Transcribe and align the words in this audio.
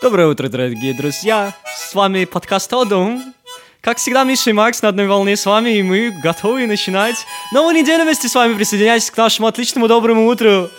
Доброе 0.00 0.28
утро, 0.28 0.48
дорогие 0.48 0.94
друзья! 0.94 1.54
С 1.64 1.94
вами 1.94 2.24
подкаст 2.24 2.72
Одум. 2.72 3.34
Как 3.80 3.98
всегда, 3.98 4.24
Миша 4.24 4.50
и 4.50 4.52
Макс 4.52 4.82
на 4.82 4.88
одной 4.88 5.06
волне 5.06 5.36
с 5.36 5.46
вами, 5.46 5.70
и 5.70 5.82
мы 5.82 6.10
готовы 6.22 6.66
начинать 6.66 7.16
новую 7.52 7.74
неделю 7.74 8.04
вместе 8.04 8.28
с 8.28 8.34
вами. 8.34 8.54
Присоединяйтесь 8.54 9.10
к 9.10 9.16
нашему 9.16 9.48
отличному 9.48 9.88
доброму 9.88 10.26
утру. 10.26 10.70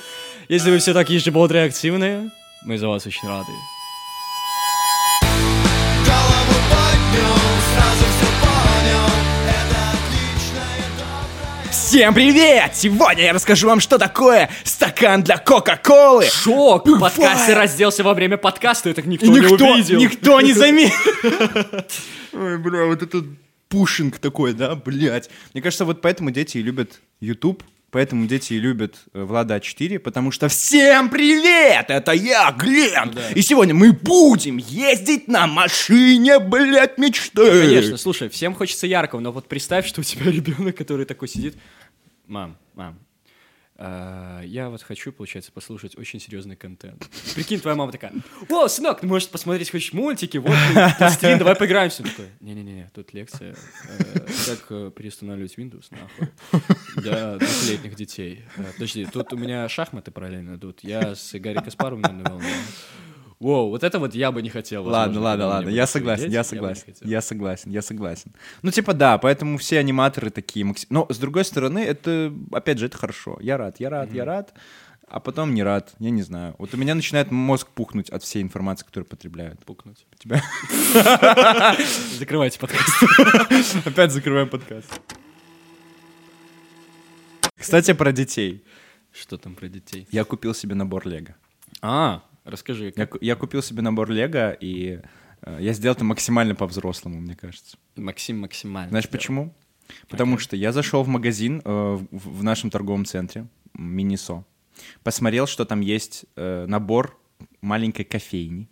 Если 0.49 0.71
вы 0.71 0.79
все 0.79 0.93
такие 0.93 1.19
же 1.19 1.31
бодрые 1.31 1.65
и 1.65 1.67
активные, 1.67 2.31
мы 2.63 2.77
за 2.77 2.87
вас 2.87 3.05
очень 3.05 3.27
рады. 3.27 3.51
Всем 11.87 12.13
привет! 12.13 12.75
Сегодня 12.75 13.23
я 13.23 13.31
расскажу 13.31 13.65
вам, 13.65 13.79
что 13.79 13.97
такое 13.97 14.49
стакан 14.65 15.23
для 15.23 15.37
Кока-Колы. 15.37 16.25
Шок! 16.25 16.85
Бывает. 16.85 17.15
Подкастер 17.15 17.55
разделся 17.55 18.03
во 18.03 18.13
время 18.13 18.35
подкаста, 18.35 18.89
это 18.89 19.03
никто, 19.03 19.25
И 19.25 19.29
не 19.29 19.39
никто, 19.39 19.71
увидел. 19.71 19.97
никто 19.97 20.41
не 20.41 20.51
заметил. 20.51 20.93
Ой, 22.33 22.57
бля, 22.57 22.87
вот 22.87 23.01
это 23.03 23.23
пушинг 23.69 24.19
такой, 24.19 24.51
да, 24.51 24.75
блядь. 24.75 25.29
Мне 25.53 25.63
кажется, 25.63 25.85
вот 25.85 26.01
поэтому 26.01 26.29
дети 26.29 26.57
и 26.57 26.61
любят 26.61 26.99
YouTube, 27.21 27.63
поэтому 27.89 28.27
дети 28.27 28.55
и 28.55 28.59
любят 28.59 28.95
э, 29.13 29.23
Влада 29.23 29.55
А4, 29.55 29.99
потому 29.99 30.31
что 30.31 30.49
всем 30.49 31.09
привет! 31.09 31.85
Это 31.87 32.11
я, 32.11 32.51
Глент! 32.51 33.17
И 33.33 33.41
сегодня 33.41 33.73
мы 33.73 33.93
будем 33.93 34.57
ездить 34.57 35.29
на 35.29 35.47
машине, 35.47 36.39
блядь, 36.39 36.97
мечты. 36.97 37.49
Конечно, 37.49 37.95
слушай, 37.95 38.27
всем 38.27 38.53
хочется 38.55 38.87
яркого, 38.87 39.21
но 39.21 39.31
вот 39.31 39.47
представь, 39.47 39.87
что 39.87 40.01
у 40.01 40.03
тебя 40.03 40.25
ребенок, 40.29 40.75
который 40.75 41.05
такой 41.05 41.29
сидит. 41.29 41.55
Мам, 42.27 42.57
мам, 42.75 42.99
а, 43.79 44.41
я 44.41 44.69
вот 44.69 44.81
хочу, 44.81 45.11
получается, 45.11 45.51
послушать 45.51 45.97
очень 45.97 46.19
серьезный 46.19 46.55
контент. 46.55 47.07
Прикинь, 47.35 47.59
твоя 47.59 47.75
мама 47.77 47.91
такая, 47.91 48.11
о, 48.49 48.67
сынок, 48.67 49.01
ты 49.01 49.07
можешь 49.07 49.29
посмотреть 49.29 49.69
хочешь 49.69 49.93
мультики, 49.93 50.37
вот 50.37 50.51
пластилин, 50.97 51.37
давай 51.39 51.55
поиграем. 51.55 51.91
Все 51.91 52.03
такое, 52.03 52.29
не-не-не, 52.39 52.89
тут 52.95 53.13
лекция, 53.13 53.55
э, 53.87 54.19
как 54.47 54.65
э, 54.71 54.91
переустанавливать 54.95 55.57
Windows, 55.57 55.85
нахуй, 55.91 56.29
для 56.95 57.37
двухлетних 57.37 57.95
детей. 57.95 58.45
Э, 58.57 58.63
Подожди, 58.73 59.05
тут 59.05 59.31
у 59.33 59.37
меня 59.37 59.69
шахматы 59.69 60.09
параллельно 60.09 60.55
идут, 60.55 60.79
я 60.83 61.13
с 61.13 61.37
Гарри 61.37 61.59
Каспаровым 61.63 62.01
на 62.01 62.29
волне. 62.31 62.53
Воу, 63.39 63.69
вот 63.69 63.83
это 63.83 63.99
вот 63.99 64.15
я 64.15 64.31
бы 64.31 64.41
не 64.41 64.49
хотел. 64.49 64.83
Ладно, 64.83 64.97
возможно, 64.97 65.21
ладно, 65.21 65.47
ладно, 65.47 65.63
будут 65.65 65.77
я 65.77 65.85
согласен, 65.85 66.31
я 66.31 66.43
согласен, 66.43 66.85
хотел. 66.87 67.07
я 67.07 67.21
согласен, 67.21 67.71
я 67.71 67.81
согласен. 67.83 68.31
Ну, 68.63 68.71
типа, 68.71 68.93
да, 68.93 69.19
поэтому 69.19 69.59
все 69.59 69.77
аниматоры 69.77 70.31
такие 70.31 70.65
максим... 70.65 70.87
Но, 70.89 71.05
с 71.07 71.17
другой 71.19 71.45
стороны, 71.45 71.79
это, 71.79 72.33
опять 72.51 72.79
же, 72.79 72.87
это 72.87 72.97
хорошо. 72.97 73.37
Я 73.39 73.57
рад, 73.57 73.79
я 73.79 73.91
рад, 73.91 74.11
я 74.11 74.25
рад, 74.25 74.55
а 75.07 75.19
потом 75.19 75.53
не 75.53 75.61
рад, 75.61 75.93
я 75.99 76.09
не 76.09 76.23
знаю. 76.23 76.55
Вот 76.57 76.73
у 76.73 76.77
меня 76.77 76.95
начинает 76.95 77.29
мозг 77.29 77.67
пухнуть 77.67 78.09
от 78.09 78.23
всей 78.23 78.41
информации, 78.41 78.85
которую 78.85 79.07
потребляют. 79.07 79.63
Пукнуть. 79.65 80.07
У 80.11 80.15
тебя? 80.15 80.41
Закрывайте 82.17 82.57
подкаст. 82.57 83.85
Опять 83.85 84.13
закрываем 84.13 84.49
подкаст. 84.49 84.99
Кстати, 87.55 87.93
про 87.93 88.11
детей. 88.11 88.63
Что 89.13 89.37
там 89.37 89.53
про 89.53 89.67
детей? 89.67 90.07
Я 90.11 90.23
купил 90.23 90.55
себе 90.55 90.73
набор 90.73 91.07
Лего. 91.07 91.35
А, 91.81 92.23
расскажи. 92.47 92.85
Я, 92.85 92.91
Как... 92.91 93.11
ку- 93.11 93.17
я 93.21 93.35
купил 93.35 93.61
себе 93.61 93.81
набор 93.81 94.09
Лего, 94.09 94.51
и 94.51 95.01
э, 95.41 95.57
я 95.59 95.73
сделал 95.73 95.95
это 95.95 96.03
максимально 96.05 96.55
по-взрослому, 96.55 97.19
мне 97.19 97.35
кажется. 97.35 97.77
Максим 97.95 98.39
максимально. 98.39 98.89
Знаешь 98.89 99.05
сделал. 99.05 99.11
почему? 99.19 99.53
Потому 100.09 100.35
Окей. 100.35 100.43
что 100.43 100.55
я 100.55 100.71
зашел 100.71 101.03
в 101.03 101.07
магазин 101.07 101.61
э, 101.63 101.69
в, 102.11 102.39
в 102.39 102.43
нашем 102.43 102.69
торговом 102.69 103.05
центре 103.05 103.47
Минисо, 103.73 104.43
посмотрел, 105.03 105.47
что 105.47 105.65
там 105.65 105.81
есть 105.81 106.25
э, 106.35 106.65
набор 106.67 107.19
маленькой 107.61 108.03
кофейни. 108.03 108.67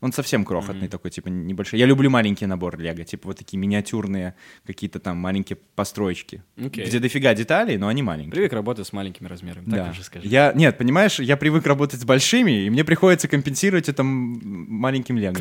Он 0.00 0.12
совсем 0.12 0.44
крохотный 0.44 0.88
такой, 0.88 1.10
типа 1.10 1.28
небольшой. 1.28 1.78
Я 1.80 1.86
люблю 1.86 2.10
маленькие 2.10 2.48
наборы 2.48 2.78
Лего, 2.82 3.04
типа 3.04 3.28
вот 3.28 3.38
такие 3.38 3.58
миниатюрные 3.58 4.34
какие-то 4.66 5.00
там 5.00 5.16
маленькие 5.16 5.56
построечки, 5.74 6.42
Окей. 6.62 6.84
где 6.86 6.98
дофига 6.98 7.34
деталей, 7.34 7.78
но 7.78 7.88
они 7.88 8.02
маленькие. 8.02 8.32
Привык 8.32 8.52
работать 8.52 8.86
с 8.86 8.92
маленькими 8.92 9.26
размерами, 9.26 9.64
так 9.64 9.74
Да. 9.84 9.90
уже 9.90 10.02
скажи. 10.04 10.28
Я, 10.28 10.52
нет, 10.54 10.76
понимаешь, 10.78 11.18
я 11.18 11.36
привык 11.36 11.66
работать 11.66 12.00
с 12.00 12.04
большими, 12.04 12.66
и 12.66 12.70
мне 12.70 12.84
приходится 12.84 13.26
компенсировать 13.26 13.88
это 13.88 14.02
маленьким 14.02 15.16
Лего. 15.18 15.34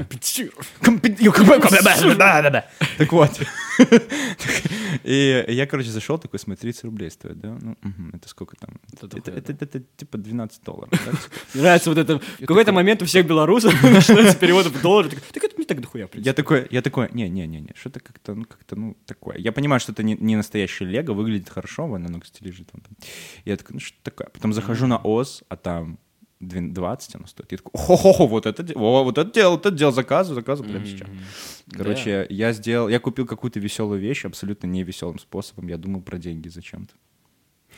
Компен- 0.81 2.15
Да, 2.17 2.41
да, 2.41 2.49
да. 2.49 2.65
Так 2.97 3.11
вот. 3.11 3.31
И 5.03 5.45
я, 5.49 5.65
короче, 5.67 5.89
зашел, 5.89 6.17
такой, 6.17 6.39
смотри, 6.39 6.61
30 6.61 6.83
рублей 6.85 7.11
стоит, 7.11 7.39
да? 7.39 7.57
Ну, 7.61 7.75
это 8.13 8.27
сколько 8.29 8.55
там? 8.55 8.75
Это 8.93 9.17
Это, 9.17 9.51
это, 9.65 9.79
типа 9.97 10.17
12 10.17 10.63
долларов, 10.63 10.89
нравится 11.53 11.89
вот 11.89 11.99
это. 11.99 12.19
В 12.19 12.45
какой-то 12.45 12.71
момент 12.71 13.01
у 13.01 13.05
всех 13.05 13.25
белорусов 13.27 13.73
начинается 13.83 14.37
перевод 14.45 14.65
в 14.65 14.81
доллары. 14.81 15.09
Так 15.09 15.43
это 15.43 15.57
не 15.57 15.65
так 15.65 15.81
дохуя. 15.81 16.09
Я 16.13 16.33
такой, 16.33 16.67
я 16.71 16.81
такой, 16.81 17.09
не-не-не, 17.13 17.73
что-то 17.75 17.99
как-то, 17.99 18.35
ну, 18.35 18.45
как-то, 18.45 18.75
ну, 18.75 18.97
такое. 19.05 19.37
Я 19.37 19.51
понимаю, 19.51 19.79
что 19.79 19.91
это 19.91 20.03
не, 20.03 20.15
не 20.15 20.35
настоящее 20.35 20.89
Лего, 20.89 21.13
выглядит 21.13 21.49
хорошо, 21.49 21.87
вон 21.87 22.05
оно, 22.05 22.19
кстати, 22.19 22.43
лежит. 22.43 22.69
Вон 22.73 22.81
там. 22.81 22.95
Я 23.45 23.57
такой, 23.57 23.75
ну, 23.75 23.79
что 23.79 23.97
такое? 24.03 24.27
Потом 24.27 24.53
захожу 24.53 24.87
на 24.87 24.97
ОЗ, 24.97 25.43
а 25.49 25.55
там 25.55 25.99
20 26.39 27.15
оно 27.15 27.27
стоит. 27.27 27.51
Я 27.51 27.57
такой, 27.57 27.71
хо-хо-хо, 27.73 28.27
вот 28.27 28.45
это, 28.45 28.63
о, 28.77 29.03
вот 29.03 29.17
это 29.17 29.31
делал, 29.31 29.53
вот 29.53 29.65
это 29.65 29.75
делал, 29.75 29.93
заказываю, 29.93 30.35
заказываю 30.35 30.71
прямо 30.71 30.85
сейчас. 30.85 31.07
Короче, 31.71 32.27
я 32.29 32.53
сделал, 32.53 32.89
я 32.89 32.99
купил 32.99 33.25
какую-то 33.25 33.59
веселую 33.59 33.99
вещь, 33.99 34.25
абсолютно 34.25 34.67
не 34.67 34.83
веселым 34.83 35.19
способом. 35.19 35.67
Я 35.67 35.77
думал 35.77 36.01
про 36.01 36.17
деньги 36.17 36.47
зачем-то. 36.49 36.93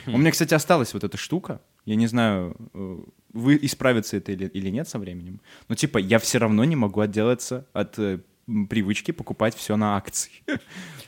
У 0.06 0.18
меня, 0.18 0.32
кстати, 0.32 0.54
осталась 0.54 0.94
вот 0.94 1.04
эта 1.04 1.18
штука. 1.18 1.62
Я 1.86 1.96
не 1.96 2.08
знаю, 2.08 2.56
э, 2.74 3.00
вы 3.38 3.58
исправится 3.62 4.18
это 4.18 4.32
или, 4.32 4.46
или 4.48 4.70
нет 4.70 4.88
со 4.90 5.00
временем. 5.00 5.40
Но 5.70 5.76
типа 5.76 5.98
я 6.00 6.18
все 6.20 6.38
равно 6.40 6.64
не 6.66 6.76
могу 6.76 7.00
отделаться 7.02 7.66
от 7.74 7.98
э, 8.00 8.20
привычки 8.70 9.12
покупать 9.12 9.56
все 9.56 9.76
на 9.76 9.98
акции. 9.98 10.32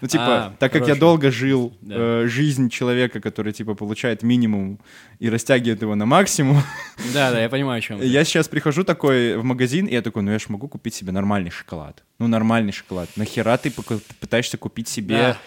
Ну 0.01 0.07
типа, 0.07 0.25
А, 0.45 0.55
так 0.59 0.71
как 0.71 0.87
я 0.87 0.95
долго 0.95 1.29
жил 1.31 1.73
Да. 1.81 1.95
э, 2.23 2.27
жизнь 2.27 2.69
человека, 2.69 3.19
который 3.19 3.51
типа 3.53 3.75
получает 3.75 4.23
минимум 4.23 4.79
и 5.19 5.29
растягивает 5.29 5.81
его 5.81 5.95
на 5.95 6.05
максимум, 6.05 6.57
Да, 7.13 7.31
да, 7.31 7.41
я 7.41 7.49
понимаю, 7.49 7.79
о 7.79 7.81
чем. 7.81 8.01
я 8.01 8.23
сейчас 8.23 8.47
прихожу 8.47 8.83
такой 8.83 9.37
в 9.37 9.43
магазин, 9.43 9.87
и 9.87 9.93
я 9.93 10.01
такой, 10.01 10.23
ну 10.23 10.31
я 10.31 10.39
ж 10.39 10.45
могу 10.49 10.67
купить 10.67 10.93
себе 10.93 11.11
нормальный 11.11 11.51
шоколад. 11.51 12.03
Ну 12.19 12.27
нормальный 12.27 12.71
шоколад. 12.71 13.09
Нахера 13.17 13.57
ты 13.57 13.71
пытаешься 14.19 14.57
купить 14.57 14.87
себе 14.87 15.15
Да. 15.17 15.37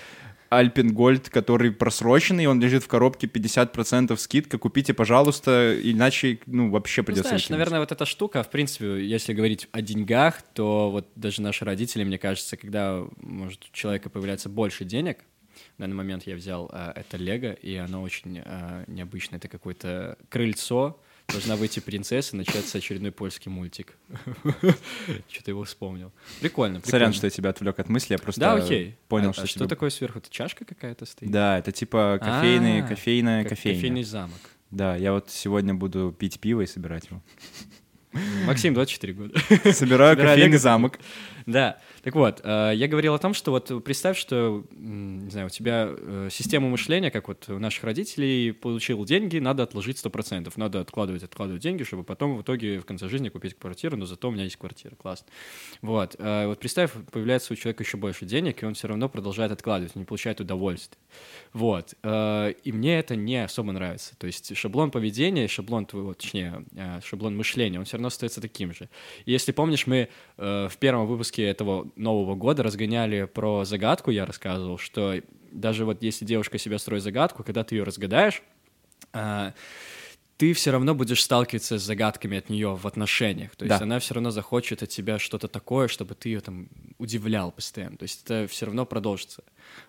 Альпенгольд, 0.56 1.30
который 1.30 1.72
просроченный, 1.72 2.46
он 2.46 2.60
лежит 2.60 2.84
в 2.84 2.88
коробке 2.88 3.26
50% 3.26 4.16
скидка, 4.16 4.58
купите, 4.58 4.92
пожалуйста, 4.94 5.78
иначе, 5.82 6.40
ну, 6.46 6.70
вообще 6.70 7.00
Ну, 7.00 7.06
придется 7.06 7.28
знаешь, 7.28 7.42
выкинуть. 7.44 7.58
наверное, 7.58 7.80
вот 7.80 7.92
эта 7.92 8.04
штука, 8.04 8.42
в 8.42 8.50
принципе, 8.50 9.04
если 9.06 9.32
говорить 9.32 9.68
о 9.72 9.80
деньгах, 9.80 10.42
то 10.54 10.90
вот 10.90 11.08
даже 11.14 11.40
наши 11.42 11.64
родители, 11.64 12.04
мне 12.04 12.18
кажется, 12.18 12.56
когда, 12.56 13.02
может, 13.16 13.64
у 13.64 13.74
человека 13.74 14.10
появляется 14.10 14.48
больше 14.48 14.84
денег, 14.84 15.18
в 15.76 15.80
данный 15.80 15.94
момент 15.96 16.26
я 16.26 16.34
взял 16.34 16.68
а, 16.72 16.92
это 16.94 17.16
Лего, 17.16 17.52
и 17.52 17.76
оно 17.76 18.02
очень 18.02 18.40
а, 18.44 18.84
необычное. 18.86 19.38
Это 19.38 19.48
какое-то 19.48 20.18
крыльцо, 20.28 21.00
должна 21.28 21.56
выйти 21.56 21.80
принцесса, 21.80 22.34
и 22.36 22.38
начаться 22.38 22.78
очередной 22.78 23.12
польский 23.12 23.50
мультик. 23.50 23.96
Что-то 25.28 25.50
его 25.50 25.64
вспомнил. 25.64 26.12
Прикольно, 26.40 26.80
прикольно. 26.80 26.90
Сорян, 26.90 27.12
что 27.12 27.26
я 27.26 27.30
тебя 27.30 27.50
отвлек 27.50 27.78
от 27.78 27.88
мысли, 27.88 28.14
я 28.14 28.18
просто 28.18 28.40
Да, 28.40 28.54
окей. 28.54 28.96
понял, 29.08 29.30
А- 29.30 29.32
что 29.32 29.42
а 29.42 29.46
что 29.46 29.58
тебе- 29.60 29.68
такое 29.68 29.90
сверху? 29.90 30.18
Это 30.18 30.30
чашка 30.30 30.64
какая-то 30.64 31.06
стоит? 31.06 31.30
Да, 31.30 31.58
это 31.58 31.72
типа 31.72 32.18
кофейный, 32.22 32.82
А, 32.82 32.86
кофейная 32.86 33.42
Как 33.44 33.50
кофейня. 33.50 33.78
Кофейный 33.78 34.04
замок. 34.04 34.38
Да, 34.70 34.96
я 34.96 35.12
вот 35.12 35.30
сегодня 35.30 35.74
буду 35.74 36.14
пить 36.18 36.40
пиво 36.40 36.62
и 36.62 36.66
собирать 36.66 37.06
его. 37.10 37.22
Максим, 38.46 38.74
24 38.74 39.12
года. 39.14 39.40
Собираю 39.72 40.16
кофейный 40.16 40.58
замок. 40.58 40.98
Да, 41.46 41.78
так 42.02 42.14
вот, 42.14 42.40
э, 42.44 42.72
я 42.74 42.88
говорил 42.88 43.14
о 43.14 43.18
том, 43.18 43.34
что 43.34 43.50
вот 43.50 43.84
представь, 43.84 44.18
что, 44.18 44.64
не 44.70 45.30
знаю, 45.30 45.46
у 45.46 45.50
тебя 45.50 45.88
э, 45.88 46.28
система 46.30 46.68
мышления, 46.68 47.10
как 47.10 47.28
вот 47.28 47.48
у 47.48 47.58
наших 47.58 47.84
родителей, 47.84 48.52
получил 48.52 49.04
деньги, 49.04 49.38
надо 49.38 49.62
отложить 49.62 50.04
100%, 50.04 50.52
надо 50.56 50.80
откладывать, 50.80 51.22
откладывать 51.22 51.62
деньги, 51.62 51.82
чтобы 51.82 52.04
потом 52.04 52.36
в 52.36 52.42
итоге 52.42 52.78
в 52.78 52.84
конце 52.84 53.08
жизни 53.08 53.28
купить 53.28 53.54
квартиру, 53.58 53.96
но 53.96 54.06
зато 54.06 54.28
у 54.28 54.30
меня 54.30 54.44
есть 54.44 54.56
квартира, 54.56 54.94
классно. 54.94 55.26
Вот, 55.80 56.16
э, 56.18 56.46
вот 56.46 56.60
представь, 56.60 56.92
появляется 57.10 57.52
у 57.52 57.56
человека 57.56 57.82
еще 57.82 57.96
больше 57.96 58.24
денег, 58.24 58.62
и 58.62 58.66
он 58.66 58.74
все 58.74 58.88
равно 58.88 59.08
продолжает 59.08 59.52
откладывать, 59.52 59.96
не 59.96 60.04
получает 60.04 60.40
удовольствия. 60.40 60.98
Вот, 61.52 61.94
и 62.02 62.72
мне 62.72 62.98
это 62.98 63.14
не 63.14 63.44
особо 63.44 63.72
нравится, 63.72 64.16
то 64.16 64.26
есть 64.26 64.56
шаблон 64.56 64.90
поведения, 64.90 65.48
шаблон 65.48 65.84
твоего, 65.84 66.14
точнее, 66.14 66.64
шаблон 67.04 67.36
мышления, 67.36 67.78
он 67.78 67.84
все 67.84 67.96
равно 67.96 68.08
остается 68.08 68.40
таким 68.40 68.72
же. 68.72 68.88
И 69.26 69.32
если 69.32 69.52
помнишь, 69.52 69.86
мы 69.86 70.08
в 70.38 70.72
первом 70.80 71.06
выпуске 71.06 71.31
этого 71.40 71.90
Нового 71.96 72.34
года 72.34 72.62
разгоняли 72.62 73.24
про 73.24 73.64
загадку, 73.64 74.10
я 74.10 74.26
рассказывал, 74.26 74.76
что 74.78 75.20
даже 75.50 75.84
вот 75.84 76.02
если 76.02 76.24
девушка 76.24 76.58
себе 76.58 76.78
строит 76.78 77.02
загадку, 77.02 77.42
когда 77.44 77.64
ты 77.64 77.76
ее 77.76 77.84
разгадаешь, 77.84 78.42
а, 79.12 79.54
ты 80.38 80.54
все 80.54 80.72
равно 80.72 80.94
будешь 80.94 81.22
сталкиваться 81.22 81.78
с 81.78 81.82
загадками 81.82 82.38
от 82.38 82.48
нее 82.50 82.74
в 82.74 82.86
отношениях. 82.86 83.54
То 83.54 83.64
есть 83.64 83.78
Да. 83.78 83.84
она 83.84 83.98
все 84.00 84.14
равно 84.14 84.30
захочет 84.30 84.82
от 84.82 84.88
тебя 84.88 85.18
что-то 85.18 85.46
такое, 85.46 85.86
чтобы 85.88 86.14
ты 86.14 86.30
ее 86.30 86.40
там 86.40 86.68
удивлял 86.98 87.52
постоянно. 87.52 87.96
То 87.96 88.02
есть 88.04 88.24
это 88.24 88.48
все 88.48 88.66
равно 88.66 88.84
продолжится. 88.84 89.44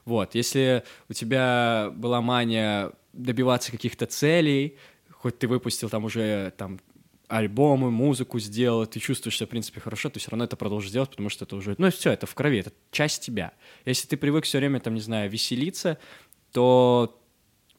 Вот. 0.06 0.36
Если 0.36 0.84
у 1.10 1.13
тебя 1.13 1.90
была 1.95 2.22
мания 2.22 2.92
добиваться 3.13 3.72
каких-то 3.72 4.06
целей, 4.06 4.78
хоть 5.10 5.40
ты 5.40 5.48
выпустил 5.48 5.90
там 5.90 6.06
уже 6.06 6.54
там 6.57 6.80
альбомы, 7.27 7.91
музыку 7.91 8.39
сделал, 8.39 8.85
ты 8.85 8.99
чувствуешь 8.99 9.37
себя, 9.37 9.47
в 9.47 9.49
принципе, 9.49 9.79
хорошо, 9.79 10.09
ты 10.09 10.19
все 10.19 10.31
равно 10.31 10.45
это 10.45 10.55
продолжишь 10.55 10.91
делать, 10.91 11.09
потому 11.09 11.29
что 11.29 11.45
это 11.45 11.55
уже, 11.55 11.75
ну, 11.77 11.89
все, 11.89 12.11
это 12.11 12.25
в 12.25 12.35
крови, 12.35 12.59
это 12.59 12.71
часть 12.91 13.23
тебя. 13.23 13.53
Если 13.85 14.07
ты 14.07 14.17
привык 14.17 14.45
все 14.45 14.59
время, 14.59 14.79
там, 14.79 14.93
не 14.93 15.01
знаю, 15.01 15.29
веселиться, 15.29 15.97
то 16.51 17.19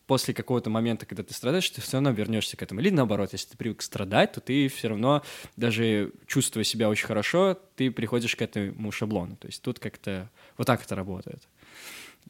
после 0.06 0.34
какого-то 0.34 0.70
момента, 0.70 1.06
когда 1.06 1.22
ты 1.22 1.32
страдаешь, 1.32 1.68
ты 1.70 1.80
все 1.80 1.94
равно 1.94 2.10
вернешься 2.10 2.56
к 2.56 2.62
этому. 2.62 2.80
Или 2.80 2.90
наоборот, 2.90 3.32
если 3.32 3.50
ты 3.50 3.56
привык 3.56 3.82
страдать, 3.82 4.32
то 4.32 4.40
ты 4.40 4.68
все 4.68 4.88
равно, 4.88 5.22
даже 5.56 6.12
чувствуя 6.26 6.64
себя 6.64 6.88
очень 6.88 7.06
хорошо, 7.06 7.58
ты 7.76 7.90
приходишь 7.90 8.36
к 8.36 8.42
этому 8.42 8.92
шаблону. 8.92 9.36
То 9.36 9.46
есть 9.46 9.62
тут 9.62 9.78
как-то 9.78 10.30
вот 10.58 10.66
так 10.66 10.84
это 10.84 10.94
работает. 10.94 11.42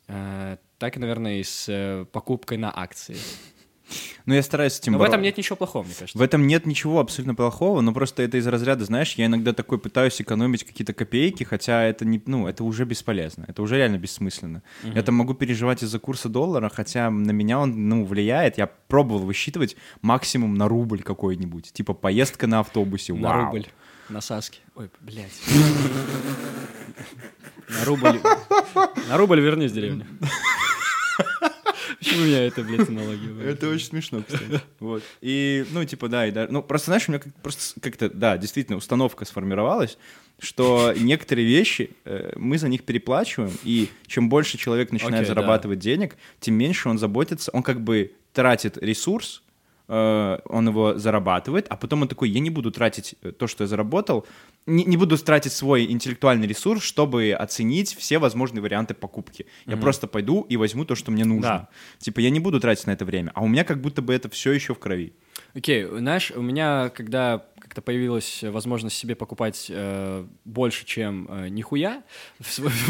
Э, 0.08 0.58
Так, 0.78 0.96
наверное, 0.96 1.38
и 1.38 1.42
с 1.42 1.66
э, 1.68 2.04
покупкой 2.12 2.58
на 2.58 2.70
акции. 2.76 3.16
Ну, 4.26 4.34
я 4.34 4.42
стараюсь 4.42 4.72
с 4.72 4.80
этим 4.80 4.92
Но 4.92 4.98
в 4.98 5.02
этом 5.02 5.20
боро- 5.20 5.24
нет 5.24 5.36
ничего 5.36 5.56
плохого, 5.56 5.84
мне 5.84 5.94
кажется. 5.98 6.18
В 6.18 6.22
этом 6.22 6.46
нет 6.46 6.66
ничего 6.66 7.00
абсолютно 7.00 7.34
плохого, 7.34 7.80
но 7.80 7.92
просто 7.92 8.22
это 8.22 8.38
из 8.38 8.46
разряда, 8.46 8.84
знаешь, 8.84 9.14
я 9.14 9.26
иногда 9.26 9.52
такой 9.52 9.78
пытаюсь 9.78 10.20
экономить 10.20 10.64
какие-то 10.64 10.94
копейки, 10.94 11.44
хотя 11.44 11.82
это 11.84 12.04
не, 12.04 12.22
ну, 12.26 12.48
это 12.48 12.64
уже 12.64 12.84
бесполезно, 12.84 13.44
это 13.48 13.62
уже 13.62 13.76
реально 13.76 13.98
бессмысленно. 13.98 14.62
Я 14.82 15.02
там 15.02 15.14
могу 15.16 15.34
переживать 15.34 15.82
из-за 15.82 15.98
курса 15.98 16.28
доллара, 16.28 16.70
хотя 16.72 17.10
на 17.10 17.32
меня 17.32 17.58
он, 17.58 17.88
ну, 17.88 18.04
влияет. 18.04 18.58
Я 18.58 18.66
пробовал 18.66 19.20
высчитывать 19.20 19.76
максимум 20.02 20.54
на 20.54 20.68
рубль 20.68 21.02
какой-нибудь, 21.02 21.72
типа 21.72 21.94
поездка 21.94 22.46
на 22.46 22.60
автобусе. 22.60 23.14
На 23.14 23.44
рубль. 23.44 23.66
На 24.08 24.20
Саске. 24.20 24.58
Ой, 24.74 24.90
блядь. 25.00 25.32
На 27.68 27.84
рубль. 27.86 28.20
На 29.08 29.16
рубль 29.16 29.40
вернись 29.40 29.70
в 29.70 29.74
деревню. 29.74 30.06
Почему 32.04 32.24
меня 32.24 32.46
это, 32.46 32.62
блядь, 32.62 32.88
аналогия? 32.88 33.42
Это 33.42 33.68
очень 33.68 33.86
смешно, 33.86 34.22
кстати. 34.22 34.60
Вот. 34.78 35.02
И, 35.20 35.64
ну, 35.70 35.84
типа, 35.84 36.08
да, 36.08 36.26
и 36.26 36.30
да. 36.30 36.46
Ну, 36.50 36.62
просто, 36.62 36.86
знаешь, 36.86 37.08
у 37.08 37.12
меня 37.12 37.22
просто 37.42 37.80
как-то, 37.80 38.10
да, 38.10 38.36
действительно, 38.36 38.76
установка 38.76 39.24
сформировалась, 39.24 39.96
что 40.38 40.92
некоторые 40.96 41.46
вещи 41.46 41.90
э, 42.04 42.32
мы 42.36 42.58
за 42.58 42.68
них 42.68 42.84
переплачиваем, 42.84 43.52
и 43.64 43.88
чем 44.06 44.28
больше 44.28 44.58
человек 44.58 44.92
начинает 44.92 45.26
да. 45.26 45.34
зарабатывать 45.34 45.78
денег, 45.78 46.16
тем 46.40 46.54
меньше 46.54 46.88
он 46.88 46.98
заботится, 46.98 47.50
он 47.52 47.62
как 47.62 47.80
бы 47.80 48.12
тратит 48.32 48.76
ресурс, 48.78 49.42
он 49.86 50.68
его 50.68 50.96
зарабатывает, 50.96 51.66
а 51.68 51.76
потом 51.76 52.02
он 52.02 52.08
такой, 52.08 52.30
я 52.30 52.40
не 52.40 52.50
буду 52.50 52.70
тратить 52.70 53.16
э, 53.22 53.32
то, 53.32 53.46
что 53.46 53.64
я 53.64 53.68
заработал, 53.68 54.26
не, 54.66 54.84
не 54.84 54.96
буду 54.96 55.18
тратить 55.18 55.52
свой 55.52 55.84
интеллектуальный 55.84 56.46
ресурс, 56.46 56.82
чтобы 56.82 57.32
оценить 57.32 57.94
все 57.94 58.18
возможные 58.18 58.62
варианты 58.62 58.94
покупки. 58.94 59.46
Я 59.66 59.76
просто 59.76 60.06
пойду 60.06 60.46
и 60.48 60.56
возьму 60.56 60.86
то, 60.86 60.94
что 60.94 61.10
мне 61.10 61.24
нужно. 61.24 61.42
Да. 61.42 61.68
Типа 61.98 62.20
я 62.20 62.30
не 62.30 62.40
буду 62.40 62.60
тратить 62.60 62.86
на 62.86 62.92
это 62.92 63.04
время, 63.04 63.30
а 63.34 63.42
у 63.42 63.48
меня 63.48 63.64
как 63.64 63.80
будто 63.82 64.00
бы 64.00 64.14
это 64.14 64.30
все 64.30 64.52
еще 64.52 64.72
в 64.74 64.78
крови. 64.78 65.12
Окей, 65.54 65.84
знаешь, 65.84 66.32
у 66.34 66.40
меня, 66.40 66.88
когда 66.88 67.44
как-то 67.74 67.82
появилась 67.82 68.44
возможность 68.44 68.96
себе 68.96 69.16
покупать 69.16 69.66
э, 69.68 70.24
больше, 70.44 70.86
чем 70.86 71.26
э, 71.28 71.48
нихуя 71.48 72.04
в, 72.38 72.48
свой- 72.48 72.70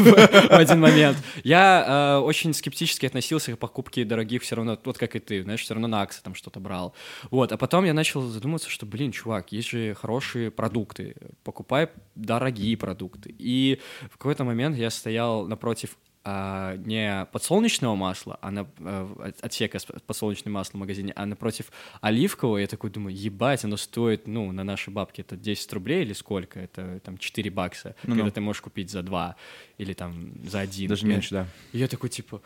в 0.49 0.51
один 0.51 0.79
момент, 0.79 1.17
я 1.43 2.17
э, 2.19 2.23
очень 2.23 2.53
скептически 2.53 3.07
относился 3.07 3.55
к 3.55 3.57
покупке 3.57 4.05
дорогих 4.05 4.43
все 4.43 4.55
равно, 4.55 4.77
вот 4.85 4.99
как 4.99 5.15
и 5.15 5.19
ты, 5.19 5.41
знаешь, 5.41 5.61
все 5.61 5.73
равно 5.73 5.87
на 5.87 6.01
акции 6.01 6.21
там 6.21 6.35
что-то 6.35 6.59
брал. 6.59 6.93
Вот, 7.31 7.51
а 7.51 7.57
потом 7.57 7.85
я 7.85 7.95
начал 7.95 8.21
задумываться, 8.21 8.69
что, 8.69 8.85
блин, 8.85 9.11
чувак, 9.11 9.51
есть 9.51 9.69
же 9.69 9.95
хорошие 9.95 10.51
продукты, 10.51 11.15
покупай 11.43 11.89
дорогие 12.13 12.77
продукты. 12.77 13.33
И 13.39 13.79
в 14.11 14.17
какой-то 14.17 14.43
момент 14.43 14.77
я 14.77 14.91
стоял 14.91 15.47
напротив 15.47 15.97
а, 16.27 16.75
не 16.77 17.25
подсолнечного 17.31 17.95
масла, 17.95 18.39
а 18.41 18.49
на, 18.51 18.61
от- 18.61 19.39
отсека 19.41 19.77
с 19.79 19.85
подсолнечным 19.85 20.53
маслом 20.55 20.79
в 20.79 20.81
магазине, 20.81 21.13
а 21.15 21.25
напротив 21.27 21.71
оливкового, 22.01 22.57
я 22.57 22.67
такой 22.67 22.89
думаю, 22.89 23.15
ебать, 23.15 23.63
оно 23.63 23.77
стоит, 23.77 24.25
ну, 24.27 24.51
на 24.51 24.63
наши 24.63 24.89
бабки 24.89 25.21
это 25.21 25.35
10 25.37 25.71
рублей 25.73 26.01
или 26.01 26.13
сколько? 26.13 26.59
Это 26.59 26.99
там 27.03 27.17
4 27.19 27.49
бакса, 27.51 27.95
Ну-ну. 28.03 28.15
когда 28.21 28.31
ты 28.31 28.41
можешь 28.41 28.61
купить 28.61 28.89
за 28.89 29.03
2 29.03 29.35
или 29.77 29.93
там 29.93 30.31
за 30.49 30.61
1. 30.61 30.87
Даже 30.89 31.05
меньше, 31.05 31.29
да. 31.35 31.47
И 31.73 31.77
я 31.77 31.87
такой, 31.87 32.09
типа, 32.09 32.41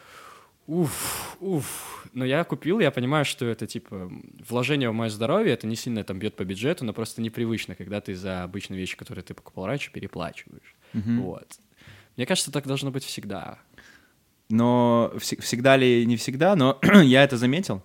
уф, 0.68 1.38
уф. 1.40 2.08
Но 2.14 2.26
я 2.26 2.44
купил, 2.44 2.80
я 2.80 2.92
понимаю, 2.92 3.24
что 3.26 3.46
это, 3.46 3.66
типа, 3.66 4.12
вложение 4.48 4.90
в 4.90 4.94
мое 4.94 5.10
здоровье, 5.10 5.54
это 5.54 5.68
не 5.68 5.76
сильно 5.76 6.04
там 6.04 6.20
бьет 6.20 6.36
по 6.36 6.44
бюджету, 6.44 6.86
но 6.86 6.94
просто 6.94 7.22
непривычно, 7.22 7.76
когда 7.76 8.02
ты 8.02 8.14
за 8.16 8.44
обычные 8.44 8.78
вещи, 8.80 8.98
которые 8.98 9.24
ты 9.24 9.34
покупал 9.34 9.66
раньше, 9.68 9.92
переплачиваешь. 9.92 10.76
Вот. 10.94 11.48
Мне 12.18 12.26
кажется, 12.26 12.52
так 12.52 12.68
должно 12.68 12.92
быть 12.92 13.06
всегда. 13.06 13.60
Но 14.50 15.12
вс- 15.16 15.42
всегда 15.42 15.78
ли 15.78 16.06
не 16.06 16.18
всегда, 16.18 16.56
но 16.56 16.80
я 17.04 17.24
это 17.24 17.38
заметил. 17.38 17.84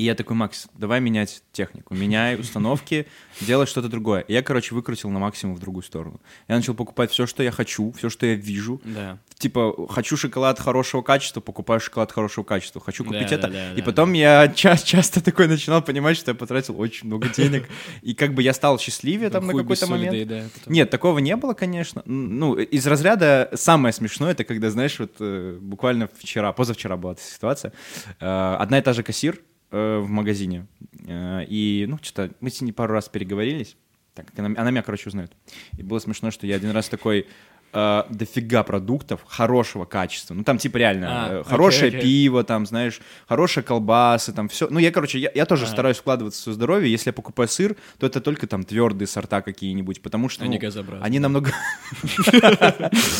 И 0.00 0.04
я 0.04 0.14
такой, 0.14 0.34
Макс, 0.34 0.66
давай 0.78 0.98
менять 0.98 1.42
технику, 1.52 1.94
меняй 1.94 2.40
установки, 2.40 3.06
делай 3.42 3.66
что-то 3.66 3.90
другое. 3.90 4.22
И 4.22 4.32
я, 4.32 4.42
короче, 4.42 4.74
выкрутил 4.74 5.10
на 5.10 5.18
максимум 5.18 5.56
в 5.56 5.58
другую 5.58 5.82
сторону. 5.82 6.22
Я 6.48 6.56
начал 6.56 6.72
покупать 6.72 7.10
все, 7.10 7.26
что 7.26 7.42
я 7.42 7.50
хочу, 7.50 7.92
все, 7.98 8.08
что 8.08 8.24
я 8.24 8.34
вижу. 8.34 8.80
Да. 8.82 9.18
Типа, 9.36 9.74
хочу 9.90 10.16
шоколад 10.16 10.58
хорошего 10.58 11.02
качества, 11.02 11.42
покупаю 11.42 11.80
шоколад 11.80 12.12
хорошего 12.12 12.44
качества. 12.46 12.80
Хочу 12.80 13.04
купить 13.04 13.28
Да, 13.28 13.34
это. 13.34 13.48
да, 13.48 13.52
да, 13.52 13.72
и 13.74 13.76
да, 13.76 13.82
потом 13.82 14.14
я 14.14 14.48
ча- 14.48 14.78
часто 14.78 15.22
такой 15.22 15.48
начинал 15.48 15.82
понимать, 15.82 16.16
что 16.16 16.30
я 16.30 16.34
потратил 16.34 16.80
очень 16.80 17.06
много 17.06 17.28
денег. 17.28 17.68
И 18.00 18.14
как 18.14 18.32
бы 18.32 18.42
я 18.42 18.54
стал 18.54 18.78
счастливее 18.78 19.28
там 19.28 19.46
на 19.46 19.52
какой-то 19.52 19.86
момент. 19.86 20.50
Нет, 20.64 20.88
такого 20.88 21.18
не 21.18 21.36
было, 21.36 21.52
конечно. 21.52 22.00
Ну, 22.06 22.54
из 22.54 22.86
разряда 22.86 23.50
самое 23.52 23.92
смешное, 23.92 24.30
это 24.30 24.44
когда, 24.44 24.70
знаешь, 24.70 24.98
вот 24.98 25.16
э, 25.20 25.58
буквально 25.60 26.08
вчера, 26.18 26.54
позавчера 26.54 26.96
была 26.96 27.12
эта 27.12 27.22
ситуация. 27.22 27.74
Э, 28.18 28.56
одна 28.58 28.78
и 28.78 28.80
та 28.80 28.94
же 28.94 29.02
кассир 29.02 29.38
э, 29.70 29.98
в 29.98 30.08
магазине. 30.08 30.66
Э, 31.06 31.44
и, 31.48 31.86
ну, 31.88 31.98
что-то 32.02 32.34
мы 32.40 32.50
с 32.50 32.60
ней 32.60 32.72
пару 32.72 32.94
раз 32.94 33.08
переговорились. 33.08 33.76
Так, 34.14 34.26
она, 34.36 34.48
она 34.60 34.70
меня, 34.70 34.82
короче, 34.82 35.08
узнает. 35.08 35.32
И 35.78 35.82
было 35.82 35.98
смешно, 35.98 36.30
что 36.30 36.46
я 36.46 36.56
один 36.56 36.70
раз 36.70 36.88
такой 36.88 37.26
э, 37.72 38.02
дофига 38.10 38.62
продуктов 38.62 39.20
хорошего 39.26 39.84
качества. 39.84 40.34
Ну, 40.34 40.44
там, 40.44 40.58
типа, 40.58 40.76
реально, 40.78 41.06
А, 41.10 41.40
э, 41.40 41.44
хорошее 41.44 41.88
окей. 41.88 42.00
пиво, 42.00 42.44
там, 42.44 42.66
знаешь, 42.66 43.00
хорошие 43.28 43.62
колбасы, 43.62 44.32
там, 44.32 44.48
все. 44.48 44.68
Ну, 44.68 44.78
я, 44.78 44.90
короче, 44.90 45.18
я, 45.18 45.30
я 45.34 45.46
тоже 45.46 45.64
Ага. 45.64 45.72
стараюсь 45.72 45.98
вкладываться 45.98 46.40
в 46.40 46.42
свое 46.42 46.54
здоровье. 46.54 46.90
Если 46.90 47.10
я 47.10 47.12
покупаю 47.12 47.48
сыр, 47.48 47.76
то 47.98 48.06
это 48.06 48.20
только 48.20 48.46
там 48.46 48.64
твердые 48.64 49.06
сорта 49.06 49.42
какие-нибудь, 49.42 50.02
потому 50.02 50.28
что... 50.28 50.44
Они 50.44 50.56
ну, 50.56 50.60
газообразные. 50.60 51.04
Они 51.06 51.18
намного... 51.18 51.52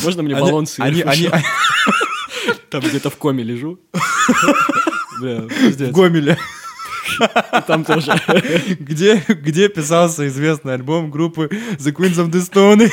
Можно 0.04 0.22
мне 0.22 0.34
баллон 0.34 0.66
они, 0.78 1.04
Там 2.70 2.80
где-то 2.82 3.10
в 3.10 3.16
коме 3.16 3.42
лежу. 3.42 3.80
Бля, 5.20 5.40
в. 5.48 5.92
Гомеле, 5.92 6.38
Там 7.66 7.84
тоже. 7.84 8.12
где, 8.78 9.22
где 9.28 9.68
писался 9.68 10.26
известный 10.28 10.74
альбом 10.74 11.10
группы 11.10 11.48
The 11.78 11.92
Queens 11.92 12.16
of 12.16 12.30
the 12.30 12.40
Stone. 12.40 12.90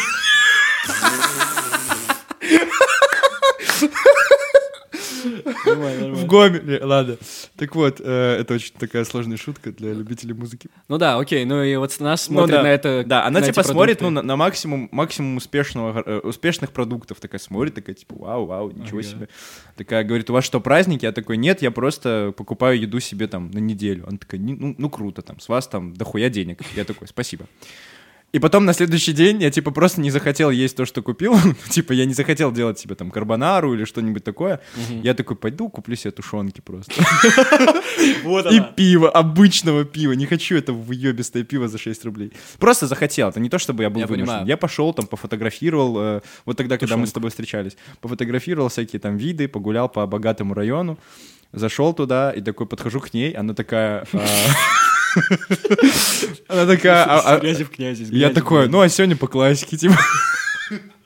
Нормально, 5.77 6.15
В. 6.15 6.25
Гомеле, 6.25 6.83
ладно. 6.83 7.17
Так 7.55 7.75
вот, 7.75 8.01
э, 8.03 8.37
это 8.39 8.55
очень 8.55 8.73
такая 8.77 9.05
сложная 9.05 9.37
шутка 9.37 9.71
для 9.71 9.93
любителей 9.93 10.33
музыки. 10.33 10.69
Ну 10.87 10.97
да, 10.97 11.17
окей, 11.17 11.45
ну 11.45 11.63
и 11.63 11.75
вот 11.75 11.97
нас 11.99 12.27
Ну 12.29 12.35
смотрит 12.35 12.55
да. 12.55 12.63
на 12.63 12.67
это. 12.67 13.03
Да, 13.05 13.25
она 13.25 13.41
типа 13.41 13.63
смотрит 13.63 14.01
ну, 14.01 14.09
на, 14.09 14.21
на 14.21 14.35
максимум, 14.35 14.89
максимум 14.91 15.37
успешного, 15.37 16.03
э, 16.05 16.19
успешных 16.19 16.71
продуктов. 16.71 17.19
Такая 17.19 17.39
смотрит, 17.39 17.75
такая 17.75 17.95
типа, 17.95 18.15
вау, 18.17 18.45
вау, 18.45 18.71
ничего 18.71 18.99
Ага. 18.99 19.07
себе. 19.07 19.29
Такая 19.75 20.03
говорит, 20.03 20.29
у 20.29 20.33
вас 20.33 20.43
что, 20.43 20.59
праздники? 20.59 21.05
Я 21.05 21.11
такой, 21.11 21.37
нет, 21.37 21.61
я 21.61 21.71
просто 21.71 22.33
покупаю 22.35 22.79
еду 22.79 22.99
себе 22.99 23.27
там 23.27 23.51
на 23.51 23.59
неделю. 23.59 24.05
Она 24.07 24.17
такая, 24.17 24.39
«Не- 24.39 24.55
ну, 24.55 24.75
ну 24.77 24.89
круто, 24.89 25.21
там, 25.21 25.39
с 25.39 25.47
вас 25.49 25.67
там 25.67 25.93
дохуя 25.93 26.29
денег. 26.29 26.61
Я 26.75 26.83
такой, 26.83 27.07
спасибо. 27.07 27.45
И 28.37 28.39
потом 28.39 28.65
на 28.65 28.73
следующий 28.73 29.13
день 29.13 29.41
я, 29.41 29.49
типа, 29.49 29.71
просто 29.71 29.99
не 29.99 30.11
захотел 30.11 30.51
есть 30.51 30.77
то, 30.77 30.85
что 30.85 31.01
купил. 31.01 31.35
типа, 31.69 31.93
я 31.93 32.05
не 32.05 32.13
захотел 32.13 32.51
делать 32.51 32.77
себе 32.77 32.93
там 32.93 33.09
карбонару 33.09 33.73
или 33.73 33.83
что-нибудь 33.83 34.23
такое. 34.23 34.59
Я 35.01 35.15
такой, 35.15 35.35
пойду 35.35 35.69
куплю 35.69 35.95
себе 35.95 36.11
тушенки 36.11 36.61
просто. 36.61 36.93
Вот 38.23 38.51
И 38.51 38.61
пиво, 38.75 39.09
обычного 39.09 39.85
пива. 39.85 40.11
Не 40.11 40.27
хочу 40.27 40.55
это 40.55 40.71
въебистое 40.71 41.43
пиво 41.43 41.67
за 41.67 41.79
6 41.79 42.05
рублей. 42.05 42.31
Просто 42.59 42.85
захотел. 42.85 43.29
Это 43.29 43.39
не 43.39 43.49
то, 43.49 43.57
чтобы 43.57 43.81
я 43.81 43.89
был 43.89 44.01
Я 44.01 44.05
вынужден. 44.05 44.27
понимаю. 44.27 44.47
Я 44.47 44.57
пошел 44.57 44.93
там, 44.93 45.07
пофотографировал. 45.07 45.97
э, 45.99 46.21
вот 46.45 46.57
тогда, 46.57 46.77
когда 46.77 46.95
мы 46.95 47.07
с 47.07 47.11
тобой 47.11 47.31
встречались. 47.31 47.75
Пофотографировал 48.01 48.69
всякие 48.69 48.99
там 48.99 49.17
виды, 49.17 49.47
погулял 49.47 49.89
по 49.89 50.05
богатому 50.05 50.53
району. 50.53 50.99
Зашел 51.53 51.93
туда 51.93 52.31
и 52.31 52.41
такой 52.41 52.67
подхожу 52.67 52.99
к 52.99 53.15
ней. 53.15 53.31
Она 53.31 53.55
такая... 53.55 54.05
а, 54.13 54.19
Она 56.47 56.65
такая... 56.65 57.03
а, 57.05 57.19
а, 57.19 57.39
Я 58.17 58.29
такой, 58.31 58.67
ну 58.67 58.81
а 58.81 58.89
сегодня 58.89 59.15
по 59.15 59.27
классике, 59.27 59.77
типа. 59.77 59.97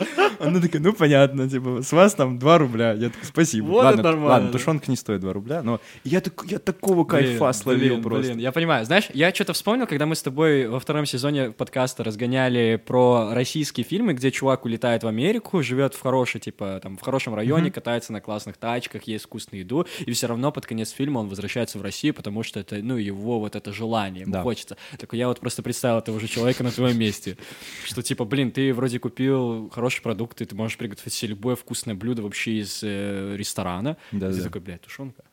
Она 0.39 0.60
такая, 0.60 0.81
ну 0.81 0.93
понятно, 0.93 1.50
типа, 1.50 1.81
с 1.81 1.91
вас 1.91 2.13
там 2.15 2.39
2 2.39 2.58
рубля. 2.58 2.93
Я 2.93 3.10
такой, 3.10 3.25
спасибо. 3.25 3.65
Вот 3.67 3.84
ладно, 3.84 4.00
это 4.00 4.03
нормально, 4.10 4.29
Ладно, 4.29 4.51
тушенка 4.51 4.89
не 4.89 4.98
стоит 4.98 5.22
2 5.22 5.34
рубля, 5.34 5.62
но 5.63 5.79
я, 6.03 6.22
так, 6.22 6.43
я 6.48 6.60
такого 6.60 7.03
кайфа 7.03 7.39
Блин, 7.46 7.53
словил 7.53 7.89
блин, 7.96 8.03
просто. 8.03 8.34
блин, 8.34 8.39
я 8.39 8.51
понимаю. 8.51 8.86
Знаешь, 8.86 9.08
я 9.13 9.34
что-то 9.34 9.53
вспомнил, 9.53 9.88
когда 9.88 10.05
мы 10.05 10.15
с 10.15 10.22
тобой 10.22 10.67
во 10.67 10.79
втором 10.79 11.05
сезоне 11.05 11.51
подкаста 11.51 12.03
разгоняли 12.03 12.81
про 12.84 13.34
российские 13.34 13.84
фильмы, 13.84 14.13
где 14.13 14.31
чувак 14.31 14.65
улетает 14.65 15.03
в 15.03 15.08
Америку, 15.08 15.62
живет 15.63 15.93
в 15.93 16.01
хорошей, 16.01 16.39
типа, 16.41 16.79
там, 16.81 16.98
в 16.98 17.01
хорошем 17.01 17.36
районе, 17.36 17.72
катается 17.72 18.13
на 18.13 18.22
классных 18.22 18.58
тачках, 18.58 19.03
ест 19.03 19.25
вкусную 19.25 19.62
еду, 19.62 19.86
и 20.00 20.12
все 20.12 20.27
равно 20.27 20.51
под 20.51 20.65
конец 20.65 20.89
фильма 20.91 21.20
он 21.20 21.27
возвращается 21.29 21.77
в 21.77 21.81
Россию, 21.81 22.13
потому 22.13 22.43
что 22.43 22.60
это, 22.60 22.75
ну, 22.77 22.98
его 22.98 23.39
вот 23.39 23.55
это 23.55 23.72
желание, 23.74 24.22
ему 24.22 24.31
Да. 24.34 24.41
хочется. 24.41 24.77
Так 24.98 25.13
я 25.13 25.27
вот 25.27 25.39
просто 25.39 25.62
представил 25.63 26.00
этого 26.00 26.20
же 26.20 26.27
человека 26.27 26.63
на 26.63 26.72
твоем 26.72 26.98
месте, 26.98 27.38
что, 27.86 28.01
типа, 28.01 28.25
блин, 28.25 28.51
ты 28.51 28.74
вроде 28.74 29.00
купил 29.00 29.70
хорошие 29.91 30.01
продукты, 30.03 30.45
ты 30.45 30.55
можешь 30.55 30.77
приготовить 30.77 31.13
себе 31.13 31.29
любое 31.29 31.55
вкусное 31.55 31.95
блюдо 31.95 32.21
вообще 32.21 32.60
из 32.60 32.79
э, 32.83 33.36
ресторана, 33.38 33.98
и 34.12 34.15
ты 34.15 34.19
Да-да. 34.29 34.43
такой, 34.43 34.62
блядь, 34.62 34.81
тушенка. 34.81 35.24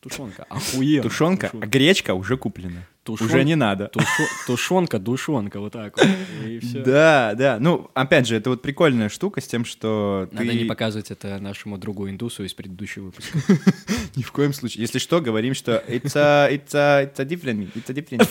Тушенка, 0.00 0.44
охуенно. 0.48 1.02
Тушенка, 1.02 1.50
а 1.52 1.66
гречка 1.66 2.14
уже 2.14 2.36
куплена. 2.38 2.86
Тушен- 3.04 3.26
Уже 3.26 3.44
не 3.44 3.54
надо. 3.54 3.90
Тушу- 3.92 4.28
Тушенка, 4.46 4.98
душонка, 4.98 5.60
вот 5.60 5.72
так 5.72 5.96
вот. 5.98 6.06
И 6.46 6.58
все. 6.58 6.82
Да, 6.84 7.34
да. 7.34 7.58
Ну, 7.60 7.90
опять 7.94 8.26
же, 8.26 8.36
это 8.36 8.50
вот 8.50 8.62
прикольная 8.62 9.08
штука 9.10 9.40
с 9.40 9.46
тем, 9.46 9.64
что 9.64 10.28
Надо 10.32 10.48
ты... 10.50 10.54
не 10.58 10.64
показывать 10.64 11.10
это 11.10 11.38
нашему 11.38 11.76
другу 11.78 12.08
индусу 12.08 12.44
из 12.44 12.54
предыдущего 12.54 13.06
выпуска. 13.06 13.38
Ни 14.16 14.22
в 14.22 14.32
коем 14.32 14.52
случае. 14.54 14.82
Если 14.82 14.98
что, 14.98 15.20
говорим, 15.20 15.54
что 15.54 15.82
it's 15.86 16.12
a, 16.16 16.48
it's 16.50 16.74
a, 16.74 17.04
it's 17.04 17.18
a 17.20 17.24
different, 17.24 17.70
it's 17.74 17.90
a 17.90 17.94
different. 17.94 18.28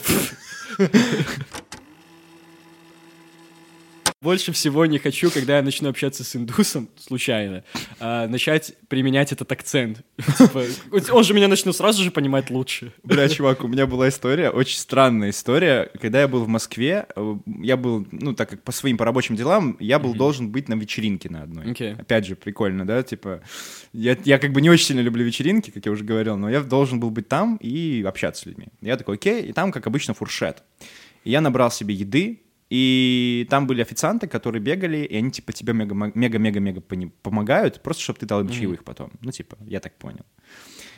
Больше 4.21 4.51
всего 4.51 4.85
не 4.85 4.99
хочу, 4.99 5.31
когда 5.31 5.57
я 5.57 5.63
начну 5.63 5.87
общаться 5.87 6.25
с 6.25 6.35
индусом, 6.35 6.89
случайно, 6.97 7.63
а, 8.01 8.27
начать 8.27 8.73
применять 8.89 9.31
этот 9.31 9.49
акцент. 9.49 10.01
Типа, 10.37 10.65
он 11.11 11.23
же 11.23 11.33
меня 11.33 11.47
начнет 11.47 11.73
сразу 11.73 12.03
же 12.03 12.11
понимать 12.11 12.49
лучше. 12.49 12.91
Бля, 13.03 13.29
чувак, 13.29 13.63
у 13.63 13.69
меня 13.69 13.87
была 13.87 14.09
история, 14.09 14.49
очень 14.49 14.77
странная 14.77 15.29
история. 15.29 15.89
Когда 16.01 16.19
я 16.19 16.27
был 16.27 16.43
в 16.43 16.49
Москве, 16.49 17.05
э, 17.15 17.35
я 17.61 17.77
был, 17.77 18.05
ну, 18.11 18.33
так 18.33 18.49
как 18.49 18.61
по 18.61 18.73
своим 18.73 18.97
по 18.97 19.05
рабочим 19.05 19.37
делам, 19.37 19.77
я 19.79 19.99
был 19.99 20.13
должен 20.13 20.51
быть 20.51 20.67
на 20.67 20.73
вечеринке 20.73 21.29
на 21.29 21.43
одной. 21.43 21.71
Окей. 21.71 21.93
Опять 21.93 22.25
же, 22.25 22.35
прикольно, 22.35 22.85
да, 22.85 23.01
типа, 23.03 23.41
я, 23.93 24.17
я 24.25 24.37
как 24.37 24.51
бы 24.51 24.59
не 24.59 24.69
очень 24.69 24.87
сильно 24.87 25.01
люблю 25.01 25.23
вечеринки, 25.23 25.71
как 25.71 25.85
я 25.85 25.93
уже 25.93 26.03
говорил, 26.03 26.35
но 26.35 26.49
я 26.49 26.59
должен 26.59 26.99
был 26.99 27.09
быть 27.09 27.29
там 27.29 27.55
и 27.61 28.03
общаться 28.05 28.41
с 28.41 28.45
людьми. 28.45 28.67
Я 28.81 28.97
такой, 28.97 29.15
окей, 29.15 29.43
и 29.43 29.53
там, 29.53 29.71
как 29.71 29.87
обычно, 29.87 30.13
фуршет. 30.13 30.61
И 31.23 31.31
я 31.31 31.39
набрал 31.39 31.71
себе 31.71 31.93
еды, 31.93 32.41
и 32.69 33.47
там 33.49 33.65
были 33.65 33.81
официанты, 33.81 34.27
которые 34.27 34.61
бегали, 34.61 34.97
и 34.97 35.15
они, 35.15 35.31
типа, 35.31 35.53
тебе 35.53 35.73
мега-мега-мега 35.73 36.81
помогают, 37.21 37.81
просто 37.81 38.03
чтобы 38.03 38.19
ты 38.19 38.25
дал 38.25 38.41
им 38.41 38.49
чаевых 38.49 38.83
потом. 38.83 39.11
Ну, 39.21 39.31
типа, 39.31 39.57
я 39.65 39.79
так 39.79 39.97
понял. 39.97 40.25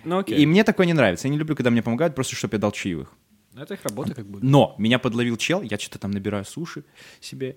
Ну 0.04 0.18
окей. 0.18 0.38
И 0.38 0.46
мне 0.46 0.64
такое 0.64 0.86
не 0.86 0.94
нравится. 0.94 1.28
Я 1.28 1.32
не 1.32 1.38
люблю, 1.38 1.56
когда 1.56 1.70
мне 1.70 1.82
помогают, 1.82 2.16
просто 2.16 2.36
чтобы 2.36 2.56
я 2.56 2.60
дал 2.60 2.72
чаевых. 2.72 3.14
Это 3.56 3.74
их 3.74 3.84
работа 3.84 4.14
как 4.14 4.26
бы. 4.26 4.40
Но 4.42 4.76
меня 4.78 5.00
подловил 5.00 5.38
чел, 5.38 5.62
я 5.62 5.78
что-то 5.78 6.00
там 6.00 6.12
набираю 6.12 6.46
суши 6.46 6.84
себе. 7.20 7.56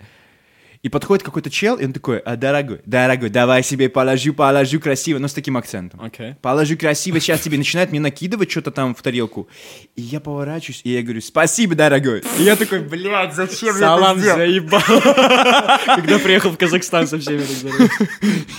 И 0.84 0.90
подходит 0.90 1.24
какой-то 1.24 1.48
чел, 1.48 1.76
и 1.76 1.86
он 1.86 1.94
такой, 1.94 2.18
а, 2.18 2.36
дорогой, 2.36 2.82
дорогой, 2.84 3.30
давай 3.30 3.62
себе 3.62 3.88
положу, 3.88 4.34
положу 4.34 4.78
красиво, 4.78 5.18
но 5.18 5.28
с 5.28 5.32
таким 5.32 5.56
акцентом. 5.56 5.98
Окей. 6.02 6.34
Положу 6.42 6.76
красиво, 6.76 7.18
сейчас 7.20 7.40
тебе 7.40 7.56
начинает 7.56 7.90
мне 7.90 8.00
накидывать 8.00 8.50
что-то 8.50 8.70
там 8.70 8.94
в 8.94 9.00
тарелку. 9.00 9.48
И 9.96 10.02
я 10.02 10.20
поворачиваюсь, 10.20 10.82
и 10.84 10.90
я 10.92 11.02
говорю, 11.02 11.22
спасибо, 11.22 11.74
дорогой. 11.74 12.22
И 12.38 12.42
я 12.42 12.54
такой, 12.54 12.80
блядь, 12.80 13.34
зачем 13.34 13.74
Салам 13.74 14.18
я 14.18 14.34
это 14.34 14.50
сделал? 14.50 14.80
заебал. 14.82 15.78
Когда 15.96 16.18
приехал 16.18 16.50
в 16.50 16.58
Казахстан 16.58 17.06
со 17.06 17.18
всеми. 17.18 17.44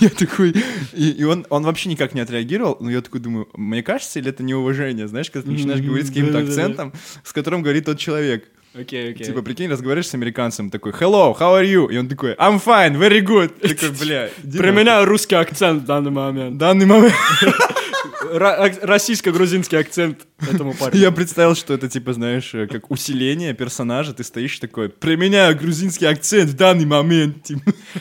Я 0.00 0.08
такой, 0.08 0.52
и, 0.94 1.22
он, 1.22 1.46
вообще 1.48 1.88
никак 1.88 2.12
не 2.12 2.20
отреагировал, 2.20 2.76
но 2.80 2.90
я 2.90 3.02
такой 3.02 3.20
думаю, 3.20 3.48
мне 3.54 3.82
кажется, 3.82 4.18
или 4.18 4.30
это 4.30 4.42
неуважение, 4.42 5.06
знаешь, 5.06 5.30
когда 5.30 5.46
ты 5.46 5.52
начинаешь 5.52 5.80
говорить 5.80 6.06
с 6.06 6.08
каким-то 6.08 6.38
акцентом, 6.38 6.92
с 7.22 7.32
которым 7.32 7.62
говорит 7.62 7.84
тот 7.84 7.98
человек. 7.98 8.48
Окей, 8.78 9.12
окей. 9.12 9.26
Типа, 9.26 9.42
прикинь, 9.42 9.70
разговариваешь 9.70 10.08
с 10.08 10.14
американцем, 10.14 10.70
такой, 10.70 10.92
hello, 10.92 11.36
how 11.38 11.58
are 11.58 11.64
you? 11.64 11.90
И 11.92 11.96
он 11.96 12.08
такой, 12.08 12.34
I'm 12.34 12.62
fine, 12.62 12.98
very 12.98 13.20
good. 13.20 13.48
Такой, 13.60 13.90
бля, 13.98 14.30
нахуй». 14.44 14.58
Применяю 14.58 15.06
русский 15.06 15.34
акцент 15.34 15.82
в 15.82 15.86
данный 15.86 16.10
момент. 16.10 16.58
Данный 16.58 16.86
момент 16.86 17.14
Российско-грузинский 18.32 19.76
акцент 19.76 20.26
этому 20.40 20.74
парню. 20.78 21.00
я 21.00 21.10
представил, 21.10 21.54
что 21.54 21.74
это, 21.74 21.88
типа, 21.88 22.12
знаешь, 22.12 22.54
э, 22.54 22.66
как 22.66 22.90
усиление 22.90 23.54
персонажа, 23.54 24.12
ты 24.12 24.24
стоишь 24.24 24.58
такой, 24.58 24.88
применяю 24.88 25.56
грузинский 25.56 26.06
акцент 26.06 26.50
в 26.50 26.56
данный 26.56 26.86
момент. 26.86 27.50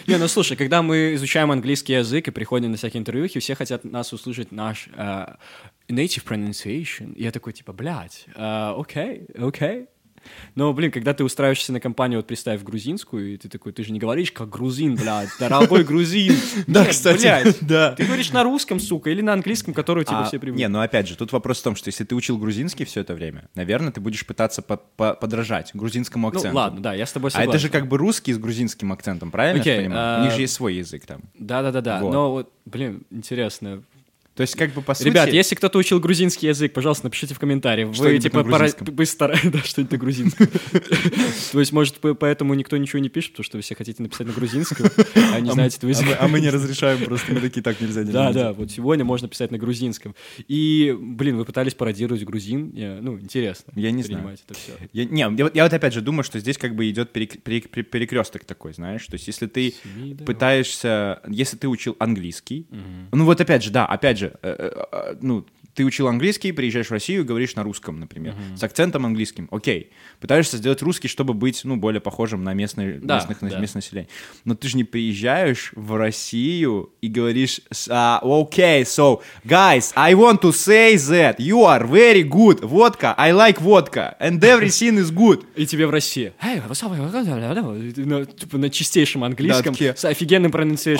Не, 0.08 0.17
ну 0.17 0.27
слушай, 0.27 0.58
когда 0.58 0.82
мы 0.82 1.15
изучаем 1.15 1.51
английский 1.51 1.94
язык 1.94 2.27
и 2.27 2.32
приходим 2.32 2.72
на 2.72 2.77
всякие 2.77 3.00
интервьюхи, 3.00 3.39
все 3.39 3.55
хотят 3.55 3.84
нас 3.84 4.13
услышать 4.13 4.51
наш 4.51 4.89
э, 4.96 5.25
native 5.89 6.24
pronunciation. 6.25 7.13
И 7.13 7.24
я 7.24 7.32
такой, 7.32 7.53
типа, 7.53 7.74
блядь, 7.74 8.25
э, 8.36 8.74
окей, 8.77 9.27
окей. 9.38 9.88
Но, 10.55 10.72
блин, 10.74 10.91
когда 10.91 11.13
ты 11.13 11.24
устраиваешься 11.24 11.74
на 11.74 11.79
компанию, 11.79 12.20
вот 12.20 12.27
представь, 12.27 12.62
грузинскую, 12.63 13.34
и 13.34 13.38
ты 13.38 13.50
такой, 13.50 13.72
ты 13.74 13.84
же 13.84 13.91
не 13.91 14.00
говоришь 14.00 14.32
как 14.32 14.50
грузин, 14.50 14.96
блядь, 14.96 15.29
дорогой 15.39 15.84
грузин. 15.84 16.36
Да, 16.67 16.86
кстати, 16.86 17.53
да. 17.62 17.91
Ты 17.94 18.05
говоришь 18.05 18.32
на 18.32 18.44
русском, 18.44 18.79
сука, 18.79 19.10
или 19.10 19.22
на 19.22 19.34
английском, 19.34 19.74
который 19.74 20.03
типа 20.05 20.22
А, 20.22 20.25
все 20.25 20.39
привыкли. 20.39 20.62
не, 20.63 20.67
ну 20.67 20.79
опять 20.79 21.08
же, 21.08 21.15
тут 21.17 21.32
вопрос 21.32 21.60
в 21.60 21.63
том, 21.63 21.75
что 21.75 21.89
если 21.89 22.03
ты 22.03 22.15
учил 22.15 22.38
грузинский 22.38 22.86
все 22.86 23.01
это 23.01 23.13
время, 23.13 23.50
наверное, 23.55 23.91
ты 23.91 24.00
будешь 24.01 24.25
пытаться 24.25 24.62
по- 24.62 24.77
по- 24.77 25.13
подражать 25.13 25.72
грузинскому 25.74 26.29
Ну, 26.32 26.36
акценту. 26.36 26.55
ладно, 26.58 26.82
да, 26.82 26.94
я 26.94 27.05
с 27.05 27.12
тобой 27.12 27.29
А 27.29 27.32
согласен. 27.32 27.50
это 27.50 27.60
же 27.60 27.70
как 27.70 27.88
бы 27.88 27.98
русский 27.98 28.34
с 28.34 28.38
грузинским 28.38 28.91
акцентом, 28.91 29.32
правильно 29.32 29.62
я 29.63 29.77
понимаю? 29.82 30.20
У 30.22 30.24
них 30.24 30.32
а- 30.32 30.36
же 30.36 30.41
есть 30.41 30.53
свой 30.53 30.75
язык 30.75 31.05
там. 31.05 31.22
Да-да-да-да, 31.38 32.00
но 32.00 32.32
вот, 32.32 32.51
блин, 32.65 33.03
интересно. 33.12 33.84
То 34.36 34.42
есть 34.42 34.56
как 34.56 34.74
бы 34.74 34.82
по 34.82 34.94
сути... 34.94 35.08
Ребят, 35.08 35.30
если 35.32 35.56
кто-то 35.56 35.77
учил 35.80 36.00
грузинский 36.01 36.48
язык, 36.48 36.74
пожалуйста, 36.74 37.06
напишите 37.06 37.34
в 37.34 37.39
комментариях. 37.39 37.89
Вы, 37.98 38.20
типа, 38.20 38.44
грузинском. 38.44 38.88
быстро... 38.94 39.34
Да, 39.46 39.60
что-нибудь 39.60 39.92
на 39.94 39.98
грузинском. 39.98 40.48
То 41.54 41.60
есть, 41.62 41.72
может, 41.72 41.96
по- 42.00 42.13
поэтому 42.15 42.54
никто 42.54 42.75
ничего 42.75 43.00
не 43.00 43.08
пишет, 43.10 43.32
потому 43.32 43.46
что 43.46 43.58
вы 43.58 43.62
все 43.63 43.75
хотите 43.75 44.04
написать 44.04 44.27
на 44.27 44.34
грузинском, 44.34 44.88
а 45.34 45.39
не 45.39 45.51
знаете 45.51 45.77
этого 45.77 45.89
А 45.92 45.96
языка. 45.96 46.18
а 46.20 46.27
мы 46.27 46.42
не 46.42 46.50
разрешаем 46.50 47.04
просто, 47.06 47.34
мы 47.34 47.39
такие 47.39 47.62
так 47.62 47.80
нельзя. 47.80 48.04
не 48.04 48.12
Да, 48.12 48.25
надо». 48.25 48.39
да, 48.39 48.54
вот 48.54 48.72
сегодня 48.72 49.06
можно 49.06 49.30
писать 49.30 49.51
на 49.51 49.58
грузинском. 49.58 50.15
И, 50.50 50.94
блин, 51.00 51.38
вы 51.38 51.46
пытались 51.46 51.74
пародировать 51.74 52.24
грузин. 52.25 52.72
Ну, 53.01 53.18
интересно. 53.20 53.72
Я 53.77 53.92
не 53.92 54.04
знаю. 54.04 54.27
это 54.48 54.54
все. 54.60 54.74
Не, 55.06 55.22
я, 55.54 55.63
вот- 55.63 55.74
опять 55.74 55.94
же 55.94 56.01
думаю, 56.01 56.24
что 56.25 56.39
здесь 56.39 56.58
как 56.58 56.75
бы 56.75 56.89
идет 56.89 57.15
перек- 57.15 57.42
перек- 57.42 57.70
пере- 57.70 57.84
перекресток 57.86 58.44
такой, 58.44 58.74
знаешь, 58.74 59.06
то 59.06 59.13
есть 59.13 59.27
если 59.27 59.48
ты 59.48 59.74
пытаешься, 60.25 61.22
если 61.27 61.58
ты 61.58 61.68
учил 61.68 61.96
английский, 62.00 62.68
ну 63.12 63.25
вот 63.25 63.39
опять 63.39 63.63
же, 63.63 63.70
да, 63.72 63.86
опять 63.86 64.18
же, 64.20 64.25
э, 64.41 64.50
э, 64.50 64.84
э, 64.91 65.15
ну 65.22 65.46
ты 65.75 65.84
учил 65.86 66.08
английский, 66.08 66.51
приезжаешь 66.53 66.88
в 66.88 66.91
Россию 66.91 67.22
и 67.22 67.24
говоришь 67.25 67.55
на 67.55 67.63
русском, 67.63 68.00
например, 68.00 68.34
с 68.58 68.63
акцентом 68.63 69.05
английским, 69.05 69.48
окей, 69.51 69.91
пытаешься 70.20 70.58
сделать 70.58 70.82
русский, 70.82 71.08
чтобы 71.10 71.34
быть, 71.34 71.62
ну 71.65 71.75
более 71.75 72.00
похожим 72.01 72.44
на 72.44 72.53
местный, 72.53 72.98
Да, 73.00 73.15
местных, 73.17 73.39
да. 73.51 73.60
местное 73.60 73.82
население, 73.82 74.10
но 74.46 74.55
ты 74.55 74.67
же 74.70 74.77
не 74.77 74.84
приезжаешь 74.86 75.72
в 75.75 75.96
Россию 75.98 76.91
и 77.01 77.08
говоришь, 77.10 77.62
с- 77.72 77.88
а, 77.91 78.20
окей, 78.24 78.84
so 78.84 79.22
guys, 79.44 79.91
I 79.96 80.13
want 80.13 80.41
to 80.41 80.51
say 80.51 80.96
that 80.96 81.38
you 81.38 81.65
are 81.65 81.86
very 81.88 82.24
good, 82.24 82.65
водка, 82.65 83.13
I 83.17 83.32
like 83.34 83.60
vodka, 83.62 84.15
and 84.20 84.39
everything 84.39 84.98
is 85.03 85.12
good. 85.13 85.44
И 85.55 85.65
тебе 85.65 85.88
в 85.88 85.89
России. 85.91 86.34
На, 87.98 88.25
типа, 88.25 88.58
на 88.58 88.70
чистейшем 88.70 89.24
английском, 89.24 89.74
такие, 89.74 89.96
с 89.96 90.05
офигенным 90.05 90.51
pronunciation. 90.51 90.98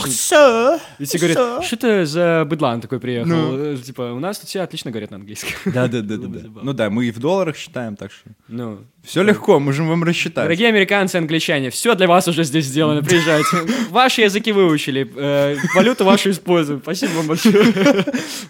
И 1.00 1.06
тебе 1.06 1.34
говорят, 1.34 1.64
что 1.66 1.76
это 1.76 2.06
за 2.06 2.46
быдлан 2.46 2.82
такой 2.82 3.00
приехал? 3.00 3.30
Ну. 3.30 3.58
Э, 3.58 3.78
Типа, 3.86 4.14
у 4.14 4.20
нас 4.20 4.40
тут 4.40 4.50
все 4.50 4.62
отлично 4.66 4.92
говорят 4.92 5.12
на 5.12 5.18
английском. 5.18 5.50
Да, 5.66 5.88
да, 5.88 6.02
да, 6.02 6.18
да, 6.18 6.28
да. 6.28 6.50
Ну 6.62 6.74
да, 6.74 6.90
мы 6.90 7.06
и 7.06 7.12
в 7.12 7.20
долларах 7.20 7.56
считаем, 7.56 7.96
так 7.96 8.12
что. 8.12 8.30
Ну, 8.48 8.80
Все 9.04 9.24
легко, 9.24 9.60
можем 9.60 9.88
вам 9.88 10.04
рассчитать. 10.04 10.46
Дорогие 10.46 10.68
американцы, 10.70 11.16
англичане, 11.16 11.70
все 11.70 11.96
для 11.96 12.08
вас 12.08 12.28
уже 12.28 12.44
здесь 12.44 12.66
сделано, 12.66 13.02
приезжайте. 13.10 13.48
Ваши 13.90 14.22
языки 14.22 14.52
выучили, 14.52 15.10
э, 15.16 15.56
валюту 15.76 16.04
вашу 16.06 16.30
используем. 16.32 16.82
Спасибо 16.82 17.12
вам 17.14 17.28
большое. 17.28 17.56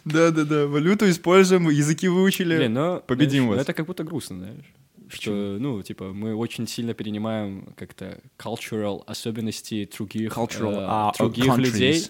Да, 0.05 0.31
да, 0.31 0.43
да. 0.43 0.67
Валюту 0.67 1.09
используем, 1.09 1.69
языки 1.69 2.07
выучили. 2.07 2.57
Блин, 2.57 2.73
но, 2.73 2.99
Победим 3.05 3.43
знаешь, 3.43 3.57
вас. 3.57 3.61
Это 3.63 3.73
как 3.73 3.85
будто 3.85 4.03
грустно, 4.03 4.37
знаешь. 4.37 4.65
Что, 5.09 5.31
ну, 5.31 5.81
типа, 5.83 6.13
мы 6.13 6.35
очень 6.35 6.67
сильно 6.67 6.93
перенимаем 6.93 7.73
как-то 7.77 8.19
cultural 8.39 9.03
особенности 9.05 9.87
других, 9.95 10.31
Cultural, 10.31 10.73
э, 10.73 10.85
а, 10.87 11.11
других 11.17 11.45
countries. 11.45 11.57
людей, 11.61 12.03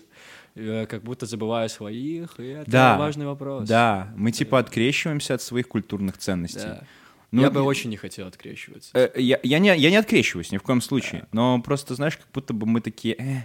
как 0.55 1.03
будто 1.03 1.25
забывая 1.25 1.67
своих, 1.67 2.39
и 2.39 2.47
это 2.47 2.71
Да. 2.71 2.97
важный 2.97 3.25
вопрос. 3.25 3.67
Да, 3.67 4.13
мы 4.15 4.31
типа 4.31 4.59
открещиваемся 4.59 5.33
от 5.35 5.41
своих 5.41 5.67
культурных 5.67 6.17
ценностей. 6.17 6.59
Да. 6.59 6.83
Ну, 7.31 7.41
Я 7.41 7.49
бы 7.51 7.59
и- 7.59 7.63
очень 7.63 7.89
не 7.89 7.97
хотел 7.97 8.27
открещиваться. 8.27 8.91
Э, 8.93 9.09
Я, 9.19 9.39
я, 9.43 9.59
не, 9.59 9.75
я 9.77 9.89
не 9.89 9.97
открещиваюсь 9.97 10.51
ни 10.51 10.57
в 10.57 10.61
коем 10.63 10.79
случае, 10.81 11.27
но 11.33 11.61
просто, 11.61 11.93
знаешь, 11.95 12.15
как 12.17 12.27
будто 12.33 12.53
бы 12.53 12.65
мы 12.65 12.79
такие... 12.81 13.15
«э». 13.19 13.41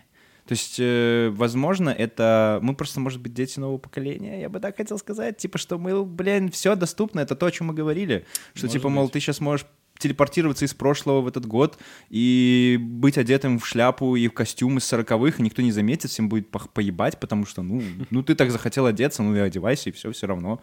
То 0.47 0.53
есть, 0.53 0.77
э, 0.81 1.31
возможно, 1.33 1.91
это... 1.91 2.59
Мы 2.63 2.75
просто, 2.75 2.99
может 2.99 3.21
быть, 3.21 3.33
дети 3.35 3.61
нового 3.61 3.79
поколения, 3.79 4.41
я 4.41 4.49
бы 4.49 4.59
так 4.59 4.77
хотел 4.77 4.99
сказать. 4.99 5.37
Типа, 5.37 5.59
что 5.59 5.79
мы, 5.79 6.05
блин, 6.05 6.51
все 6.51 6.75
доступно, 6.75 7.21
это 7.21 7.37
то, 7.37 7.47
о 7.47 7.51
чем 7.53 7.69
мы 7.69 7.75
говорили. 7.75 8.27
Что, 8.55 8.67
Может 8.67 8.73
типа, 8.73 8.89
мол, 8.89 9.05
быть. 9.05 9.13
ты 9.13 9.21
сейчас 9.21 9.39
можешь 9.41 9.67
телепортироваться 10.01 10.65
из 10.65 10.75
прошлого 10.75 11.21
в 11.21 11.29
этот 11.29 11.47
год 11.47 11.79
и 12.09 12.79
быть 12.81 13.19
одетым 13.19 13.59
в 13.59 13.67
шляпу 13.67 14.17
и 14.17 14.27
в 14.27 14.33
костюм 14.33 14.79
из 14.79 14.85
сороковых, 14.85 15.39
и 15.39 15.43
никто 15.43 15.63
не 15.63 15.71
заметит, 15.71 16.11
всем 16.11 16.29
будет 16.29 16.51
пох- 16.51 16.69
поебать, 16.73 17.21
потому 17.21 17.47
что, 17.47 17.63
ну, 17.63 17.83
ну 18.11 18.23
ты 18.23 18.35
так 18.35 18.51
захотел 18.51 18.87
одеться, 18.87 19.23
ну 19.23 19.37
и 19.37 19.39
одевайся, 19.39 19.91
и 19.91 19.93
все, 19.93 20.11
все 20.11 20.27
равно. 20.27 20.61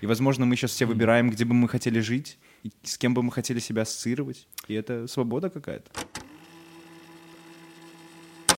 И, 0.00 0.06
возможно, 0.06 0.46
мы 0.46 0.56
сейчас 0.56 0.72
все 0.72 0.86
выбираем, 0.86 1.30
где 1.30 1.44
бы 1.44 1.54
мы 1.54 1.68
хотели 1.68 2.00
жить, 2.00 2.38
и 2.62 2.72
с 2.82 2.98
кем 2.98 3.14
бы 3.14 3.22
мы 3.22 3.30
хотели 3.30 3.60
себя 3.60 3.82
ассоциировать, 3.82 4.48
и 4.66 4.74
это 4.74 5.06
свобода 5.06 5.50
какая-то. 5.50 5.90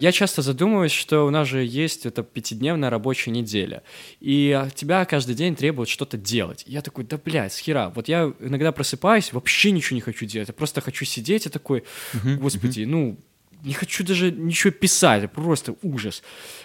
Я 0.03 0.11
часто 0.11 0.43
задумываюсь, 0.43 0.91
что 0.91 1.25
у 1.25 1.31
нас 1.31 1.47
же 1.47 1.65
есть 1.65 2.07
эта 2.07 2.25
пятидневная 2.25 2.91
рабочая 2.91 3.31
неделя, 3.31 3.85
и 4.19 4.67
тебя 4.75 5.05
каждый 5.05 5.37
день 5.37 5.55
требуют 5.55 5.89
что-то 5.89 6.17
делать. 6.17 6.65
И 6.67 6.73
я 6.73 6.83
такой, 6.83 7.05
да, 7.05 7.21
блядь, 7.25 7.53
с 7.53 7.59
хера. 7.59 7.91
Вот 7.91 8.09
я 8.09 8.33
иногда 8.41 8.73
просыпаюсь, 8.73 9.33
вообще 9.33 9.71
ничего 9.71 9.95
не 9.95 10.01
хочу 10.01 10.27
делать, 10.27 10.49
я 10.49 10.55
просто 10.55 10.81
хочу 10.81 11.05
сидеть 11.05 11.47
и 11.47 11.51
такой, 11.51 11.85
господи, 12.25 12.83
ну, 12.83 13.17
не 13.65 13.75
хочу 13.75 14.05
даже 14.05 14.31
ничего 14.33 14.71
писать, 14.73 15.31
просто 15.33 15.75
ужас. 15.83 16.23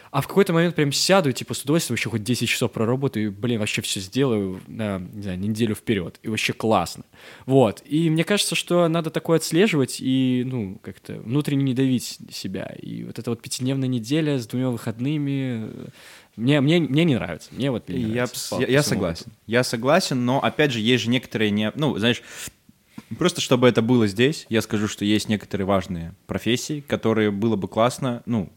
А 0.09 0.21
в 0.21 0.27
какой-то 0.27 0.53
момент 0.53 0.73
прям 0.75 0.91
сяду 0.91 1.29
и 1.29 1.33
типа 1.33 1.53
с 1.53 1.61
удовольствием 1.63 1.95
еще 1.97 2.09
хоть 2.09 2.23
10 2.23 2.47
часов 2.47 2.71
проработаю 2.71 3.27
и, 3.27 3.29
блин, 3.29 3.59
вообще 3.59 3.81
все 3.81 3.99
сделаю 3.99 4.61
на, 4.67 4.99
не 4.99 5.21
знаю, 5.21 5.37
неделю 5.37 5.75
вперед. 5.75 6.17
И 6.23 6.29
вообще 6.29 6.53
классно. 6.53 7.03
Вот. 7.45 7.83
И 7.85 8.09
мне 8.09 8.23
кажется, 8.23 8.55
что 8.55 8.87
надо 8.87 9.09
такое 9.09 9.37
отслеживать 9.37 9.97
и, 9.99 10.43
ну, 10.45 10.79
как-то 10.81 11.15
внутренне 11.19 11.63
не 11.63 11.73
давить 11.73 12.17
себя. 12.31 12.73
И 12.81 13.03
вот 13.03 13.19
эта 13.19 13.29
вот 13.29 13.41
пятидневная 13.41 13.89
неделя 13.89 14.39
с 14.39 14.47
двумя 14.47 14.69
выходными, 14.69 15.69
э, 15.71 15.85
мне, 16.37 16.61
мне, 16.61 16.79
мне 16.79 17.03
не 17.03 17.15
нравится. 17.15 17.49
Мне 17.51 17.69
вот 17.69 17.89
не 17.89 17.99
Я, 17.99 18.07
нравится. 18.07 18.35
пс- 18.35 18.57
по- 18.57 18.61
я, 18.61 18.67
я 18.67 18.77
по 18.79 18.83
самому 18.83 19.01
согласен. 19.01 19.31
Я 19.45 19.63
согласен, 19.63 20.25
но 20.25 20.39
опять 20.41 20.71
же, 20.71 20.79
есть 20.79 21.03
же 21.03 21.09
некоторые 21.09 21.51
не. 21.51 21.71
Ну, 21.75 21.97
знаешь, 21.97 22.21
просто 23.17 23.41
чтобы 23.41 23.67
это 23.67 23.81
было 23.81 24.07
здесь, 24.07 24.45
я 24.49 24.61
скажу, 24.61 24.87
что 24.87 25.05
есть 25.05 25.29
некоторые 25.29 25.65
важные 25.65 26.13
профессии, 26.25 26.81
которые 26.81 27.31
было 27.31 27.55
бы 27.55 27.67
классно, 27.67 28.23
ну, 28.25 28.51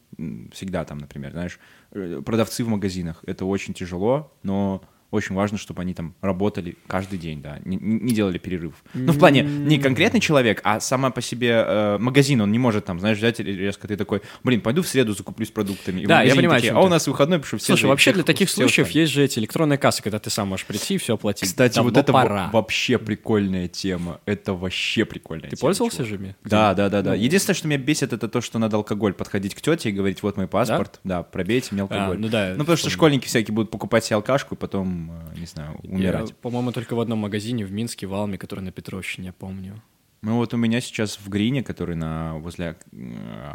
всегда 0.53 0.85
там, 0.85 0.99
например, 0.99 1.33
знаешь, 1.33 1.59
э, 1.93 2.23
продавцы 2.25 2.65
в 2.65 2.69
магазинах. 2.69 3.23
Это 3.27 3.45
очень 3.45 3.75
тяжело, 3.75 4.33
но 4.43 4.83
очень 5.11 5.35
важно, 5.35 5.59
чтобы 5.59 5.83
они 5.83 5.95
там 5.95 6.15
работали 6.21 6.77
каждый 6.87 7.19
день, 7.19 7.43
да, 7.43 7.59
не, 7.65 7.77
не 7.77 8.13
делали 8.15 8.39
перерыв. 8.39 8.75
Ну, 8.95 9.13
в 9.13 9.19
плане, 9.19 9.43
не 9.43 9.79
конкретный 9.79 10.21
человек, 10.21 10.61
а 10.65 10.81
сама 10.81 11.11
по 11.11 11.21
себе 11.21 11.65
э, 11.67 11.99
магазин, 11.99 12.41
он 12.41 12.53
не 12.53 12.59
может 12.59 12.85
там, 12.85 13.01
знаешь, 13.01 13.19
взять 13.19 13.41
и 13.41 13.43
резко 13.43 13.89
ты 13.89 13.97
такой, 13.97 14.23
блин, 14.45 14.61
пойду 14.61 14.83
в 14.83 14.89
среду 14.89 15.13
закуплюсь 15.13 15.51
продуктами. 15.51 16.03
И 16.03 16.07
Да, 16.07 16.23
я 16.23 16.35
понимаю, 16.35 16.61
такие, 16.61 16.73
а 16.73 16.81
у 16.81 16.85
ты. 16.85 16.91
нас 16.91 17.07
выходной, 17.07 17.39
потому 17.39 17.49
что 17.49 17.57
все... 17.59 17.67
Слушай, 17.73 17.83
за- 17.83 17.89
вообще 17.89 18.13
для 18.13 18.23
таких 18.23 18.51
случаев 18.51 18.87
устали. 18.87 19.01
есть 19.03 19.13
же 19.13 19.23
эти 19.25 19.39
электронные 19.39 19.79
кассы, 19.79 20.03
когда 20.03 20.19
ты 20.19 20.31
сам 20.31 20.49
можешь 20.49 20.67
прийти 20.67 20.95
и 20.95 20.99
все 20.99 21.15
оплатить. 21.15 21.49
Кстати, 21.49 21.75
Давно 21.77 21.91
вот 21.91 21.99
это 21.99 22.13
пора. 22.13 22.51
вообще 22.53 22.99
прикольная 22.99 23.69
тема. 23.69 24.21
Это 24.27 24.55
вообще 24.55 25.05
прикольная 25.05 25.51
Ты 25.51 25.57
тема, 25.57 25.69
пользовался 25.69 25.99
чувак. 25.99 26.09
же 26.09 26.15
ими? 26.17 26.37
Да, 26.45 26.75
да, 26.75 26.89
да, 26.89 27.03
да. 27.03 27.15
Единственное, 27.15 27.55
что 27.57 27.69
меня 27.69 27.79
бесит, 27.79 28.13
это 28.13 28.29
то, 28.29 28.41
что 28.41 28.59
надо 28.59 28.77
алкоголь 28.77 29.13
подходить 29.13 29.55
к 29.55 29.61
тете 29.61 29.89
и 29.89 29.93
говорить, 29.93 30.23
вот 30.23 30.37
мой 30.37 30.47
паспорт, 30.47 31.01
да, 31.05 31.23
пробейте 31.23 31.69
мне 31.73 31.83
алкоголь. 31.83 32.19
ну 32.19 32.29
да, 32.29 32.51
Ну, 32.53 32.59
потому 32.61 32.77
что 32.77 32.91
школьники 32.91 33.27
всякие 33.27 33.55
будут 33.55 33.71
покупать 33.71 34.05
себе 34.05 34.17
алкашку 34.17 34.55
и 34.55 34.59
потом, 34.59 35.00
э, 35.09 35.39
не 35.39 35.47
знаю, 35.47 35.79
умирать. 35.85 36.31
Я, 36.31 36.35
по-моему, 36.35 36.73
только 36.73 36.95
в 36.95 37.01
одном 37.01 37.21
магазине 37.21 37.65
в 37.65 37.73
Минске, 37.73 38.07
в 38.07 38.15
Алме, 38.15 38.37
который 38.37 38.61
на 38.61 38.73
Петровщине, 38.73 39.29
я 39.29 39.33
помню. 39.33 39.81
Ну 40.23 40.37
вот 40.37 40.53
у 40.53 40.57
меня 40.59 40.83
сейчас 40.83 41.19
в 41.19 41.29
Грине, 41.31 41.63
который 41.63 41.97
на 41.97 42.37
возле 42.37 42.77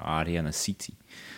Арена 0.04 0.52
Сити. 0.52 0.96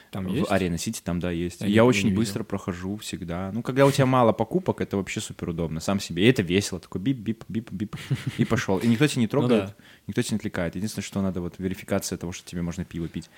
Там 0.09 0.25
в 0.25 0.33
есть? 0.33 0.49
Арена 0.49 0.77
Сити 0.77 1.01
там, 1.03 1.19
да, 1.19 1.31
есть. 1.31 1.59
Я 1.61 1.67
Я, 1.67 1.85
очень 1.85 2.15
быстро 2.15 2.45
прохожу 2.45 2.95
всегда. 2.97 3.51
Ну, 3.51 3.61
когда 3.61 3.85
у 3.85 3.91
тебя 3.91 4.05
мало 4.05 4.31
покупок, 4.31 4.79
это 4.79 4.95
вообще 4.95 5.19
супер 5.19 5.49
удобно. 5.49 5.81
Сам 5.81 5.99
себе. 5.99 6.23
И 6.23 6.29
это 6.29 6.43
весело. 6.43 6.79
Такой 6.79 7.01
бип-бип, 7.01 7.43
бип-бип. 7.49 7.97
И 8.37 8.45
пошел. 8.45 8.77
И 8.77 8.87
никто 8.87 9.05
тебя 9.05 9.19
не 9.19 9.27
трогает, 9.27 9.63
Ну 9.63 9.67
да. 9.67 9.75
никто 10.07 10.21
тебя 10.21 10.35
не 10.35 10.37
отвлекает. 10.37 10.75
Единственное, 10.75 11.03
что 11.03 11.21
надо, 11.21 11.41
вот 11.41 11.55
верификация 11.57 12.17
того, 12.17 12.31
что 12.31 12.49
тебе 12.49 12.61
можно 12.61 12.85
пиво 12.85 13.09
пить. 13.09 13.29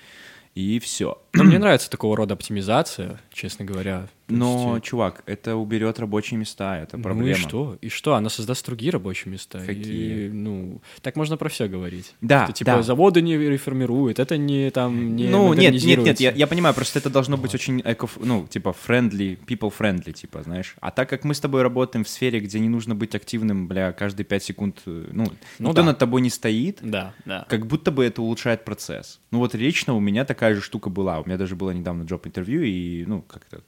И 0.54 0.78
все. 0.78 1.20
Но 1.32 1.42
мне 1.44 1.58
нравится 1.58 1.90
такого 1.90 2.16
рода 2.16 2.34
оптимизация, 2.34 3.20
честно 3.32 3.64
говоря. 3.64 4.08
Но, 4.38 4.74
есть, 4.76 4.86
чувак, 4.86 5.22
это 5.26 5.56
уберет 5.56 5.98
рабочие 5.98 6.38
места, 6.38 6.78
это 6.78 6.96
ну 6.96 7.02
проблема. 7.02 7.30
и 7.30 7.34
что? 7.34 7.78
И 7.80 7.88
что? 7.88 8.14
Она 8.14 8.28
создаст 8.30 8.64
другие 8.66 8.92
рабочие 8.92 9.32
места. 9.32 9.58
Какие? 9.64 10.26
И, 10.26 10.28
ну, 10.30 10.80
так 11.02 11.16
можно 11.16 11.36
про 11.36 11.48
все 11.48 11.68
говорить. 11.68 12.14
Да, 12.20 12.44
Что, 12.44 12.52
типа, 12.52 12.70
да. 12.72 12.82
заводы 12.82 13.22
не 13.22 13.36
реформируют, 13.36 14.18
это 14.18 14.36
не 14.36 14.70
там 14.70 15.16
не 15.16 15.28
ну, 15.28 15.52
нет, 15.54 15.74
нет, 15.82 15.98
нет, 15.98 16.20
я, 16.20 16.30
я 16.32 16.46
понимаю, 16.46 16.74
просто 16.74 16.98
это 16.98 17.10
должно 17.10 17.36
быть 17.36 17.54
очень 17.54 17.80
eco, 17.84 18.08
ну, 18.20 18.46
типа, 18.48 18.74
friendly, 18.86 19.38
people 19.46 19.72
friendly, 19.76 20.12
типа, 20.12 20.42
знаешь. 20.42 20.76
А 20.80 20.90
так 20.90 21.08
как 21.08 21.24
мы 21.24 21.34
с 21.34 21.40
тобой 21.40 21.62
работаем 21.62 22.04
в 22.04 22.08
сфере, 22.08 22.40
где 22.40 22.60
не 22.60 22.68
нужно 22.68 22.94
быть 22.94 23.14
активным, 23.14 23.68
бля, 23.68 23.92
каждые 23.92 24.24
пять 24.24 24.42
секунд, 24.44 24.80
э, 24.86 25.06
ну, 25.12 25.24
Ну 25.58 25.68
никто 25.68 25.82
да. 25.82 25.84
над 25.84 25.98
тобой 25.98 26.20
не 26.20 26.30
стоит, 26.30 26.78
Да, 26.82 27.14
да. 27.24 27.46
как 27.48 27.66
будто 27.66 27.90
бы 27.90 28.04
это 28.04 28.22
улучшает 28.22 28.64
процесс. 28.64 29.20
Ну 29.30 29.38
вот 29.38 29.54
лично 29.54 29.94
у 29.94 30.00
меня 30.00 30.24
такая 30.24 30.54
же 30.54 30.60
штука 30.60 30.90
была. 30.90 31.20
У 31.20 31.24
меня 31.26 31.36
даже 31.36 31.54
было 31.56 31.70
недавно 31.70 32.02
job-интервью 32.04 32.62
и, 32.62 33.04
ну, 33.06 33.22
как-то, 33.22 33.62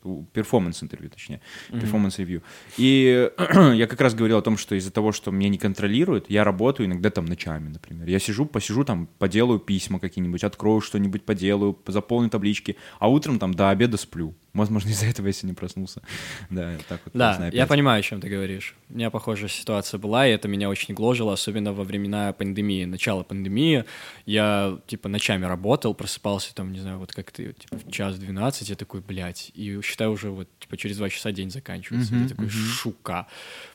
performance-интервью, 0.52 1.10
точнее, 1.10 1.40
performance 1.70 2.14
review. 2.14 2.42
И 2.76 3.30
я 3.74 3.86
как 3.86 4.00
раз 4.00 4.14
говорил 4.14 4.38
о 4.38 4.42
том, 4.42 4.58
что 4.58 4.74
из-за 4.74 4.90
того, 4.90 5.12
что 5.12 5.30
меня 5.30 5.48
не 5.48 5.58
контролируют, 5.58 6.26
я 6.28 6.44
работаю 6.44 6.86
иногда 6.86 7.10
там 7.10 7.24
ночами, 7.24 7.68
например. 7.68 8.08
Я 8.08 8.18
сижу, 8.18 8.44
посижу 8.46 8.84
там, 8.84 9.08
поделаю 9.18 9.58
письма 9.58 9.98
какие-нибудь, 9.98 10.44
открою 10.44 10.80
что-нибудь, 10.80 11.24
поделаю, 11.24 11.78
заполню 11.86 12.28
таблички, 12.28 12.76
а 12.98 13.08
утром 13.08 13.38
там 13.38 13.54
до 13.54 13.70
обеда 13.70 13.96
сплю. 13.96 14.34
Возможно, 14.54 14.88
из-за 14.90 15.06
этого 15.06 15.26
я 15.26 15.32
сегодня 15.32 15.54
проснулся. 15.54 16.02
Да, 16.50 16.76
так 16.88 17.00
вот. 17.04 17.14
Да, 17.14 17.34
знаю, 17.34 17.52
я 17.52 17.66
понимаю, 17.66 18.00
о 18.00 18.02
чем 18.02 18.20
ты 18.20 18.28
говоришь. 18.28 18.74
У 18.90 18.94
меня 18.94 19.10
похожая 19.10 19.48
ситуация 19.48 19.98
была, 19.98 20.26
и 20.26 20.30
это 20.30 20.48
меня 20.48 20.68
очень 20.68 20.94
гложило, 20.94 21.32
особенно 21.32 21.72
во 21.72 21.84
времена 21.84 22.32
пандемии, 22.32 22.84
начала 22.84 23.22
пандемии. 23.22 23.84
Я, 24.26 24.78
типа, 24.86 25.08
ночами 25.08 25.46
работал, 25.46 25.94
просыпался 25.94 26.54
там, 26.54 26.72
не 26.72 26.80
знаю, 26.80 26.98
вот 26.98 27.12
как 27.12 27.30
ты, 27.30 27.54
типа, 27.54 27.76
в 27.76 27.90
час 27.90 28.18
12, 28.18 28.68
я 28.68 28.76
такой, 28.76 29.00
блядь, 29.00 29.50
и 29.54 29.80
считаю 29.82 30.12
уже 30.12 30.30
вот, 30.30 30.48
типа, 30.58 30.76
через 30.76 30.98
два 30.98 31.08
часа 31.08 31.32
день 31.32 31.50
заканчивается. 31.50 32.14
Я 32.14 32.28
такой, 32.28 32.48
шука. 32.48 33.26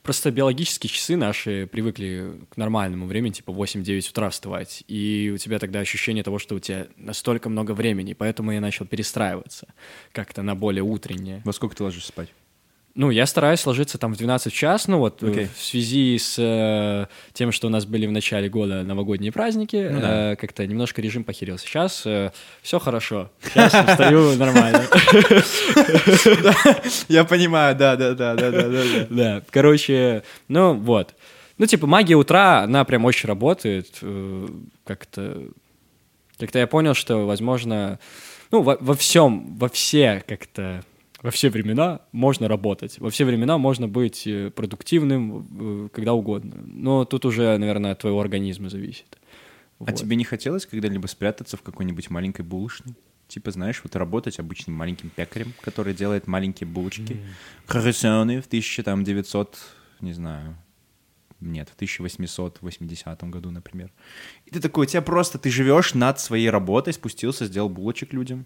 Просто 0.03 0.31
биологические 0.31 0.89
часы 0.89 1.15
наши 1.15 1.67
привыкли 1.71 2.41
к 2.49 2.57
нормальному 2.57 3.07
времени, 3.07 3.33
типа, 3.33 3.51
8-9 3.51 4.09
утра 4.11 4.29
вставать, 4.29 4.83
и 4.87 5.31
у 5.33 5.37
тебя 5.37 5.57
тогда 5.59 5.79
ощущение 5.79 6.23
того, 6.23 6.37
что 6.37 6.55
у 6.55 6.59
тебя 6.59 6.87
настолько 6.97 7.49
много 7.49 7.71
времени, 7.71 8.13
поэтому 8.13 8.51
я 8.51 8.61
начал 8.61 8.85
перестраиваться 8.85 9.67
как-то 10.11 10.43
на 10.43 10.55
более 10.55 10.66
утреннее. 10.79 11.41
Во 11.45 11.53
сколько 11.53 11.75
ты 11.75 11.83
ложишься 11.83 12.09
спать? 12.09 12.29
Ну, 12.95 13.11
я 13.11 13.27
стараюсь 13.27 13.63
ложиться 13.67 13.99
там 13.99 14.15
в 14.15 14.17
12 14.17 14.51
час, 14.51 14.87
ну 14.87 14.97
вот 14.97 15.21
э, 15.21 15.29
Окей. 15.29 15.47
в 15.55 15.63
связи 15.63 16.17
с 16.17 16.35
э, 16.39 17.05
тем, 17.33 17.51
что 17.51 17.67
у 17.67 17.69
нас 17.69 17.85
были 17.85 18.07
в 18.07 18.11
начале 18.11 18.49
года 18.49 18.81
новогодние 18.81 19.31
праздники, 19.31 19.87
Ну 19.91 20.01
да. 20.01 20.31
э, 20.31 20.35
как-то 20.35 20.65
немножко 20.65 20.99
режим 20.99 21.23
похерил. 21.23 21.59
Сейчас 21.59 22.07
все 22.63 22.79
хорошо, 22.79 23.29
сейчас 23.43 23.71
встаю 23.71 24.35
нормально. 24.37 24.83
Я 27.07 27.23
понимаю, 27.23 27.75
да, 27.75 27.95
да, 27.95 28.13
да, 28.13 28.35
да, 28.35 28.51
да, 28.51 28.67
да. 28.67 28.83
Да, 29.09 29.41
короче, 29.51 30.23
ну 30.47 30.73
вот. 30.73 31.13
Ну, 31.59 31.65
типа, 31.65 31.87
магия 31.87 32.15
утра, 32.15 32.61
она 32.63 32.83
прям 32.83 33.05
очень 33.05 33.27
работает. 33.27 33.87
э, 34.01 34.47
Как-то 34.85 35.43
как-то 36.39 36.59
я 36.59 36.67
понял, 36.67 36.93
что, 36.93 37.25
возможно, 37.25 37.97
ну, 38.51 38.61
во, 38.61 38.77
во 38.79 38.95
всем, 38.95 39.55
во 39.57 39.69
все 39.69 40.23
как-то, 40.27 40.83
во 41.21 41.31
все 41.31 41.49
времена 41.49 42.01
можно 42.11 42.47
работать. 42.47 42.99
Во 42.99 43.09
все 43.09 43.25
времена 43.25 43.57
можно 43.57 43.87
быть 43.87 44.27
э, 44.27 44.51
продуктивным 44.51 45.85
э, 45.85 45.89
когда 45.93 46.13
угодно. 46.13 46.55
Но 46.65 47.05
тут 47.05 47.25
уже, 47.25 47.57
наверное, 47.57 47.93
от 47.93 47.99
твоего 47.99 48.19
организма 48.21 48.69
зависит. 48.69 49.17
А 49.79 49.85
Вот. 49.85 49.95
тебе 49.95 50.15
не 50.15 50.23
хотелось 50.23 50.65
когда-либо 50.65 51.07
спрятаться 51.07 51.57
в 51.57 51.61
какой-нибудь 51.61 52.09
маленькой 52.09 52.41
булочной? 52.41 52.95
Типа, 53.27 53.51
знаешь, 53.51 53.81
вот 53.83 53.95
работать 53.95 54.39
обычным 54.39 54.75
маленьким 54.75 55.09
пекарем, 55.09 55.53
который 55.61 55.93
делает 55.93 56.27
маленькие 56.27 56.67
булочки. 56.67 57.17
Круассаны 57.65 58.41
в 58.41 58.47
1900, 58.47 59.57
не 59.99 60.13
знаю, 60.13 60.55
нет, 61.39 61.69
в 61.69 61.75
1880 61.75 63.23
году, 63.29 63.51
например. 63.51 63.91
И 64.45 64.51
ты 64.51 64.59
такой, 64.59 64.85
у 64.85 64.89
тебя 64.89 65.01
просто, 65.01 65.37
ты 65.37 65.49
живешь 65.49 65.93
над 65.93 66.19
своей 66.19 66.49
работой, 66.49 66.93
спустился, 66.93 67.45
сделал 67.45 67.69
булочек 67.69 68.13
людям. 68.13 68.45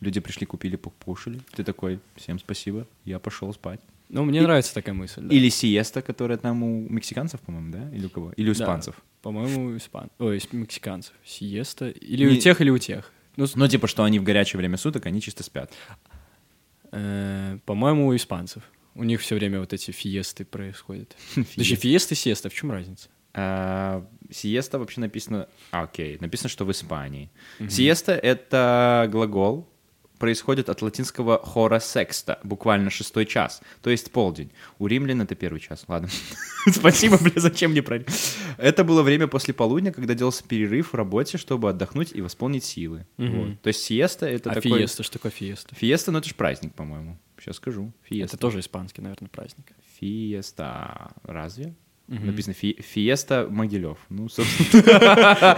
Люди 0.00 0.20
пришли, 0.20 0.46
купили, 0.46 0.76
покушали. 0.76 1.40
Ты 1.54 1.62
такой, 1.64 2.00
всем 2.16 2.38
спасибо, 2.38 2.86
я 3.04 3.18
пошел 3.18 3.52
спать. 3.52 3.80
Ну, 4.08 4.24
мне 4.24 4.38
И- 4.40 4.42
нравится 4.42 4.74
такая 4.74 4.94
мысль. 4.94 5.22
да. 5.22 5.34
Или 5.34 5.48
сиеста, 5.50 6.02
которая 6.02 6.38
там 6.38 6.62
у 6.62 6.88
мексиканцев, 6.88 7.40
по-моему, 7.40 7.70
да? 7.72 7.90
Или 7.94 8.06
у 8.06 8.10
кого? 8.10 8.32
Или 8.32 8.50
у 8.50 8.54
Да. 8.54 8.62
испанцев. 8.64 8.94
По-моему, 9.22 9.66
у 9.66 9.76
испан... 9.76 10.10
Ой, 10.18 10.40
мексиканцев. 10.52 11.12
Сиеста. 11.24 11.90
Или 11.90 12.24
Не- 12.30 12.36
у 12.38 12.40
тех, 12.40 12.60
или 12.60 12.70
у 12.70 12.78
тех. 12.78 13.12
Ну, 13.36 13.46
Ну, 13.54 13.68
типа, 13.68 13.86
что 13.86 14.02
они 14.04 14.18
в 14.18 14.22
горячее 14.24 14.58
время 14.58 14.76
суток, 14.78 15.06
они 15.06 15.20
чисто 15.20 15.42
спят. 15.44 15.72
э, 16.92 17.58
по-моему, 17.66 18.08
у 18.08 18.16
испанцев. 18.16 18.62
У 18.94 19.04
них 19.04 19.20
все 19.20 19.36
время 19.36 19.60
вот 19.60 19.72
эти 19.72 19.90
фиесты 19.90 20.44
происходят. 20.44 21.16
Даже 21.56 21.76
фиесты, 21.76 22.14
сиеста, 22.14 22.48
в 22.48 22.54
чем 22.54 22.70
разница? 22.72 23.08
А, 23.32 24.04
Сиеста 24.30 24.78
вообще 24.78 25.00
написано... 25.00 25.48
а, 25.70 25.82
Окей, 25.84 26.18
написано, 26.20 26.48
что 26.48 26.64
в 26.64 26.70
Испании. 26.72 27.30
Сиеста— 27.68 28.12
это 28.22 29.08
глагол, 29.10 29.68
происходит 30.18 30.68
от 30.68 30.82
латинского 30.82 31.38
хора 31.38 31.80
секста, 31.80 32.38
буквально 32.44 32.90
шестой 32.90 33.26
час, 33.26 33.62
то 33.82 33.90
есть 33.90 34.12
полдень. 34.12 34.52
У 34.78 34.86
римлян 34.86 35.22
это 35.22 35.34
первый 35.34 35.60
час, 35.60 35.84
ладно. 35.88 36.08
Спасибо, 36.70 37.18
бля, 37.18 37.32
зачем 37.36 37.70
мне 37.70 37.82
про... 37.82 38.04
Это 38.58 38.84
было 38.84 39.02
время 39.02 39.28
после 39.28 39.54
полудня, 39.54 39.92
когда 39.92 40.14
делался 40.14 40.44
перерыв 40.44 40.92
в 40.92 40.94
работе, 40.94 41.38
чтобы 41.38 41.70
отдохнуть 41.70 42.10
и 42.12 42.20
восполнить 42.20 42.64
силы. 42.64 43.06
То 43.16 43.68
есть 43.68 43.82
сиеста— 43.82 44.26
это 44.28 44.50
А 44.50 44.54
такой... 44.54 44.78
фиеста, 44.78 45.02
что 45.02 45.14
такое 45.14 45.32
фиеста? 45.32 45.74
Фиеста, 45.74 46.12
ну 46.12 46.18
это 46.18 46.28
же 46.28 46.34
праздник, 46.34 46.74
по-моему. 46.74 47.18
Сейчас 47.40 47.56
скажу. 47.56 47.92
Фиеста. 48.02 48.36
Это 48.36 48.40
тоже 48.40 48.60
испанский, 48.60 49.02
наверное, 49.02 49.28
праздник. 49.28 49.66
Фиеста. 49.98 51.12
Разве? 51.24 51.74
Написано 52.08 52.54
фи- 52.54 52.76
Фиеста 52.80 53.46
Могилев. 53.48 53.96
Ну, 54.08 54.28
собственно, 54.74 55.56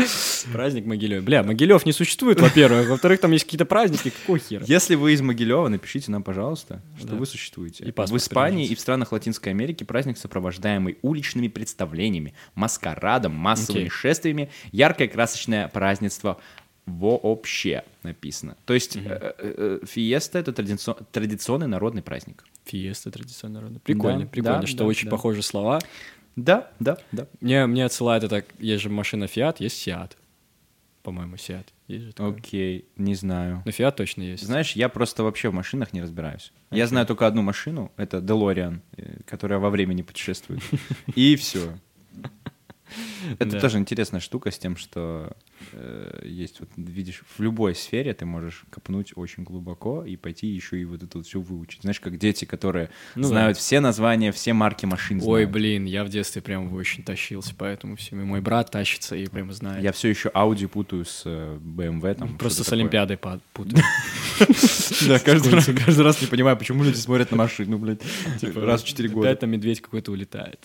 Праздник 0.53 0.85
Могилев. 0.85 1.25
Бля, 1.25 1.43
Могилев 1.43 1.87
не 1.87 1.93
существует, 1.93 2.41
во-первых. 2.41 2.91
Во-вторых, 2.91 3.21
там 3.21 3.33
есть 3.33 3.45
какие-то 3.45 3.65
праздники. 3.65 4.11
Какого 4.11 4.39
хера? 4.39 4.63
если 4.67 4.95
вы 4.95 5.15
из 5.15 5.23
Могилева, 5.23 5.69
напишите 5.69 6.11
нам, 6.11 6.23
пожалуйста, 6.23 6.83
что 6.99 7.09
Да. 7.09 7.15
вы 7.17 7.25
существуете. 7.25 7.85
И 7.85 7.91
в 7.91 8.17
Испании 8.19 8.67
и 8.67 8.75
в 8.75 8.81
странах 8.81 9.13
Латинской 9.13 9.51
Америки 9.53 9.83
праздник, 9.85 10.19
сопровождаемый 10.19 10.99
уличными 11.01 11.49
представлениями, 11.49 12.35
маскарадом, 12.55 13.33
массовыми 13.33 13.89
шествиями, 13.89 14.51
яркое 14.73 15.09
красочное 15.09 15.69
празднество 15.69 16.39
вообще 16.87 17.85
написано. 18.03 18.57
То 18.65 18.75
есть 18.75 18.97
э, 18.97 19.01
э, 19.07 19.33
э, 19.39 19.87
фиеста— 19.87 20.39
это 20.41 20.53
традицион- 20.53 21.05
традиционный 21.13 21.67
народный 21.69 22.03
праздник. 22.03 22.45
Фиеста 22.65 23.11
традиционно 23.11 23.55
народная. 23.61 23.81
Прикольно, 23.81 24.21
Да, 24.21 24.27
прикольно, 24.27 24.61
да, 24.61 24.67
что 24.67 24.79
да, 24.79 24.85
очень 24.87 25.05
да. 25.07 25.11
похожи 25.11 25.43
слова. 25.43 25.79
Да, 26.37 26.71
да, 26.81 26.97
да. 27.13 27.27
Мне, 27.41 27.67
мне 27.67 27.85
отсылает 27.85 28.25
это, 28.25 28.45
есть 28.59 28.83
же 28.83 28.89
машина 28.89 29.27
Фиат, 29.27 29.61
есть 29.61 29.77
Сиат. 29.79 30.17
По-моему, 31.03 31.37
Сиат. 31.37 31.67
Есть 31.89 32.05
же 32.05 32.13
такое. 32.13 32.33
Окей, 32.37 32.85
не 32.97 33.15
знаю. 33.17 33.63
Но 33.67 33.73
Фиат 33.73 33.97
точно 33.97 34.23
есть. 34.23 34.45
Знаешь, 34.45 34.73
я 34.73 34.89
просто 34.89 35.25
вообще 35.25 35.51
в 35.51 35.53
машинах 35.55 35.93
не 35.93 36.01
разбираюсь. 36.01 36.53
Я 36.71 36.87
знаю 36.87 37.07
только 37.07 37.27
одну 37.27 37.43
машину, 37.43 37.91
это 37.97 38.19
DeLorean, 38.19 38.81
э, 38.97 39.17
которая 39.27 39.59
во 39.59 39.69
времени 39.71 40.03
путешествует. 40.03 40.63
И 41.17 41.37
все. 41.37 41.77
Это 43.39 43.61
тоже 43.61 43.79
интересная 43.79 44.21
штука 44.21 44.51
с 44.51 44.59
тем, 44.59 44.77
что 44.77 45.37
э, 45.73 46.23
есть 46.25 46.61
вот 46.61 46.69
видишь 46.77 47.23
в 47.37 47.41
любой 47.41 47.75
сфере 47.75 48.15
ты 48.15 48.25
можешь 48.25 48.65
копнуть 48.71 49.13
очень 49.17 49.45
глубоко 49.45 50.05
и 50.05 50.17
пойти 50.17 50.47
еще 50.47 50.79
и 50.79 50.85
вот 50.85 51.03
это 51.03 51.19
вот 51.19 51.27
все 51.27 51.41
выучить. 51.41 51.83
Знаешь, 51.83 52.01
как 52.01 52.19
дети, 52.19 52.45
которые 52.45 52.91
Ну 53.15 53.25
знают 53.25 53.57
все 53.59 53.81
названия, 53.81 54.33
все 54.33 54.53
марки 54.53 54.87
машин. 54.87 55.21
Ой, 55.23 55.47
блин, 55.47 55.85
я 55.85 56.05
в 56.05 56.09
детстве 56.09 56.43
прям 56.43 56.73
очень 56.75 57.05
тащился, 57.05 57.55
поэтому 57.57 57.97
всем. 57.97 58.21
И 58.21 58.25
мой 58.25 58.41
брат 58.41 58.71
тащится 58.71 59.17
и 59.17 59.27
прям 59.27 59.53
знает. 59.53 59.83
Я 59.83 59.93
все 59.93 60.09
еще 60.09 60.29
Audi 60.31 60.69
путаю 60.69 61.05
с 61.05 61.23
э, 61.25 61.59
BMW 61.61 62.15
там. 62.15 62.39
Просто 62.39 62.63
что-то 62.63 62.71
с. 62.71 62.73
Олимпиадой 62.73 63.17
путаю. 63.17 63.83
Да, 65.09 65.19
каждый 65.19 66.03
раз, 66.03 66.21
не 66.21 66.27
понимаю, 66.27 66.57
почему 66.57 66.85
люди 66.85 66.97
смотрят 66.97 67.31
на 67.31 67.37
машину, 67.37 67.79
блядь, 67.79 68.01
типа, 68.41 68.61
раз 68.61 68.83
в 68.83 68.87
4 68.87 69.09
года. 69.09 69.35
Там 69.35 69.51
медведь 69.51 69.81
какой-то 69.81 70.13
улетает. 70.13 70.61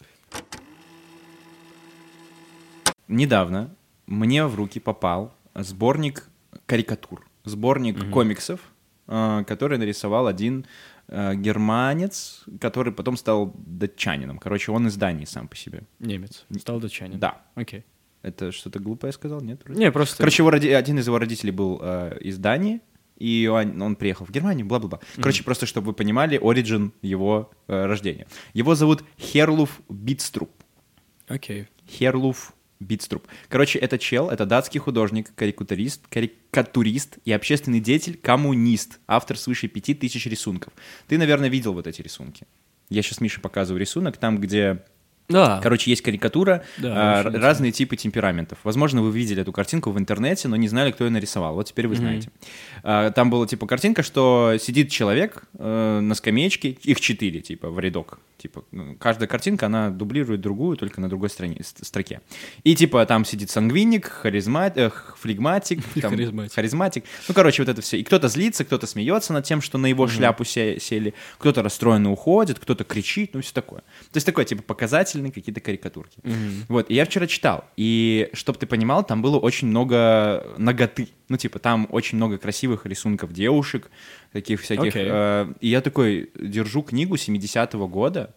Недавно 3.07 3.75
мне 4.05 4.45
в 4.45 4.55
руки 4.55 4.79
попал 4.79 5.33
сборник 5.53 6.29
карикатур, 6.65 7.25
сборник 7.43 8.11
комиксов, 8.11 8.59
э, 9.07 9.43
который 9.47 9.77
нарисовал 9.77 10.27
один 10.27 10.65
э, 11.07 11.35
германец, 11.35 12.43
который 12.59 12.93
потом 12.93 13.17
стал 13.17 13.53
датчанином. 13.55 14.37
Короче, 14.39 14.71
он 14.71 14.87
из 14.87 14.95
Дании 14.95 15.25
сам 15.25 15.47
по 15.47 15.55
себе. 15.55 15.83
Немец. 15.99 16.45
Стал 16.59 16.79
датчанин. 16.79 17.19
Да. 17.19 17.41
Окей. 17.55 17.85
Это 18.23 18.51
что-то 18.51 18.79
глупое 18.79 19.13
сказал, 19.13 19.41
нет? 19.41 19.61
вроде? 19.63 19.79
Не, 19.79 19.91
просто... 19.91 20.17
Короче, 20.17 20.41
его 20.43 20.49
роди- 20.49 20.71
один 20.71 20.99
из 20.99 21.07
его 21.07 21.17
родителей 21.19 21.51
был 21.51 21.79
э, 21.81 22.17
из 22.21 22.37
Дании, 22.37 22.81
и 23.17 23.47
он, 23.51 23.81
он 23.81 23.95
приехал 23.95 24.25
в 24.25 24.31
Германию, 24.31 24.65
бла-бла-бла. 24.65 24.99
Короче, 25.15 25.43
просто 25.43 25.65
чтобы 25.65 25.87
вы 25.87 25.93
понимали, 25.93 26.37
оригин 26.41 26.93
его 27.01 27.51
э, 27.67 27.85
рождения. 27.85 28.27
Его 28.53 28.75
зовут 28.75 29.03
Херлуф 29.17 29.81
Битструп. 29.89 30.51
Окей. 31.27 31.67
Херлуф 31.87 32.53
Битструп. 32.79 33.27
Короче, 33.49 33.79
это 33.79 33.97
чел, 33.97 34.29
это 34.29 34.45
датский 34.45 34.79
художник, 34.79 35.33
карикатурист, 35.35 36.07
карикатурист 36.09 37.17
и 37.25 37.31
общественный 37.31 37.79
деятель, 37.79 38.17
коммунист, 38.17 38.99
автор 39.07 39.37
свыше 39.37 39.67
пяти 39.67 39.93
тысяч 39.93 40.25
рисунков. 40.27 40.73
Ты, 41.07 41.17
наверное, 41.17 41.49
видел 41.49 41.73
вот 41.73 41.87
эти 41.87 42.01
рисунки. 42.01 42.45
Я 42.89 43.01
сейчас 43.01 43.19
Мише 43.19 43.41
показываю 43.41 43.81
рисунок, 43.81 44.15
там, 44.17 44.37
где, 44.39 44.83
Да. 45.27 45.59
короче, 45.61 45.89
есть 45.89 46.01
карикатура, 46.03 46.63
Да, 46.77 47.19
а, 47.19 47.23
разные 47.23 47.71
типы 47.73 47.97
темпераментов. 47.97 48.59
Возможно, 48.63 49.01
вы 49.01 49.11
видели 49.11 49.41
эту 49.41 49.51
картинку 49.51 49.91
в 49.91 49.97
интернете, 49.99 50.47
но 50.47 50.55
не 50.55 50.69
знали, 50.69 50.91
кто 50.91 51.03
ее 51.03 51.09
нарисовал. 51.09 51.55
Вот 51.55 51.67
теперь 51.67 51.87
вы 51.87 51.95
знаете. 51.95 52.29
А, 52.83 53.11
Там 53.11 53.29
была, 53.29 53.45
типа, 53.47 53.67
картинка, 53.67 54.03
что 54.03 54.55
сидит 54.59 54.89
человек 54.89 55.43
э, 55.57 55.99
на 55.99 56.15
скамеечке, 56.15 56.69
их 56.69 57.01
четыре, 57.01 57.41
типа, 57.41 57.69
в 57.69 57.79
рядок. 57.79 58.19
Типа, 58.37 58.63
ну, 58.71 58.95
каждая 58.99 59.27
картинка, 59.27 59.65
она 59.65 59.89
дублирует 59.89 60.41
другую, 60.41 60.77
только 60.77 61.01
на 61.01 61.09
другой 61.09 61.29
стране, 61.29 61.59
строке. 61.63 62.21
И, 62.63 62.75
типа, 62.75 63.03
там 63.07 63.25
сидит 63.25 63.49
сангвиник, 63.49 64.05
харизмат, 64.07 64.77
э, 64.77 64.91
флегматик, 65.17 65.79
там, 66.01 66.11
Харизматик. 66.11 66.53
харизматик. 66.53 67.03
Ну, 67.27 67.33
короче, 67.33 67.63
вот 67.63 67.69
это 67.69 67.81
все. 67.81 67.97
И 67.97 68.03
кто-то 68.03 68.27
злится, 68.27 68.63
кто-то 68.63 68.85
смеется 68.85 69.33
над 69.33 69.43
тем, 69.45 69.61
что 69.61 69.77
на 69.79 69.87
его 69.87 70.07
шляпу 70.07 70.43
се- 70.45 70.79
сели, 70.79 71.15
кто-то 71.39 71.63
расстроенно 71.63 72.11
уходит, 72.11 72.59
кто-то 72.59 72.83
кричит, 72.83 73.31
ну, 73.33 73.41
все 73.41 73.53
такое. 73.53 73.81
То 74.11 74.17
есть 74.17 74.25
такое, 74.27 74.45
типа, 74.45 74.61
показательные 74.61 75.31
какие-то 75.31 75.59
карикатурки. 75.59 76.19
Вот, 76.69 76.91
и 76.91 76.93
я 76.93 77.05
вчера 77.05 77.25
читал, 77.27 77.65
и, 77.75 78.29
чтобы 78.33 78.59
ты 78.59 78.67
понимал, 78.67 79.03
там 79.03 79.21
было 79.23 79.37
очень 79.39 79.67
много 79.67 80.45
ноготы. 80.57 81.09
Ну, 81.29 81.37
типа, 81.37 81.59
там 81.59 81.87
очень 81.91 82.17
много 82.17 82.37
красивых 82.37 82.85
рисунков 82.85 83.33
девушек, 83.33 83.89
таких 84.31 84.61
всяких. 84.61 84.95
Окей. 84.95 85.07
э, 85.09 85.53
и 85.59 85.67
я 85.69 85.81
такой 85.81 86.29
держу 86.39 86.83
книгу 86.83 87.15
70-го 87.15 87.87
года, 87.87 88.33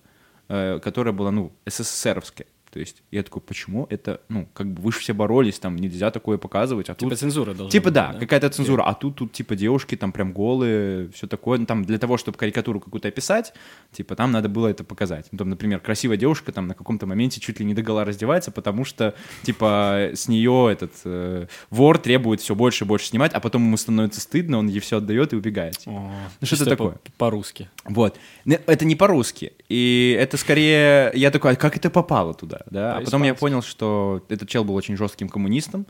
которая 0.83 1.15
была, 1.15 1.31
ну, 1.31 1.53
СССРовская. 1.67 2.47
То 2.71 2.79
есть 2.79 3.03
я 3.11 3.23
такой, 3.23 3.43
почему 3.43 3.87
это, 3.91 4.21
ну, 4.29 4.49
как 4.55 4.69
бы 4.73 4.81
вы 4.83 4.93
же 4.93 5.01
все 5.01 5.13
боролись, 5.13 5.59
там 5.59 5.75
нельзя 5.77 6.11
такое 6.11 6.39
показывать, 6.39 6.89
а 6.89 6.95
Типа 6.95 7.11
тут... 7.11 7.19
цензура 7.19 7.53
должна 7.53 7.71
Типа 7.71 7.87
быть, 7.87 7.95
да, 7.95 8.15
какая-то 8.19 8.49
цензура, 8.51 8.83
а 8.85 8.95
тут, 8.95 9.17
тут 9.17 9.33
типа 9.33 9.57
девушки 9.57 9.97
там 9.97 10.13
прям 10.13 10.33
голые, 10.33 11.09
все 11.11 11.27
такое, 11.27 11.59
ну, 11.59 11.67
там 11.67 11.85
для 11.85 11.99
того, 11.99 12.17
чтобы 12.17 12.39
карикатуру 12.39 12.79
какую-то 12.79 13.09
описать, 13.09 13.53
типа 13.91 14.15
там 14.15 14.31
надо 14.31 14.49
было 14.49 14.69
это 14.69 14.85
показать. 14.85 15.27
Ну, 15.33 15.39
там, 15.39 15.51
например, 15.51 15.81
красивая 15.81 16.17
девушка 16.17 16.53
там 16.53 16.69
на 16.69 16.75
каком-то 16.75 17.07
моменте 17.07 17.41
чуть 17.41 17.59
ли 17.59 17.67
не 17.67 17.75
догола 17.75 18.05
раздевается, 18.05 18.53
потому 18.53 18.85
что 18.85 19.15
типа 19.43 20.11
с 20.15 20.29
нее 20.29 20.69
этот 20.71 20.93
э, 21.05 21.47
вор 21.71 21.99
требует 21.99 22.41
все 22.41 22.55
больше 22.55 22.85
и 22.85 22.87
больше 22.87 23.07
снимать, 23.09 23.33
а 23.33 23.41
потом 23.41 23.65
ему 23.65 23.77
становится 23.77 24.21
стыдно, 24.21 24.59
он 24.59 24.69
ей 24.69 24.81
все 24.81 24.99
отдает 24.99 25.33
и 25.33 25.37
убегает. 25.37 25.79
типа. 25.79 25.91
О, 25.91 26.13
Ну, 26.41 26.47
что-то 26.47 26.47
чисто 26.47 26.67
такое. 26.67 26.91
по- 26.93 27.11
По-русски. 27.19 27.69
Вот. 27.85 28.17
Это 28.47 28.85
не 28.85 28.95
по-русски. 28.95 29.53
И 29.69 30.17
это 30.19 30.37
скорее... 30.37 31.11
Я 31.15 31.31
такой, 31.31 31.53
а 31.53 31.57
как 31.57 31.77
это 31.77 31.91
попало 31.91 32.35
туда? 32.35 32.60
Да? 32.70 32.96
А 32.96 33.01
потом 33.01 33.23
я 33.23 33.35
понял, 33.35 33.62
что 33.62 34.25
этот 34.29 34.49
чел 34.49 34.64
был 34.64 34.75
очень 34.75 34.96
жестким 34.96 35.29
коммунистом, 35.29 35.87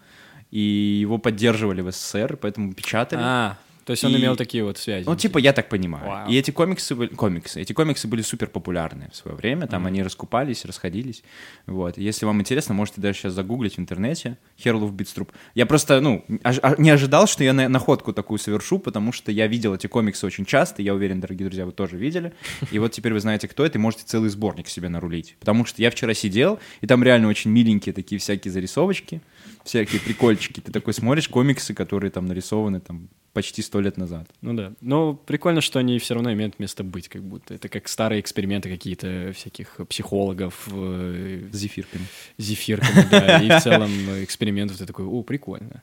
и 0.50 0.60
его 1.00 1.18
поддерживали 1.18 1.80
в 1.80 1.90
СССР, 1.92 2.36
поэтому 2.36 2.72
печатали. 2.74 3.20
А, 3.22 3.56
то 3.84 3.92
есть 3.92 4.04
он 4.04 4.12
И- 4.14 4.18
имел 4.20 4.36
такие 4.36 4.62
вот 4.64 4.78
связи. 4.78 5.04
Ну, 5.06 5.16
типа, 5.16 5.38
я 5.38 5.52
так 5.52 5.68
понимаю. 5.68 6.06
Вау. 6.06 6.28
И 6.30 6.36
эти 6.36 6.50
комиксы 6.50 6.94
были, 6.94 7.08
комиксы, 7.08 7.60
эти 7.60 7.72
комиксы 7.72 8.06
были 8.08 8.22
супер 8.22 8.48
популярны 8.48 9.08
в 9.12 9.16
свое 9.16 9.36
время. 9.36 9.66
Там 9.66 9.86
они 9.86 10.02
раскупались, 10.02 10.64
расходились. 10.64 11.22
Вот. 11.66 11.98
Если 11.98 12.24
вам 12.26 12.40
интересно, 12.40 12.74
можете 12.74 13.00
даже 13.00 13.18
сейчас 13.18 13.32
загуглить 13.34 13.76
в 13.76 13.80
интернете 13.80 14.38
Херлуф 14.58 14.92
Битструп. 14.92 15.32
Я 15.54 15.66
просто, 15.66 16.00
ну, 16.00 16.24
а- 16.44 16.74
не 16.78 16.90
ожидал, 16.90 17.26
что 17.26 17.44
я 17.44 17.52
на- 17.52 17.68
находку 17.68 18.12
такую 18.12 18.38
совершу, 18.38 18.78
потому 18.78 19.12
что 19.12 19.32
я 19.32 19.46
видел 19.46 19.74
эти 19.74 19.86
комиксы 19.86 20.26
очень 20.26 20.44
часто. 20.44 20.82
Я 20.82 20.94
уверен, 20.94 21.20
дорогие 21.20 21.48
друзья, 21.48 21.66
вы 21.66 21.72
тоже 21.72 21.96
видели. 21.96 22.32
И 22.70 22.78
вот 22.78 22.92
теперь 22.92 23.12
вы 23.12 23.20
знаете, 23.20 23.48
кто 23.48 23.64
это, 23.64 23.78
и 23.78 23.80
можете 23.80 24.04
целый 24.06 24.30
сборник 24.30 24.68
себе 24.68 24.88
нарулить. 24.88 25.36
Потому 25.40 25.64
что 25.64 25.80
я 25.82 25.90
вчера 25.90 26.14
сидел, 26.14 26.58
и 26.80 26.86
там 26.86 27.02
реально 27.02 27.28
очень 27.28 27.50
миленькие 27.50 27.92
такие 27.92 28.18
всякие 28.18 28.52
зарисовочки, 28.52 29.20
всякие 29.64 30.00
прикольчики. 30.00 30.60
Ты 30.60 30.72
такой 30.72 30.94
смотришь 30.94 31.28
комиксы, 31.28 31.74
которые 31.74 32.10
там 32.10 32.26
нарисованы 32.26 32.80
там 32.80 33.08
почти 33.32 33.62
сто 33.62 33.80
лет 33.80 33.96
назад. 33.96 34.28
Ну 34.40 34.54
да. 34.54 34.72
Но 34.80 35.14
прикольно, 35.14 35.60
что 35.60 35.78
они 35.78 35.98
все 35.98 36.14
равно 36.14 36.32
имеют 36.32 36.58
место 36.58 36.82
быть, 36.84 37.08
как 37.08 37.22
будто. 37.22 37.54
Это 37.54 37.68
как 37.68 37.88
старые 37.88 38.20
эксперименты 38.20 38.68
какие-то 38.70 39.32
всяких 39.34 39.80
психологов, 39.88 40.68
э, 40.72 41.48
С 41.52 41.56
зефирками. 41.56 42.04
зефирками, 42.38 43.06
да, 43.10 43.38
и 43.38 43.48
в 43.48 43.60
целом 43.62 43.90
э, 44.10 44.24
экспериментов 44.24 44.78
ты 44.78 44.86
такой, 44.86 45.04
о, 45.04 45.22
прикольно. 45.22 45.82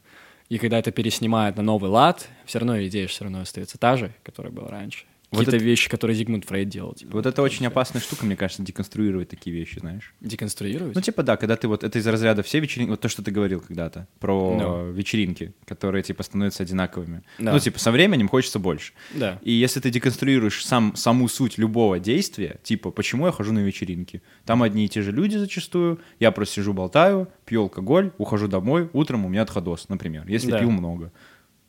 И 0.49 0.57
когда 0.57 0.79
это 0.79 0.91
переснимают 0.91 1.57
на 1.57 1.63
новый 1.63 1.89
лад, 1.89 2.27
все 2.45 2.59
равно 2.59 2.81
идея 2.85 3.07
все 3.07 3.25
равно 3.25 3.41
остается 3.41 3.77
та 3.77 3.97
же, 3.97 4.13
которая 4.23 4.51
была 4.51 4.69
раньше. 4.69 5.05
Вот 5.29 5.39
Какие-то 5.39 5.57
это- 5.57 5.65
вещи, 5.65 5.89
которые 5.89 6.15
Зигмунд 6.15 6.45
Фрейд 6.45 6.69
делал. 6.69 6.93
типа, 6.93 7.11
Вот 7.17 7.25
это 7.25 7.41
очень 7.41 7.65
опасная 7.67 8.01
штука, 8.01 8.25
мне 8.25 8.37
кажется, 8.37 8.63
деконструировать 8.63 9.27
такие 9.27 9.53
вещи, 9.53 9.79
знаешь. 9.79 10.13
Деконструировать? 10.21 10.95
Ну, 10.95 11.01
типа, 11.01 11.21
да, 11.21 11.35
когда 11.35 11.57
ты 11.57 11.67
вот, 11.67 11.83
это 11.83 11.99
из 11.99 12.07
разряда 12.07 12.43
все 12.43 12.61
вечеринки, 12.61 12.91
вот 12.91 13.01
то, 13.01 13.09
что 13.09 13.21
ты 13.21 13.31
говорил 13.31 13.59
когда-то, 13.59 14.07
про 14.19 14.57
Да. 14.57 14.91
вечеринки, 14.97 15.53
которые, 15.65 16.01
типа, 16.03 16.23
становятся 16.23 16.63
одинаковыми. 16.63 17.23
Да. 17.39 17.51
Ну, 17.51 17.59
типа, 17.59 17.77
со 17.77 17.91
временем 17.91 18.29
хочется 18.29 18.57
больше. 18.59 18.93
Да. 19.13 19.37
И 19.43 19.51
если 19.51 19.81
ты 19.81 19.89
деконструируешь 19.89 20.63
сам, 20.65 20.95
саму 20.95 21.27
суть 21.27 21.57
любого 21.57 21.99
действия, 21.99 22.59
типа, 22.63 22.91
почему 22.91 23.25
я 23.25 23.33
хожу 23.33 23.51
на 23.51 23.59
вечеринки? 23.59 24.21
Там 24.45 24.63
одни 24.63 24.85
и 24.85 24.87
те 24.87 25.01
же 25.01 25.11
люди 25.11 25.35
зачастую, 25.35 25.99
я 26.21 26.31
просто 26.31 26.55
сижу, 26.55 26.71
болтаю, 26.73 27.27
пью 27.45 27.63
алкоголь, 27.63 28.11
ухожу 28.17 28.47
домой, 28.47 28.89
утром 28.93 29.25
у 29.25 29.29
меня 29.29 29.41
отходос, 29.41 29.89
например, 29.89 30.23
если 30.27 30.51
Да. 30.51 30.59
пил 30.59 30.71
много. 30.71 31.11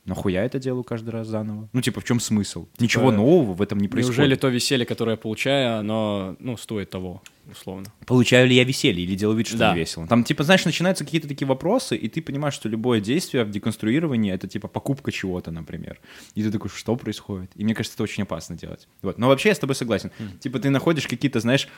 Нахуя 0.08 0.44
это 0.44 0.58
делаю 0.58 0.84
каждый 0.84 1.10
раз 1.10 1.26
заново? 1.28 1.68
Ну, 1.72 1.80
типа, 1.82 2.00
в 2.00 2.04
чем 2.04 2.18
смысл? 2.18 2.66
Ничего 2.78 3.10
Типа, 3.10 3.16
нового 3.16 3.52
в 3.54 3.60
этом 3.62 3.78
не 3.78 3.88
происходит. 3.88 4.18
Неужели 4.18 4.34
то 4.36 4.48
веселье, 4.48 4.86
которое 4.86 5.12
я 5.12 5.16
получаю, 5.18 5.78
оно, 5.80 6.34
ну, 6.38 6.56
стоит 6.56 6.88
того, 6.88 7.22
условно? 7.50 7.86
Получаю 8.06 8.48
ли 8.48 8.56
я 8.56 8.64
веселье 8.64 9.04
или 9.04 9.14
делаю 9.14 9.36
вид, 9.36 9.46
что 9.48 9.58
Да. 9.58 9.74
весело? 9.74 10.06
Там, 10.08 10.24
типа, 10.24 10.44
знаешь, 10.44 10.64
начинаются 10.64 11.04
какие-то 11.04 11.28
такие 11.28 11.46
вопросы, 11.46 11.94
и 11.94 12.08
ты 12.08 12.22
понимаешь, 12.22 12.54
что 12.54 12.70
любое 12.70 13.00
действие 13.00 13.44
в 13.44 13.50
деконструировании— 13.50 14.32
это, 14.34 14.48
типа, 14.48 14.66
покупка 14.68 15.12
чего-то, 15.12 15.50
например. 15.50 16.00
И 16.34 16.42
ты 16.42 16.50
такой, 16.50 16.70
что 16.70 16.96
происходит? 16.96 17.50
И 17.54 17.62
мне 17.62 17.74
кажется, 17.74 17.96
это 17.96 18.02
очень 18.04 18.22
опасно 18.22 18.56
делать. 18.56 18.88
Вот. 19.02 19.18
Но 19.18 19.28
вообще 19.28 19.50
я 19.50 19.54
с 19.54 19.58
тобой 19.58 19.76
согласен. 19.76 20.10
Типа, 20.40 20.58
ты 20.58 20.70
находишь 20.70 21.06
какие-то, 21.06 21.40
знаешь, 21.40 21.68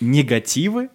негативы, 0.00 0.88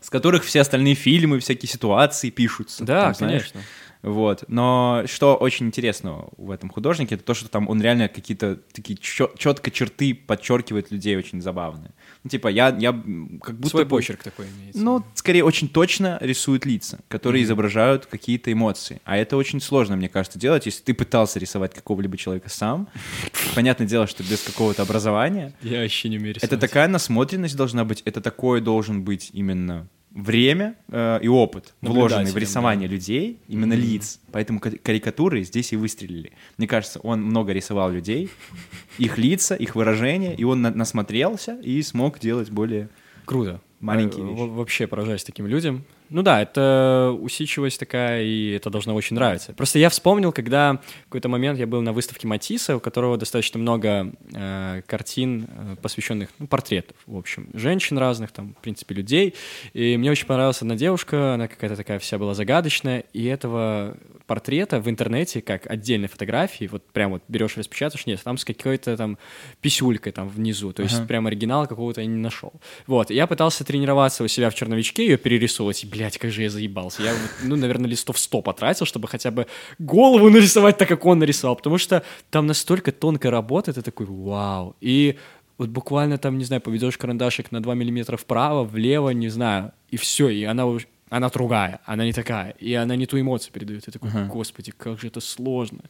с 0.00 0.10
которых 0.10 0.44
все 0.44 0.60
остальные 0.60 0.94
фильмы, 0.94 1.38
всякие 1.38 1.68
ситуации 1.70 2.30
пишутся. 2.30 2.84
Да, 2.84 3.04
Там, 3.04 3.14
знаешь, 3.14 3.42
конечно. 3.52 3.60
Вот. 4.02 4.44
Но 4.48 5.04
что 5.06 5.36
очень 5.36 5.66
интересно 5.66 6.26
в 6.36 6.50
этом 6.50 6.68
художнике, 6.70 7.14
это 7.14 7.24
то, 7.24 7.34
что 7.34 7.48
там 7.48 7.68
он 7.68 7.80
реально 7.80 8.08
какие-то 8.08 8.56
такие 8.72 8.98
четко 8.98 9.70
черты 9.70 10.14
подчеркивает 10.14 10.90
людей 10.90 11.16
очень 11.16 11.40
забавные. 11.40 11.92
Ну, 12.24 12.30
типа, 12.30 12.48
я, 12.48 12.76
я 12.78 12.92
как 12.92 13.56
будто 13.56 13.68
Свой 13.70 13.86
почерк 13.86 14.22
такой 14.22 14.46
имеется. 14.46 14.80
Ну, 14.82 15.04
скорее, 15.14 15.44
очень 15.44 15.68
точно 15.68 16.18
рисует 16.20 16.66
лица, 16.66 16.98
которые 17.08 17.44
изображают 17.44 18.06
какие-то 18.06 18.52
эмоции. 18.52 19.00
А 19.04 19.16
это 19.16 19.36
очень 19.36 19.60
сложно, 19.60 19.96
мне 19.96 20.08
кажется, 20.08 20.38
делать, 20.38 20.66
если 20.66 20.82
ты 20.82 20.94
пытался 20.94 21.38
рисовать 21.38 21.72
какого-либо 21.72 22.16
человека 22.16 22.48
сам. 22.48 22.88
Понятное 23.54 23.86
дело, 23.86 24.06
что 24.06 24.22
без 24.24 24.42
какого-то 24.42 24.82
образования. 24.82 25.54
я 25.62 25.80
вообще 25.82 26.08
не 26.08 26.18
умею 26.18 26.32
Это 26.36 26.46
рисовать. 26.46 26.60
такая 26.60 26.88
насмотренность 26.88 27.56
должна 27.56 27.84
быть, 27.84 28.02
это 28.04 28.20
такое 28.20 28.60
должен 28.60 29.04
быть 29.04 29.30
именно 29.32 29.88
время 30.14 30.74
э, 30.88 31.20
и 31.22 31.28
опыт, 31.28 31.74
вложенный 31.80 32.30
в 32.30 32.36
рисование 32.36 32.88
людей, 32.88 33.38
именно 33.48 33.74
лиц. 33.74 34.20
Поэтому 34.30 34.60
ка- 34.60 34.70
карикатуры 34.78 35.42
здесь 35.44 35.72
и 35.72 35.76
выстрелили. 35.76 36.32
Мне 36.58 36.66
кажется, 36.66 37.00
он 37.00 37.22
много 37.22 37.52
рисовал 37.52 37.90
людей, 37.90 38.28
их 38.98 39.18
лица, 39.18 39.54
их 39.54 39.74
выражения, 39.74 40.34
и 40.34 40.44
он 40.44 40.62
на- 40.62 40.70
насмотрелся 40.74 41.58
и 41.62 41.80
смог 41.82 42.18
делать 42.18 42.50
более... 42.50 42.88
Круто. 43.24 43.60
Маленькие 43.80 44.24
Э, 44.24 44.28
вещи. 44.28 44.38
во- 44.38 44.46
Вообще 44.48 44.86
поражаюсь 44.86 45.24
таким 45.24 45.46
людям. 45.46 45.84
Ну 46.12 46.22
да, 46.22 46.42
это 46.42 47.16
усидчивость 47.18 47.80
такая, 47.80 48.22
и 48.22 48.50
это 48.50 48.68
должно 48.68 48.94
очень 48.94 49.16
нравиться. 49.16 49.54
Просто 49.54 49.78
я 49.78 49.88
вспомнил, 49.88 50.30
когда 50.30 50.74
в 50.74 51.04
какой-то 51.04 51.30
момент 51.30 51.58
я 51.58 51.66
был 51.66 51.80
на 51.80 51.94
выставке 51.94 52.26
Матисса, 52.26 52.76
у 52.76 52.80
которого 52.80 53.16
достаточно 53.16 53.58
много 53.58 54.12
э, 54.34 54.82
картин, 54.86 55.48
э, 55.48 55.76
посвященных 55.80 56.28
ну, 56.38 56.46
портретов, 56.46 56.96
в 57.06 57.16
общем, 57.16 57.48
женщин 57.54 57.96
разных, 57.96 58.30
там, 58.30 58.54
в 58.58 58.62
принципе, 58.62 58.94
людей. 58.94 59.34
И 59.72 59.96
мне 59.96 60.10
очень 60.10 60.26
понравилась 60.26 60.60
одна 60.60 60.76
девушка, 60.76 61.34
она 61.34 61.48
какая-то 61.48 61.76
такая 61.76 61.98
вся 61.98 62.18
была 62.18 62.34
загадочная, 62.34 63.04
и 63.14 63.24
этого 63.24 63.96
портрета 64.26 64.80
в 64.80 64.88
интернете, 64.88 65.40
как 65.40 65.66
отдельной 65.70 66.08
фотографии, 66.08 66.68
вот 66.70 66.84
прям 66.92 67.12
вот 67.12 67.22
берешь, 67.28 67.56
распечатаешь, 67.56 68.06
нет, 68.06 68.20
там 68.22 68.38
с 68.38 68.44
какой-то 68.44 68.96
там 68.96 69.18
писюлькой 69.60 70.12
там 70.12 70.28
внизу, 70.28 70.72
то 70.72 70.82
есть 70.82 70.96
Ага. 70.96 71.06
прям 71.06 71.26
оригинала 71.26 71.66
какого-то 71.66 72.00
я 72.00 72.06
не 72.06 72.16
нашел. 72.16 72.52
Вот, 72.86 73.10
и 73.10 73.14
я 73.14 73.26
пытался 73.26 73.64
тренироваться 73.64 74.24
у 74.24 74.28
себя 74.28 74.50
в 74.50 74.54
черновичке, 74.54 75.06
ее 75.06 75.16
перерисовывать, 75.16 75.84
и, 75.84 75.86
блядь, 76.02 76.18
как 76.18 76.30
же 76.32 76.42
я 76.42 76.50
заебался. 76.50 77.02
Я, 77.02 77.14
ну, 77.44 77.56
наверное, 77.56 77.88
листов 77.88 78.18
100 78.18 78.42
потратил, 78.42 78.86
чтобы 78.86 79.06
хотя 79.08 79.30
бы 79.30 79.46
голову 79.78 80.30
нарисовать 80.30 80.76
так, 80.78 80.88
как 80.88 81.06
он 81.06 81.18
нарисовал, 81.20 81.56
потому 81.56 81.78
что 81.78 82.02
там 82.30 82.46
настолько 82.46 82.90
тонкая 82.90 83.30
работа, 83.30 83.72
ты 83.72 83.82
такой, 83.82 84.06
вау. 84.06 84.74
И 84.80 85.16
вот 85.58 85.68
буквально 85.68 86.18
там, 86.18 86.38
не 86.38 86.44
знаю, 86.44 86.60
поведешь 86.60 86.98
карандашик 86.98 87.52
на 87.52 87.62
2 87.62 87.74
миллиметра 87.74 88.16
вправо, 88.16 88.64
влево, 88.64 89.10
не 89.10 89.28
знаю, 89.28 89.72
и 89.92 89.96
все, 89.96 90.28
и 90.28 90.42
она 90.44 90.66
она 91.08 91.28
другая, 91.28 91.78
она 91.84 92.04
не 92.04 92.12
такая, 92.12 92.54
и 92.58 92.74
она 92.74 92.96
не 92.96 93.06
ту 93.06 93.20
эмоцию 93.20 93.52
передает. 93.52 93.86
Я 93.86 93.92
такой, 93.92 94.10
господи, 94.26 94.72
как 94.76 94.98
же 94.98 95.08
это 95.08 95.20
сложно. 95.20 95.80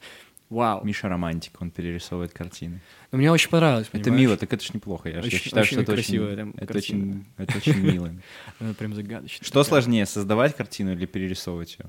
Вау. 0.53 0.85
Миша 0.85 1.09
романтик, 1.09 1.61
он 1.61 1.71
перерисовывает 1.71 2.33
картины. 2.33 2.81
Но 3.11 3.19
мне 3.19 3.31
очень 3.33 3.49
понравилось. 3.51 3.89
Это 3.93 4.03
понимаешь? 4.05 4.21
мило, 4.21 4.37
так 4.37 4.53
это 4.53 4.63
ж 4.65 4.75
неплохо. 4.75 5.09
Я, 5.09 5.15
ж- 5.23 5.25
я 5.25 5.27
Очень- 5.29 5.39
считаю, 5.39 5.63
очень 5.63 5.73
что 5.77 5.83
это 5.83 5.93
красивая 5.95 6.27
очень, 6.29 6.37
там 6.37 6.55
это 6.57 6.73
картина. 6.75 7.03
очень, 7.13 7.27
это 7.39 7.59
очень 7.59 7.81
мило. 7.81 8.15
Она 8.61 8.75
прям 8.75 8.95
загадочная. 8.95 9.45
Что 9.45 9.63
такая. 9.63 9.65
сложнее, 9.65 10.07
создавать 10.07 10.55
картину 10.57 10.93
или 10.93 11.07
перерисовывать 11.07 11.79
ее? 11.79 11.87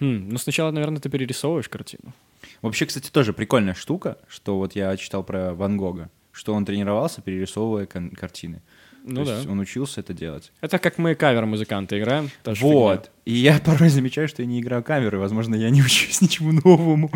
Хм, 0.00 0.28
ну, 0.30 0.38
сначала, 0.38 0.70
наверное, 0.70 1.00
ты 1.00 1.08
перерисовываешь 1.10 1.68
картину. 1.68 2.12
Вообще, 2.60 2.86
кстати, 2.86 3.10
тоже 3.10 3.32
прикольная 3.32 3.74
штука, 3.74 4.18
что 4.28 4.58
вот 4.58 4.74
я 4.74 4.96
читал 4.96 5.22
про 5.24 5.54
Ван 5.54 5.76
Гога, 5.76 6.10
что 6.32 6.54
он 6.54 6.64
тренировался, 6.64 7.20
перерисовывая 7.20 7.86
картины. 7.86 8.62
Ну 9.04 9.24
То 9.24 9.30
да. 9.30 9.36
есть 9.36 9.48
он 9.48 9.58
учился 9.58 10.00
это 10.00 10.14
делать. 10.14 10.52
Это 10.60 10.78
как 10.78 10.98
мы 10.98 11.14
кавер-музыканты 11.14 11.98
играем. 11.98 12.30
Вот. 12.44 13.10
И 13.24 13.34
я 13.34 13.58
порой 13.64 13.88
замечаю, 13.88 14.28
что 14.28 14.42
я 14.42 14.46
не 14.46 14.60
играю 14.60 14.82
камеры, 14.82 15.18
возможно, 15.18 15.54
я 15.54 15.70
не 15.70 15.82
учусь 15.84 16.20
ничему 16.20 16.52
новому. 16.52 17.10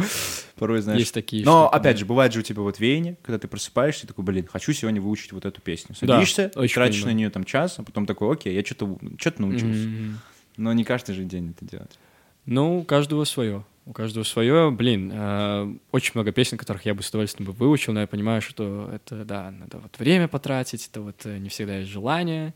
Порой, 0.57 0.81
знаешь. 0.81 1.01
Есть 1.01 1.15
такие 1.15 1.45
Но, 1.45 1.69
опять 1.69 1.97
да. 1.97 2.01
же, 2.01 2.07
бывает 2.07 2.33
же 2.33 2.41
у 2.41 2.43
тебя 2.43 2.63
вот 2.63 2.81
веяние, 2.81 3.17
когда 3.23 3.39
ты 3.39 3.47
просыпаешься 3.49 4.05
и 4.05 4.09
такой, 4.09 4.25
блин, 4.25 4.49
хочу 4.51 4.73
сегодня 4.73 5.01
выучить 5.01 5.33
вот 5.33 5.45
эту 5.45 5.61
песню. 5.61 5.95
Садишься, 5.95 6.51
очень 6.57 6.75
тратишь 6.75 7.01
понимаю. 7.01 7.15
на 7.15 7.19
нее 7.19 7.31
там 7.31 7.45
час, 7.45 7.79
а 7.79 7.83
потом 7.83 8.07
такой, 8.07 8.33
окей, 8.33 8.55
я 8.55 8.65
что-то 8.65 8.99
что 9.19 9.33
научился. 9.39 9.89
Мгм. 9.89 10.19
Но 10.57 10.73
не 10.73 10.85
каждый 10.85 11.15
же 11.15 11.25
день 11.25 11.55
это 11.57 11.65
делать. 11.71 11.99
Ну, 12.47 12.83
каждого 12.85 13.25
свое. 13.25 13.65
У 13.87 13.93
каждого 13.93 14.25
свое. 14.25 14.73
Блин, 14.73 15.13
э, 15.15 15.75
очень 15.93 16.11
много 16.15 16.33
песен, 16.33 16.59
которых 16.59 16.85
я 16.87 16.95
бы 16.95 17.05
с 17.05 17.09
удовольствием 17.09 17.47
бы 17.47 17.53
выучил, 17.53 17.93
но 17.93 18.01
я 18.01 18.09
понимаю, 18.09 18.43
что 18.43 18.91
это, 18.93 19.25
да, 19.25 19.53
надо 19.53 19.79
вот 19.79 19.97
время 20.01 20.27
потратить, 20.27 20.89
это 20.89 21.01
вот 21.01 21.25
э, 21.25 21.39
не 21.39 21.49
всегда 21.49 21.79
есть 21.79 21.91
желание. 21.91 22.53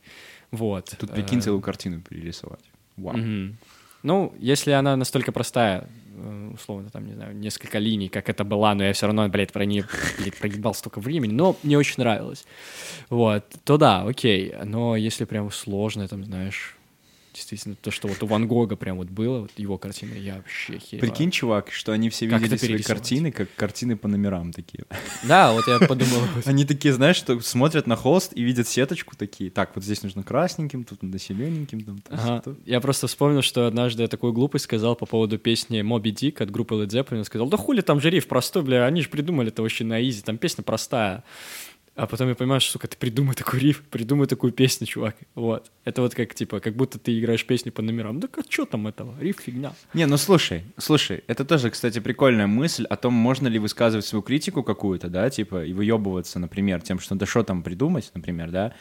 Вот. 0.50 0.92
Тут 0.98 1.12
прикинь 1.12 1.38
Э, 1.38 1.42
целую 1.42 1.62
картину 1.62 2.00
перерисовать. 2.00 2.64
Вау. 2.96 3.16
Мгм. 3.16 3.56
Ну, 4.02 4.34
если 4.40 4.72
она 4.72 4.96
настолько 4.96 5.30
простая, 5.30 5.86
э, 6.16 6.50
условно, 6.52 6.90
там, 6.90 7.06
не 7.06 7.12
знаю, 7.12 7.36
несколько 7.36 7.78
линий, 7.78 8.08
как 8.08 8.28
это 8.28 8.42
была, 8.42 8.74
но 8.74 8.82
я 8.82 8.92
все 8.92 9.06
равно, 9.06 9.28
блядь, 9.28 9.52
про 9.52 9.64
нее 9.64 9.84
блядь, 10.18 10.36
прогибал 10.36 10.74
столько 10.74 11.00
времени, 11.00 11.32
но 11.32 11.56
мне 11.62 11.78
очень 11.78 11.96
нравилось. 11.98 12.44
Вот, 13.08 13.44
то 13.64 13.76
да, 13.76 14.02
окей. 14.02 14.52
Но 14.64 14.96
если 14.96 15.24
прям 15.26 15.50
сложно, 15.52 16.08
там, 16.08 16.24
знаешь, 16.24 16.76
действительно, 17.32 17.76
то, 17.76 17.90
что 17.90 18.08
вот 18.08 18.22
у 18.22 18.26
Ван 18.26 18.46
Гога 18.46 18.76
прям 18.76 18.96
вот 18.98 19.08
было, 19.08 19.40
вот 19.40 19.52
его 19.56 19.78
картины, 19.78 20.14
я 20.14 20.36
вообще 20.36 20.78
херю. 20.78 21.00
Прикинь, 21.00 21.30
чувак, 21.30 21.70
что 21.70 21.92
они 21.92 22.10
все 22.10 22.28
Как 22.28 22.40
видели 22.40 22.56
это 22.56 22.66
свои 22.66 22.82
картины, 22.82 23.32
как 23.32 23.48
картины 23.54 23.96
по 23.96 24.08
номерам 24.08 24.52
такие. 24.52 24.84
Да, 25.24 25.52
вот 25.52 25.66
я 25.66 25.78
подумал. 25.78 26.22
Они 26.44 26.64
такие, 26.64 26.94
знаешь, 26.94 27.16
что 27.16 27.40
смотрят 27.40 27.86
на 27.86 27.96
холст 27.96 28.32
и 28.34 28.42
видят 28.42 28.68
сеточку 28.68 29.16
такие. 29.16 29.50
Так, 29.50 29.72
вот 29.74 29.84
здесь 29.84 30.02
нужно 30.02 30.22
красненьким, 30.22 30.84
тут 30.84 31.02
надо 31.02 31.18
зелененьким. 31.18 31.82
Там, 31.82 32.00
Ага. 32.08 32.42
Я 32.64 32.80
просто 32.80 33.06
вспомнил, 33.06 33.42
что 33.42 33.66
однажды 33.66 34.02
я 34.02 34.08
такую 34.08 34.32
глупость 34.32 34.64
сказал 34.64 34.96
по 34.96 35.06
поводу 35.06 35.38
песни 35.38 35.82
«Моби 35.82 36.10
Дик» 36.10 36.40
от 36.40 36.50
группы 36.50 36.74
Led 36.74 36.88
Zeppelin. 36.88 37.24
Сказал, 37.24 37.48
да 37.48 37.56
хули 37.56 37.80
там 37.80 38.00
же 38.00 38.10
риф 38.10 38.26
простой, 38.26 38.62
бля, 38.62 38.86
они 38.86 39.02
же 39.02 39.08
придумали 39.08 39.48
это 39.48 39.62
вообще 39.62 39.84
на 39.84 40.00
изи, 40.02 40.22
там 40.22 40.38
песня 40.38 40.62
простая. 40.64 41.24
А 41.96 42.06
потом 42.06 42.28
я 42.28 42.34
понимаю, 42.34 42.60
что, 42.60 42.72
сука, 42.72 42.86
ты 42.88 42.96
придумай 42.96 43.34
такой 43.34 43.58
риф, 43.60 43.82
придумай 43.90 44.26
такую 44.26 44.52
песню, 44.52 44.86
чувак. 44.86 45.16
Вот. 45.34 45.70
Это 45.84 46.02
вот 46.02 46.14
как, 46.14 46.34
типа, 46.34 46.60
как 46.60 46.74
будто 46.74 46.98
ты 46.98 47.18
играешь 47.18 47.44
песни 47.44 47.70
по 47.70 47.82
номерам. 47.82 48.20
Да 48.20 48.28
а 48.32 48.40
что 48.48 48.64
там 48.64 48.86
этого? 48.86 49.14
Риф 49.20 49.40
фигня. 49.40 49.72
Не, 49.92 50.06
ну 50.06 50.16
слушай, 50.16 50.64
слушай, 50.78 51.24
это 51.26 51.44
тоже, 51.44 51.68
кстати, 51.68 51.98
прикольная 51.98 52.46
мысль 52.46 52.84
о 52.84 52.96
том, 52.96 53.12
можно 53.12 53.48
ли 53.48 53.58
высказывать 53.58 54.06
свою 54.06 54.22
критику 54.22 54.62
какую-то, 54.62 55.08
да, 55.08 55.28
типа, 55.30 55.64
и 55.64 55.72
выебываться, 55.72 56.38
например, 56.38 56.80
тем, 56.80 57.00
что 57.00 57.16
да 57.16 57.26
что 57.26 57.42
там 57.42 57.62
придумать, 57.62 58.10
например, 58.14 58.50
да, 58.50 58.72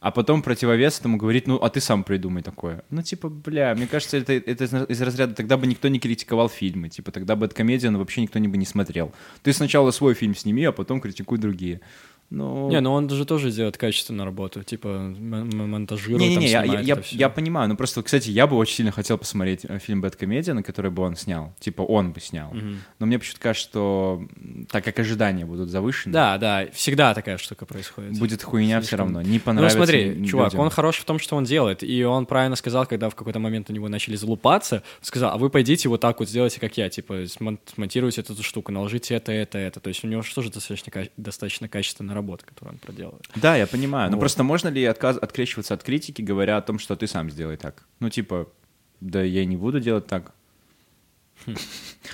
а 0.00 0.10
потом 0.10 0.42
противовес 0.42 0.98
этому 0.98 1.16
говорить, 1.18 1.46
ну, 1.46 1.56
а 1.56 1.70
ты 1.70 1.80
сам 1.80 2.04
придумай 2.04 2.42
такое. 2.42 2.82
Ну, 2.90 3.00
типа, 3.00 3.28
бля, 3.28 3.74
мне 3.74 3.86
кажется, 3.86 4.16
это, 4.18 4.32
это 4.32 4.64
из- 4.88 5.00
разряда, 5.00 5.34
тогда 5.34 5.56
бы 5.56 5.66
никто 5.66 5.88
не 5.88 6.00
критиковал 6.00 6.48
фильмы, 6.48 6.88
типа, 6.88 7.12
тогда 7.12 7.36
бы 7.36 7.46
от 7.46 7.54
комедиана 7.54 7.98
вообще 7.98 8.22
никто 8.22 8.38
не 8.38 8.48
бы 8.48 8.56
не 8.58 8.66
смотрел. 8.66 9.12
Ты 9.42 9.52
сначала 9.52 9.92
свой 9.92 10.14
фильм 10.14 10.34
сними, 10.34 10.64
а 10.64 10.72
потом 10.72 11.00
критикуй 11.00 11.38
другие. 11.38 11.80
Ну, 12.28 12.68
Не, 12.70 12.80
ну 12.80 12.92
он 12.92 13.08
же 13.08 13.24
тоже 13.24 13.52
делает 13.52 13.76
качественную 13.78 14.24
работу, 14.24 14.62
типа, 14.64 14.88
монтажирует, 14.88 16.20
Не-не-не, 16.22 16.48
я, 16.50 16.62
там, 16.62 16.72
я, 16.74 16.80
я, 16.80 17.00
всё. 17.00 17.16
я 17.16 17.28
понимаю, 17.28 17.68
ну 17.68 17.76
просто, 17.76 18.02
кстати, 18.02 18.30
я 18.30 18.46
бы 18.46 18.56
очень 18.56 18.74
сильно 18.76 18.92
хотел 18.92 19.18
посмотреть 19.18 19.64
э, 19.64 19.78
фильм 19.78 20.00
«Бэткомедиан», 20.00 20.62
который 20.62 20.90
бы 20.90 21.02
он 21.02 21.16
снял, 21.16 21.54
типа 21.60 21.82
он 21.82 22.12
бы 22.12 22.20
снял. 22.20 22.52
Мгм. 22.52 22.80
Но 22.98 23.06
мне 23.06 23.18
почему-то 23.18 23.40
кажется, 23.40 23.68
что 23.68 24.22
так 24.70 24.84
как 24.84 24.98
ожидания 24.98 25.44
будут 25.46 25.70
завышены, 25.70 26.12
Да, 26.12 26.36
да, 26.38 26.66
всегда 26.72 27.14
такая 27.14 27.38
штука 27.38 27.64
происходит. 27.66 28.18
будет 28.18 28.42
хуйня 28.42 28.80
все 28.80 28.88
Слишком. 28.88 29.14
равно, 29.14 29.22
не 29.22 29.34
Ну 29.38 29.40
понравится 29.44 29.76
смотри, 29.78 30.04
людям. 30.04 30.24
чувак, 30.26 30.54
он 30.54 30.70
хорош 30.70 30.96
в 30.96 31.04
том, 31.04 31.18
что 31.18 31.36
он 31.36 31.44
делает, 31.44 31.82
и 31.82 32.04
он 32.04 32.26
правильно 32.26 32.56
сказал, 32.56 32.86
когда 32.86 33.08
в 33.08 33.14
какой-то 33.14 33.38
момент 33.38 33.70
у 33.70 33.72
него 33.72 33.88
начали 33.88 34.16
залупаться, 34.16 34.82
сказал, 35.00 35.32
а 35.34 35.38
вы 35.38 35.48
пойдите 35.50 35.88
вот 35.88 36.00
так 36.00 36.18
вот 36.18 36.28
сделайте, 36.28 36.58
как 36.60 36.76
я, 36.76 36.88
типа, 36.88 37.22
смон- 37.26 37.58
смонтируйте 37.72 38.20
эту 38.22 38.42
штуку, 38.42 38.72
наложите 38.72 39.14
это, 39.14 39.32
это, 39.32 39.58
это, 39.58 39.80
то 39.80 39.88
есть 39.88 40.02
у 40.04 40.08
него 40.08 40.22
же 40.22 40.34
тоже 40.34 40.50
достаточно, 40.50 40.92
достаточно 41.16 41.68
качественная 41.68 42.15
работа, 42.16 42.44
которую 42.44 42.74
он 42.74 42.78
проделывает. 42.80 43.24
Да, 43.36 43.56
я 43.56 43.66
понимаю, 43.66 44.10
но 44.10 44.16
Вот. 44.16 44.20
просто 44.20 44.42
можно 44.42 44.68
ли 44.68 44.84
отказ... 44.84 45.16
открещиваться 45.16 45.74
от 45.74 45.82
критики, 45.82 46.22
говоря 46.22 46.56
о 46.56 46.62
том, 46.62 46.78
что 46.78 46.96
ты 46.96 47.06
сам 47.06 47.30
сделай 47.30 47.56
так? 47.56 47.84
Ну 48.00 48.10
типа, 48.10 48.48
да 49.00 49.22
я 49.22 49.44
не 49.44 49.56
буду 49.56 49.78
делать 49.80 50.06
так. 50.06 50.32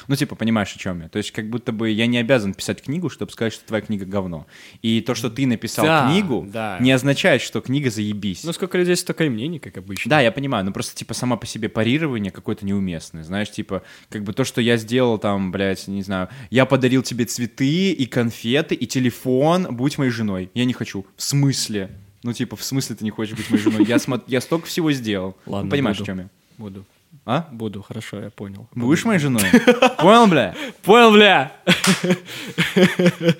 Ну, 0.09 0.17
типа, 0.17 0.35
понимаешь, 0.37 0.75
о 0.75 0.79
чем 0.79 1.03
я? 1.03 1.09
То 1.11 1.19
есть, 1.19 1.33
как 1.33 1.51
будто 1.51 1.71
бы 1.71 1.91
я 1.91 2.07
не 2.07 2.17
обязан 2.17 2.55
писать 2.55 2.83
книгу, 2.83 3.11
чтобы 3.11 3.31
сказать, 3.31 3.53
что 3.53 3.65
твоя 3.67 3.83
книга 3.83 4.07
говно. 4.07 4.47
И 4.81 5.03
то, 5.03 5.15
что 5.15 5.29
ты 5.29 5.47
написал 5.47 5.85
Да, 5.85 6.09
книгу, 6.11 6.47
да. 6.51 6.79
не 6.81 6.91
означает, 6.93 7.43
что 7.43 7.61
книга 7.61 7.91
заебись. 7.91 8.43
Ну, 8.43 8.53
сколько 8.55 8.79
людей, 8.79 8.97
столько 8.97 9.25
и 9.25 9.29
мнений, 9.29 9.59
как 9.59 9.77
обычно. 9.77 10.09
Да, 10.09 10.21
я 10.23 10.33
понимаю, 10.33 10.65
но 10.65 10.73
просто, 10.73 10.97
типа, 10.97 11.13
сама 11.13 11.37
по 11.37 11.47
себе 11.47 11.69
парирование 11.69 12.33
какое-то 12.33 12.65
неуместное. 12.65 13.23
Знаешь, 13.23 13.51
типа, 13.51 13.83
как 14.09 14.25
бы 14.25 14.33
то, 14.33 14.45
что 14.45 14.63
я 14.63 14.79
сделал 14.79 15.19
там, 15.19 15.53
блядь, 15.53 15.87
не 15.89 16.03
знаю, 16.03 16.29
я 16.51 16.65
подарил 16.65 17.03
тебе 17.03 17.27
цветы 17.27 17.93
и 17.93 18.07
конфеты 18.07 18.75
и 18.75 18.87
телефон, 18.87 19.69
будь 19.77 19.99
моей 19.99 20.11
женой. 20.11 20.51
Я 20.55 20.65
не 20.65 20.73
хочу. 20.73 21.05
В 21.17 21.23
смысле? 21.23 21.91
Ну, 22.23 22.33
типа, 22.33 22.57
в 22.57 22.65
смысле 22.65 22.97
ты 22.97 23.05
не 23.05 23.11
хочешь 23.11 23.37
быть 23.37 23.51
моей 23.51 23.63
женой? 23.63 23.85
Я, 23.87 23.97
смо- 23.97 24.23
я 24.27 24.41
столько 24.41 24.67
всего 24.67 24.91
сделал. 24.93 25.37
Ладно, 25.45 25.65
ну, 25.67 25.71
понимаешь, 25.71 25.99
буду. 25.99 26.05
о 26.05 26.07
чем 26.07 26.19
я? 26.21 26.29
Буду. 26.57 26.87
А? 27.25 27.49
Буду, 27.53 27.83
хорошо, 27.83 28.21
я 28.21 28.31
понял. 28.31 28.69
Будешь 28.75 29.05
моей 29.05 29.21
женой? 29.21 29.45
Понял, 29.99 30.27
бля? 30.27 30.57
Понял, 30.83 31.13
бля! 31.13 31.53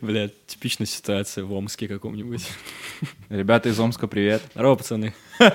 Бля, 0.00 0.30
типичная 0.46 0.86
ситуация 0.86 1.44
в 1.44 1.52
Омске 1.52 1.86
каком-нибудь. 1.86 2.48
Ребята 3.28 3.68
из 3.68 3.78
Омска, 3.78 4.06
привет. 4.06 4.42
Здорово, 4.54 4.76
пацаны. 4.76 5.14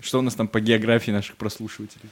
Что 0.00 0.18
у 0.18 0.22
нас 0.22 0.34
там 0.34 0.48
по 0.48 0.60
географии 0.60 1.12
наших 1.12 1.36
прослушивателей? 1.36 2.10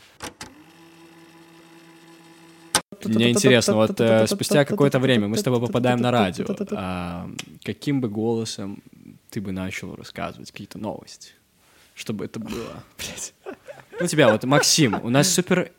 Мне 3.04 3.30
интересно, 3.30 3.74
вот 3.74 4.00
э, 4.00 4.28
спустя 4.28 4.64
какое-то 4.64 5.00
время 5.00 5.26
мы 5.26 5.38
с 5.38 5.42
тобой 5.42 5.60
попадаем 5.60 5.98
на 5.98 6.12
радио. 6.12 6.46
А, 6.72 7.28
каким 7.64 8.00
бы 8.00 8.08
голосом 8.08 8.80
ты 9.30 9.40
бы 9.40 9.50
начал 9.50 9.96
рассказывать 9.96 10.52
какие-то 10.52 10.78
новости? 10.78 11.32
Чтобы 11.94 12.26
это 12.26 12.38
было... 12.38 12.84
Блядь. 12.96 13.34
Ну, 14.00 14.06
тебя 14.06 14.30
вот, 14.30 14.44
Максим, 14.44 14.94
у 15.02 15.10
нас 15.10 15.28
супер, 15.28 15.72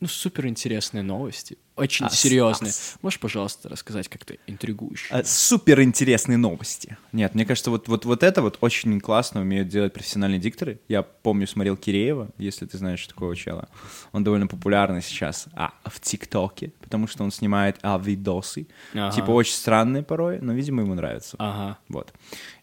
ну, 0.00 0.06
супер 0.06 0.46
интересные 0.46 1.02
новости. 1.02 1.56
Очень 1.74 2.06
Ас, 2.06 2.18
серьезные. 2.18 2.70
ас. 2.70 2.96
Можешь, 3.00 3.18
пожалуйста, 3.18 3.68
рассказать 3.68 4.08
как-то 4.08 4.36
интригующе? 4.46 5.06
А, 5.10 5.24
Супер 5.24 5.80
интересные 5.80 6.36
новости. 6.36 6.98
Нет, 7.12 7.34
мне 7.34 7.46
кажется, 7.46 7.70
вот, 7.70 7.88
вот, 7.88 8.04
вот 8.04 8.22
это 8.22 8.42
вот 8.42 8.58
очень 8.60 9.00
классно 9.00 9.40
умеют 9.40 9.68
делать 9.68 9.94
профессиональные 9.94 10.38
дикторы. 10.38 10.80
Я 10.88 11.02
помню, 11.02 11.46
смотрел 11.46 11.76
Киреева, 11.76 12.28
если 12.36 12.66
ты 12.66 12.76
знаешь 12.76 13.06
такого 13.06 13.34
чела. 13.34 13.68
Он 14.12 14.22
довольно 14.22 14.46
популярный 14.46 15.00
сейчас 15.00 15.46
а, 15.54 15.72
в 15.84 15.98
ТикТоке, 16.00 16.72
потому 16.80 17.06
что 17.06 17.24
он 17.24 17.30
снимает 17.30 17.78
а, 17.82 17.98
видосы. 17.98 18.66
Ага. 18.92 19.12
Типа 19.16 19.30
очень 19.30 19.54
странные 19.54 20.02
порой, 20.02 20.40
но, 20.40 20.52
видимо, 20.52 20.82
ему 20.82 20.94
нравится. 20.94 21.36
Ага. 21.38 21.78
Вот. 21.88 22.12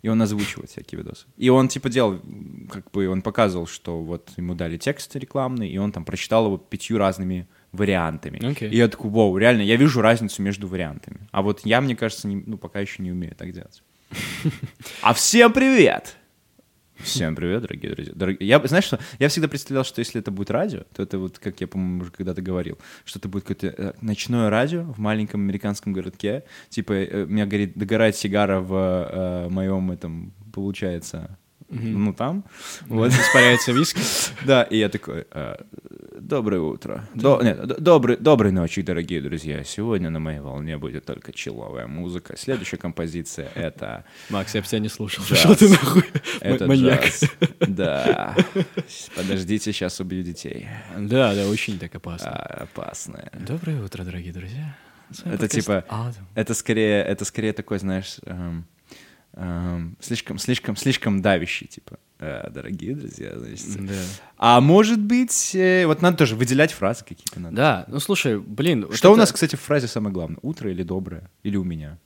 И 0.03 0.07
он 0.07 0.21
озвучивает 0.21 0.69
всякие 0.69 1.01
видосы. 1.01 1.25
И 1.35 1.49
он, 1.49 1.67
типа, 1.67 1.89
делал, 1.89 2.19
как 2.71 2.91
бы, 2.91 3.07
он 3.09 3.23
показывал, 3.23 3.65
что 3.65 4.01
вот 4.01 4.29
ему 4.37 4.53
дали 4.53 4.77
текст 4.77 5.15
рекламный, 5.15 5.69
и 5.69 5.77
он 5.79 5.91
там 5.91 6.05
прочитал 6.05 6.45
его 6.45 6.57
пятью 6.57 6.99
разными 6.99 7.47
вариантами. 7.71 8.43
Окей. 8.51 8.69
И 8.69 8.77
я 8.77 8.87
такой, 8.87 9.11
вау, 9.11 9.37
реально, 9.37 9.61
я 9.61 9.75
вижу 9.75 10.01
разницу 10.01 10.41
между 10.41 10.67
вариантами. 10.67 11.19
А 11.31 11.41
вот 11.41 11.61
я, 11.65 11.81
мне 11.81 11.95
кажется, 11.95 12.27
не- 12.27 12.43
ну, 12.45 12.57
пока 12.57 12.79
еще 12.79 13.03
не 13.03 13.11
умею 13.11 13.35
так 13.35 13.51
делать. 13.51 13.83
А 15.01 15.13
всем 15.13 15.53
привет! 15.53 16.15
Всем 16.97 17.33
привет, 17.33 17.61
дорогие 17.61 17.95
друзья. 17.95 18.13
Я, 18.41 18.67
знаешь 18.67 18.83
что, 18.83 18.99
я 19.19 19.29
всегда 19.29 19.47
представлял, 19.47 19.85
что 19.85 19.99
если 19.99 20.19
это 20.19 20.31
будет 20.31 20.51
радио, 20.51 20.83
то 20.93 21.01
это 21.01 21.17
вот, 21.17 21.39
как 21.39 21.61
я, 21.61 21.67
по-моему, 21.67 22.01
уже 22.01 22.11
когда-то 22.11 22.41
говорил, 22.41 22.77
что 23.05 23.19
это 23.19 23.29
будет 23.29 23.45
какое-то 23.45 23.67
э, 23.67 23.93
ночное 24.01 24.49
радио 24.49 24.83
в 24.83 24.97
маленьком 24.99 25.39
американском 25.41 25.93
городке. 25.93 26.43
Типа, 26.69 26.91
э, 26.91 27.23
у 27.23 27.27
меня 27.27 27.45
горит, 27.45 27.73
догорает 27.75 28.17
сигара 28.17 28.59
в 28.59 28.73
э, 28.73 29.49
моем 29.49 29.91
этом, 29.91 30.33
получается, 30.53 31.37
ну, 31.69 32.13
там. 32.13 32.43
Вот. 32.87 33.11
Испаряется 33.11 33.71
виски. 33.71 34.01
Да, 34.45 34.63
и 34.63 34.77
я 34.77 34.89
такой, 34.89 35.25
э, 35.31 35.55
доброе 36.29 36.61
утро. 36.61 37.03
До- 37.15 37.41
нет, 37.41 37.81
добрый, 37.81 38.15
доброй 38.15 38.51
ночи, 38.51 38.81
дорогие 38.81 39.19
друзья. 39.19 39.63
Сегодня 39.63 40.09
на 40.09 40.19
моей 40.19 40.39
волне 40.39 40.77
будет 40.77 41.05
только 41.05 41.33
человая 41.33 41.87
музыка. 41.87 42.37
Следующая 42.37 42.77
композиция— 42.77 43.49
это... 43.55 44.05
Макс, 44.29 44.53
я 44.55 44.61
бы 44.61 44.67
тебя 44.67 44.79
не 44.79 44.89
слушал. 44.89 45.23
Джаз. 45.25 45.39
Что 45.39 45.55
ты 45.55 45.69
нахуй? 45.69 46.03
Это 46.39 46.67
Маньяк. 46.67 47.03
джаз. 47.03 47.23
Да. 47.59 48.35
Подождите, 49.15 49.73
сейчас 49.73 49.99
убью 49.99 50.23
детей. 50.23 50.67
Да, 50.97 51.33
да, 51.33 51.47
очень 51.47 51.79
так 51.79 51.93
опасно. 51.95 52.29
А, 52.29 52.63
опасное. 52.63 53.31
Доброе 53.33 53.83
утро, 53.83 54.03
дорогие 54.03 54.31
друзья. 54.31 54.77
Это 55.25 55.47
типа-. 55.47 55.83
Это 56.35 56.53
скорее, 56.53 57.03
это 57.03 57.25
скорее 57.25 57.53
такой, 57.53 57.79
знаешь, 57.79 58.17
эм, 58.25 58.67
эм, 59.33 59.97
слишком, 59.99 60.37
слишком, 60.37 60.75
слишком 60.75 61.21
давящий, 61.23 61.65
типа. 61.65 61.97
«Э, 62.19 62.49
дорогие 62.49 62.95
друзья, 62.95 63.37
значит. 63.39 63.85
Да. 63.85 63.93
А 64.37 64.59
может 64.61 64.99
быть, 64.99 65.55
э, 65.55 65.85
вот 65.85 66.01
надо 66.01 66.17
тоже 66.17 66.35
выделять 66.35 66.73
фразы 66.73 67.05
какие-то 67.07 67.39
надо. 67.39 67.55
Да, 67.55 67.85
ну 67.87 67.99
слушай, 67.99 68.37
блин. 68.37 68.85
вот 68.87 68.95
Что 68.95 69.09
у 69.09 69.13
это- 69.13 69.21
нас, 69.21 69.31
кстати, 69.31 69.55
в 69.55 69.61
фразе 69.61 69.87
самое 69.87 70.13
главное? 70.13 70.37
Утро 70.41 70.69
или 70.69 70.83
доброе? 70.83 71.29
Или 71.43 71.55
у 71.55 71.63
меня? 71.63 71.97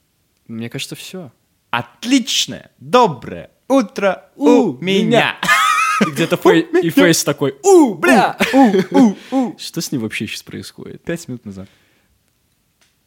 Мне 0.48 0.70
кажется, 0.70 0.96
все. 0.96 1.32
Отличное, 1.72 2.70
доброе 2.80 3.50
утро 3.68 4.30
у, 4.36 4.74
меня. 4.74 5.38
Где-то 6.06 6.36
фей- 6.36 6.68
и 6.82 6.90
фейс 6.92 7.24
такой, 7.24 7.56
у, 7.64 7.96
бля! 7.96 8.38
Что 9.58 9.82
с 9.82 9.92
ним 9.92 10.02
вообще 10.02 10.28
сейчас 10.28 10.44
происходит? 10.44 11.04
Пять 11.04 11.28
минут 11.28 11.46
назад. 11.46 11.68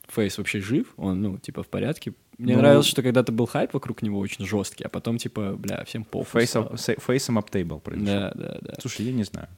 Фейс 0.08 0.38
вообще 0.38 0.60
жив? 0.60 0.86
Он, 0.96 1.20
ну, 1.20 1.38
типа, 1.38 1.62
в 1.62 1.68
порядке? 1.68 2.14
Мне 2.38 2.54
Ну- 2.54 2.60
нравилось, 2.60 2.86
что 2.86 3.02
когда-то 3.02 3.32
был 3.32 3.46
хайп 3.46 3.72
вокруг 3.72 4.02
него 4.02 4.18
очень 4.18 4.44
жесткий, 4.44 4.84
а 4.84 4.88
потом, 4.90 5.16
типа, 5.18 5.54
бля, 5.56 5.84
всем 5.84 6.06
Face 6.10 6.46
стало. 6.46 6.64
up- 6.66 6.74
say- 6.74 6.98
Face 7.04 7.28
up 7.34 7.50
table 7.50 7.80
произошел. 7.80 8.14
Да, 8.14 8.32
да, 8.34 8.58
да. 8.60 8.74
Слушай, 8.80 9.06
я 9.06 9.12
не 9.12 9.24
знаю. 9.24 9.48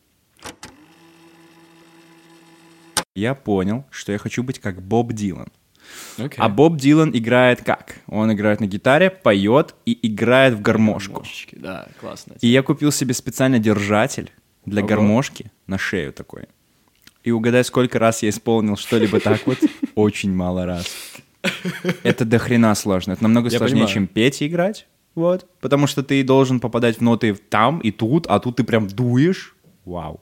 Я 3.14 3.34
понял, 3.34 3.84
что 3.90 4.12
я 4.12 4.18
хочу 4.18 4.42
быть 4.42 4.60
как 4.60 4.80
Боб 4.80 5.12
Дилан. 5.12 5.48
Окей. 6.18 6.36
А 6.38 6.48
Боб 6.48 6.76
Дилан 6.76 7.10
играет 7.14 7.62
как? 7.64 7.96
Он 8.06 8.32
играет 8.32 8.60
на 8.60 8.66
гитаре, 8.66 9.10
поет 9.10 9.74
и 9.86 9.98
играет 10.06 10.54
в 10.54 10.60
гармошку. 10.60 11.14
Гармошечки, 11.14 11.56
Да, 11.56 11.88
классно. 12.00 12.34
И 12.40 12.46
я 12.48 12.62
купил 12.62 12.92
себе 12.92 13.14
специально 13.14 13.58
держатель 13.58 14.30
для 14.66 14.82
Ого. 14.82 14.88
гармошки 14.88 15.50
на 15.66 15.78
шею 15.78 16.12
такой. 16.12 16.44
И 17.24 17.30
угадай, 17.32 17.64
сколько 17.64 17.98
раз 17.98 18.22
я 18.22 18.28
исполнил 18.28 18.76
что-либо 18.76 19.18
так 19.18 19.46
вот? 19.46 19.58
Очень 19.96 20.32
мало 20.32 20.64
раз. 20.66 20.86
Это 22.02 22.24
до 22.24 22.38
хрена 22.38 22.74
сложно. 22.74 23.12
Это 23.12 23.22
намного 23.22 23.48
Я 23.48 23.58
сложнее, 23.58 23.76
понимаю. 23.82 23.94
чем 23.94 24.06
петь 24.06 24.42
и 24.42 24.46
играть. 24.46 24.86
Вот. 25.14 25.46
Потому 25.60 25.86
что 25.86 26.02
ты 26.02 26.22
должен 26.22 26.60
попадать 26.60 26.98
в 26.98 27.00
ноты 27.00 27.34
там 27.34 27.80
и 27.80 27.90
тут, 27.90 28.26
а 28.28 28.38
тут 28.38 28.56
ты 28.56 28.64
прям 28.64 28.86
дуешь. 28.86 29.56
Вау. 29.84 30.20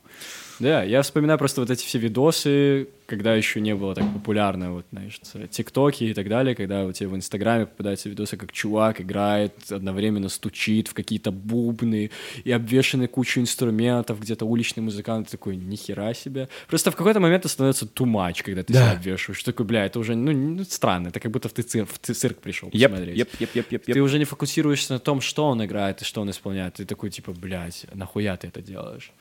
Да, 0.58 0.82
я 0.82 1.02
вспоминаю 1.02 1.38
просто 1.38 1.60
вот 1.60 1.70
эти 1.70 1.84
все 1.84 1.98
видосы, 1.98 2.88
когда 3.06 3.34
еще 3.34 3.60
не 3.60 3.74
было 3.74 3.94
так 3.94 4.04
популярно, 4.12 4.72
вот, 4.72 4.86
знаешь, 4.90 5.20
тиктоки 5.50 6.04
и 6.04 6.14
так 6.14 6.28
далее, 6.28 6.54
когда 6.54 6.84
у 6.84 6.92
тебя 6.92 7.08
в 7.08 7.16
Инстаграме 7.16 7.66
попадаются 7.66 8.08
видосы, 8.08 8.36
как 8.36 8.52
чувак 8.52 9.00
играет, 9.00 9.54
одновременно 9.70 10.28
стучит 10.28 10.88
в 10.88 10.94
какие-то 10.94 11.30
бубны 11.30 12.10
и 12.44 12.52
обвешаны 12.52 13.06
кучу 13.06 13.40
инструментов, 13.40 14.20
где-то 14.20 14.44
уличный 14.44 14.82
музыкант 14.82 15.30
такой, 15.30 15.56
нихера 15.56 16.12
себе. 16.14 16.48
Просто 16.68 16.90
в 16.90 16.96
какой-то 16.96 17.20
момент 17.20 17.42
это 17.44 17.48
становится 17.48 17.86
much, 17.86 18.42
когда 18.42 18.62
ты 18.62 18.72
Да. 18.72 18.80
себя 18.80 18.92
обвешиваешь. 18.98 19.42
Такой, 19.42 19.66
бля, 19.66 19.86
это 19.86 19.98
уже, 19.98 20.14
ну, 20.14 20.64
странно, 20.64 21.08
это 21.08 21.20
как 21.20 21.30
будто 21.32 21.48
в 21.48 21.52
ты 21.52 21.62
цирк, 21.62 21.88
в 21.88 21.98
ты 21.98 22.12
цирк 22.14 22.38
пришел 22.38 22.68
Еп, 22.72 22.90
посмотреть. 22.90 23.18
еп, 23.18 23.28
еп, 23.40 23.54
еп, 23.54 23.72
еп, 23.72 23.84
Ты 23.84 23.92
еп. 23.92 24.04
уже 24.04 24.18
не 24.18 24.24
фокусируешься 24.24 24.92
на 24.94 24.98
том, 24.98 25.20
что 25.20 25.46
он 25.46 25.64
играет 25.64 26.02
и 26.02 26.04
что 26.04 26.20
он 26.20 26.30
исполняет. 26.30 26.74
Ты 26.74 26.84
такой, 26.84 27.10
типа, 27.10 27.32
блядь, 27.32 27.86
нахуя 27.94 28.36
ты 28.36 28.48
это 28.48 28.62
делаешь? 28.62 29.12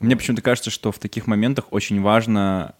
Мне 0.00 0.16
почему-то 0.16 0.42
кажется, 0.42 0.70
что 0.70 0.90
в 0.90 0.98
таких 0.98 1.26
моментах 1.26 1.66
очень 1.72 2.00
важно 2.02 2.74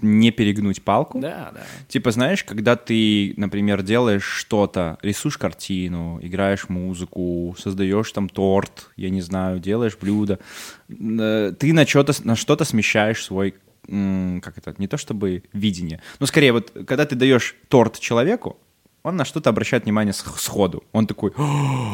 не 0.00 0.30
перегнуть 0.30 0.82
палку. 0.82 1.18
Да, 1.18 1.50
да. 1.52 1.62
Типа, 1.88 2.10
знаешь, 2.10 2.44
когда 2.44 2.76
ты, 2.76 3.34
например, 3.36 3.82
делаешь 3.82 4.24
что-то, 4.24 4.98
рисуешь 5.02 5.38
картину, 5.38 6.18
играешь 6.22 6.68
музыку, 6.68 7.56
создаешь 7.58 8.12
там 8.12 8.28
торт, 8.28 8.90
я 8.96 9.10
не 9.10 9.20
знаю, 9.20 9.58
делаешь 9.58 9.96
блюдо, 10.00 10.38
э, 10.88 11.52
ты 11.58 11.72
на 11.72 11.86
что-то, 11.86 12.12
на 12.24 12.36
что-то 12.36 12.64
смещаешь 12.64 13.22
свой, 13.24 13.54
как 13.86 14.58
это, 14.58 14.74
не 14.78 14.86
то 14.86 14.98
чтобы 14.98 15.44
видение, 15.52 16.02
но 16.20 16.26
скорее 16.26 16.52
вот, 16.52 16.72
когда 16.86 17.06
ты 17.06 17.16
даешь 17.16 17.56
торт 17.68 17.98
человеку, 17.98 18.58
он 19.08 19.16
на 19.16 19.24
что-то 19.24 19.50
обращает 19.50 19.84
внимание 19.84 20.12
сходу. 20.12 20.84
Он 20.92 21.06
такой, 21.06 21.32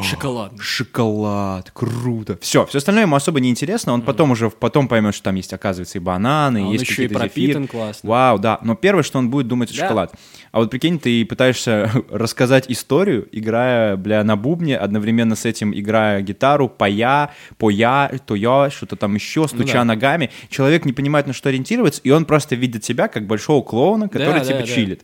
Шоколад. 0.03 0.53
шоколад, 0.59 1.71
круто. 1.71 2.37
Все, 2.41 2.65
все 2.65 2.77
остальное 2.77 3.03
ему 3.03 3.15
особо 3.15 3.39
не 3.39 3.49
интересно. 3.49 3.93
Он 3.93 4.01
потом 4.01 4.31
уже 4.31 4.49
потом 4.49 4.87
поймет, 4.87 5.13
что 5.15 5.25
там 5.25 5.35
есть, 5.35 5.53
оказывается, 5.53 5.97
и 5.97 6.01
бананы, 6.01 6.59
А 6.59 6.65
он 6.67 6.71
есть 6.73 6.85
еще 6.87 7.05
и 7.05 7.07
пропитан 7.07 7.63
зефир. 7.63 7.67
классно. 7.79 8.09
Вау, 8.09 8.39
да. 8.39 8.59
Но 8.63 8.75
первое, 8.75 9.03
что 9.03 9.19
он 9.19 9.29
будет 9.29 9.47
думать, 9.47 9.69
это 9.71 9.79
Да. 9.79 9.85
шоколад. 9.87 10.13
А 10.51 10.59
вот 10.59 10.69
прикинь, 10.69 10.99
ты 10.99 11.25
пытаешься 11.25 11.91
рассказать 12.09 12.65
историю, 12.69 13.27
играя, 13.31 13.95
бля, 13.97 14.23
на 14.23 14.35
бубне, 14.35 14.77
одновременно 14.77 15.35
с 15.35 15.45
этим 15.45 15.73
играя 15.77 16.21
гитару, 16.21 16.69
поя, 16.69 17.31
поя, 17.57 18.11
то 18.25 18.35
я, 18.35 18.69
что-то 18.69 18.95
там 18.95 19.15
еще, 19.15 19.47
стуча 19.47 19.79
Ну 19.79 19.79
да. 19.79 19.83
ногами. 19.85 20.29
Человек 20.49 20.85
не 20.85 20.93
понимает, 20.93 21.27
на 21.27 21.33
что 21.33 21.49
ориентироваться, 21.49 22.01
и 22.03 22.09
он 22.11 22.25
просто 22.25 22.55
видит 22.55 22.83
тебя 22.83 23.07
как 23.07 23.27
большого 23.27 23.61
клоуна, 23.63 24.07
который 24.09 24.39
Да, 24.39 24.45
да, 24.45 24.59
да. 24.59 24.63
чилит. 24.67 25.03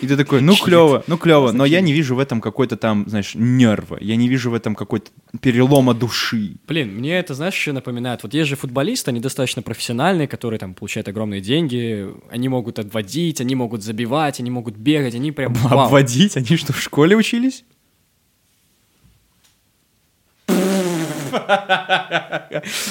И 0.00 0.06
ты 0.06 0.16
такой, 0.16 0.40
ну 0.40 0.54
клево, 0.56 1.04
ну 1.06 1.16
клево, 1.22 1.52
но 1.52 1.64
я 1.64 1.80
не 1.80 1.92
вижу 1.92 2.14
в 2.16 2.18
этом 2.18 2.40
какой-то 2.40 2.76
там, 2.76 3.04
знаешь, 3.08 3.34
нерва. 3.34 3.96
Я 4.00 4.16
не 4.16 4.28
вижу 4.28 4.50
в 4.50 4.54
этом 4.54 4.74
какой-то 4.74 5.10
перелома 5.40 5.94
души. 5.94 6.56
Блин, 6.66 6.94
мне 6.96 7.18
это, 7.18 7.34
знаешь, 7.34 7.54
еще 7.54 7.72
напоминает. 7.72 8.22
Вот 8.22 8.34
есть 8.34 8.48
же 8.48 8.56
футболисты, 8.56 9.10
они 9.10 9.20
достаточно 9.20 9.62
профессиональные, 9.62 10.28
которые 10.28 10.58
там 10.58 10.74
получают 10.74 11.08
огромные 11.08 11.40
деньги, 11.40 12.08
они 12.30 12.48
могут 12.48 12.78
отводить, 12.78 13.40
они 13.40 13.54
могут 13.54 13.82
забивать, 13.82 14.40
они 14.40 14.50
могут 14.50 14.76
бегать, 14.76 15.14
они 15.14 15.32
прям 15.32 15.54
вау. 15.54 15.86
Обводить? 15.86 16.36
Они 16.36 16.56
что, 16.56 16.72
в 16.72 16.80
школе 16.80 17.16
учились? 17.16 17.64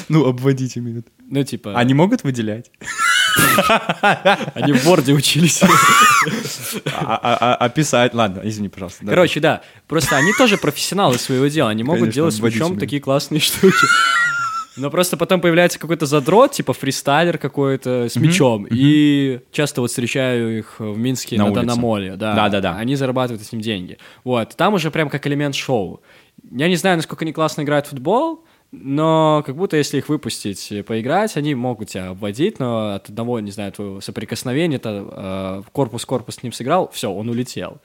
Ну, 0.10 0.26
обводить 0.26 0.78
имеют. 0.78 1.08
Ну, 1.30 1.44
типа, 1.44 1.78
Они 1.78 1.94
могут 1.94 2.24
выделять? 2.24 2.72
они 4.56 4.74
в 4.74 4.84
борде 4.86 5.14
учились. 5.14 5.62
А, 6.94 7.16
а- 7.22 7.38
а- 7.40 7.56
а? 7.66 8.10
Ладно, 8.14 8.42
извини, 8.44 8.70
пожалуйста. 8.70 9.06
да. 9.06 9.12
Короче, 9.12 9.40
да, 9.40 9.62
просто 9.88 10.18
они 10.18 10.34
тоже 10.38 10.58
профессионалы 10.58 11.18
своего 11.18 11.48
дела, 11.48 11.70
они 11.70 11.84
могут 11.84 12.10
делать 12.10 12.34
с 12.34 12.40
умеют. 12.40 12.80
такие 12.80 13.02
классные 13.02 13.40
штуки. 13.40 13.86
Но 14.78 14.90
просто 14.90 15.18
потом 15.18 15.42
появляется 15.42 15.78
какой-то 15.80 16.06
задрот, 16.06 16.54
типа 16.54 16.72
фристайлер 16.74 17.38
какой-то 17.38 18.08
с 18.10 18.16
мячом. 18.16 18.66
И 18.70 19.42
часто 19.52 19.82
вот 19.82 19.90
встречаю 19.90 20.60
их 20.60 20.76
в 20.80 20.98
Минске 20.98 21.38
На 21.38 21.44
на, 21.46 21.50
улице. 21.52 21.62
Данамоле. 21.66 22.16
Да, 22.16 22.36
Да-да-да. 22.36 22.78
Они 22.78 22.96
зарабатывают 22.96 23.46
этим 23.46 23.60
деньги. 23.60 23.98
Вот. 24.24 24.56
Там 24.56 24.74
уже 24.74 24.90
прям 24.90 25.10
как 25.10 25.28
элемент 25.28 25.56
шоу. 25.56 26.02
Я 26.52 26.68
не 26.68 26.76
знаю, 26.76 26.98
насколько 26.98 27.24
они 27.26 27.34
классно 27.34 27.62
играют 27.62 27.88
в 27.88 27.90
футбол, 27.92 28.44
но 28.72 29.42
как 29.46 29.56
будто 29.56 29.78
если 29.78 29.98
их 29.98 30.10
выпустить 30.10 30.86
поиграть, 30.86 31.36
они 31.38 31.56
могут 31.56 31.90
тебя 31.90 32.10
обводить, 32.10 32.60
но 32.60 32.94
от 32.94 33.10
одного, 33.10 33.40
не 33.40 33.52
знаю, 33.52 33.72
твоего 33.72 34.02
соприкосновения, 34.02 34.78
то 34.78 35.64
корпус-корпус 35.72 36.36
с 36.36 36.44
ним 36.44 36.52
сыграл, 36.52 36.90
все, 36.92 37.12
он 37.12 37.30
улетел. 37.30 37.80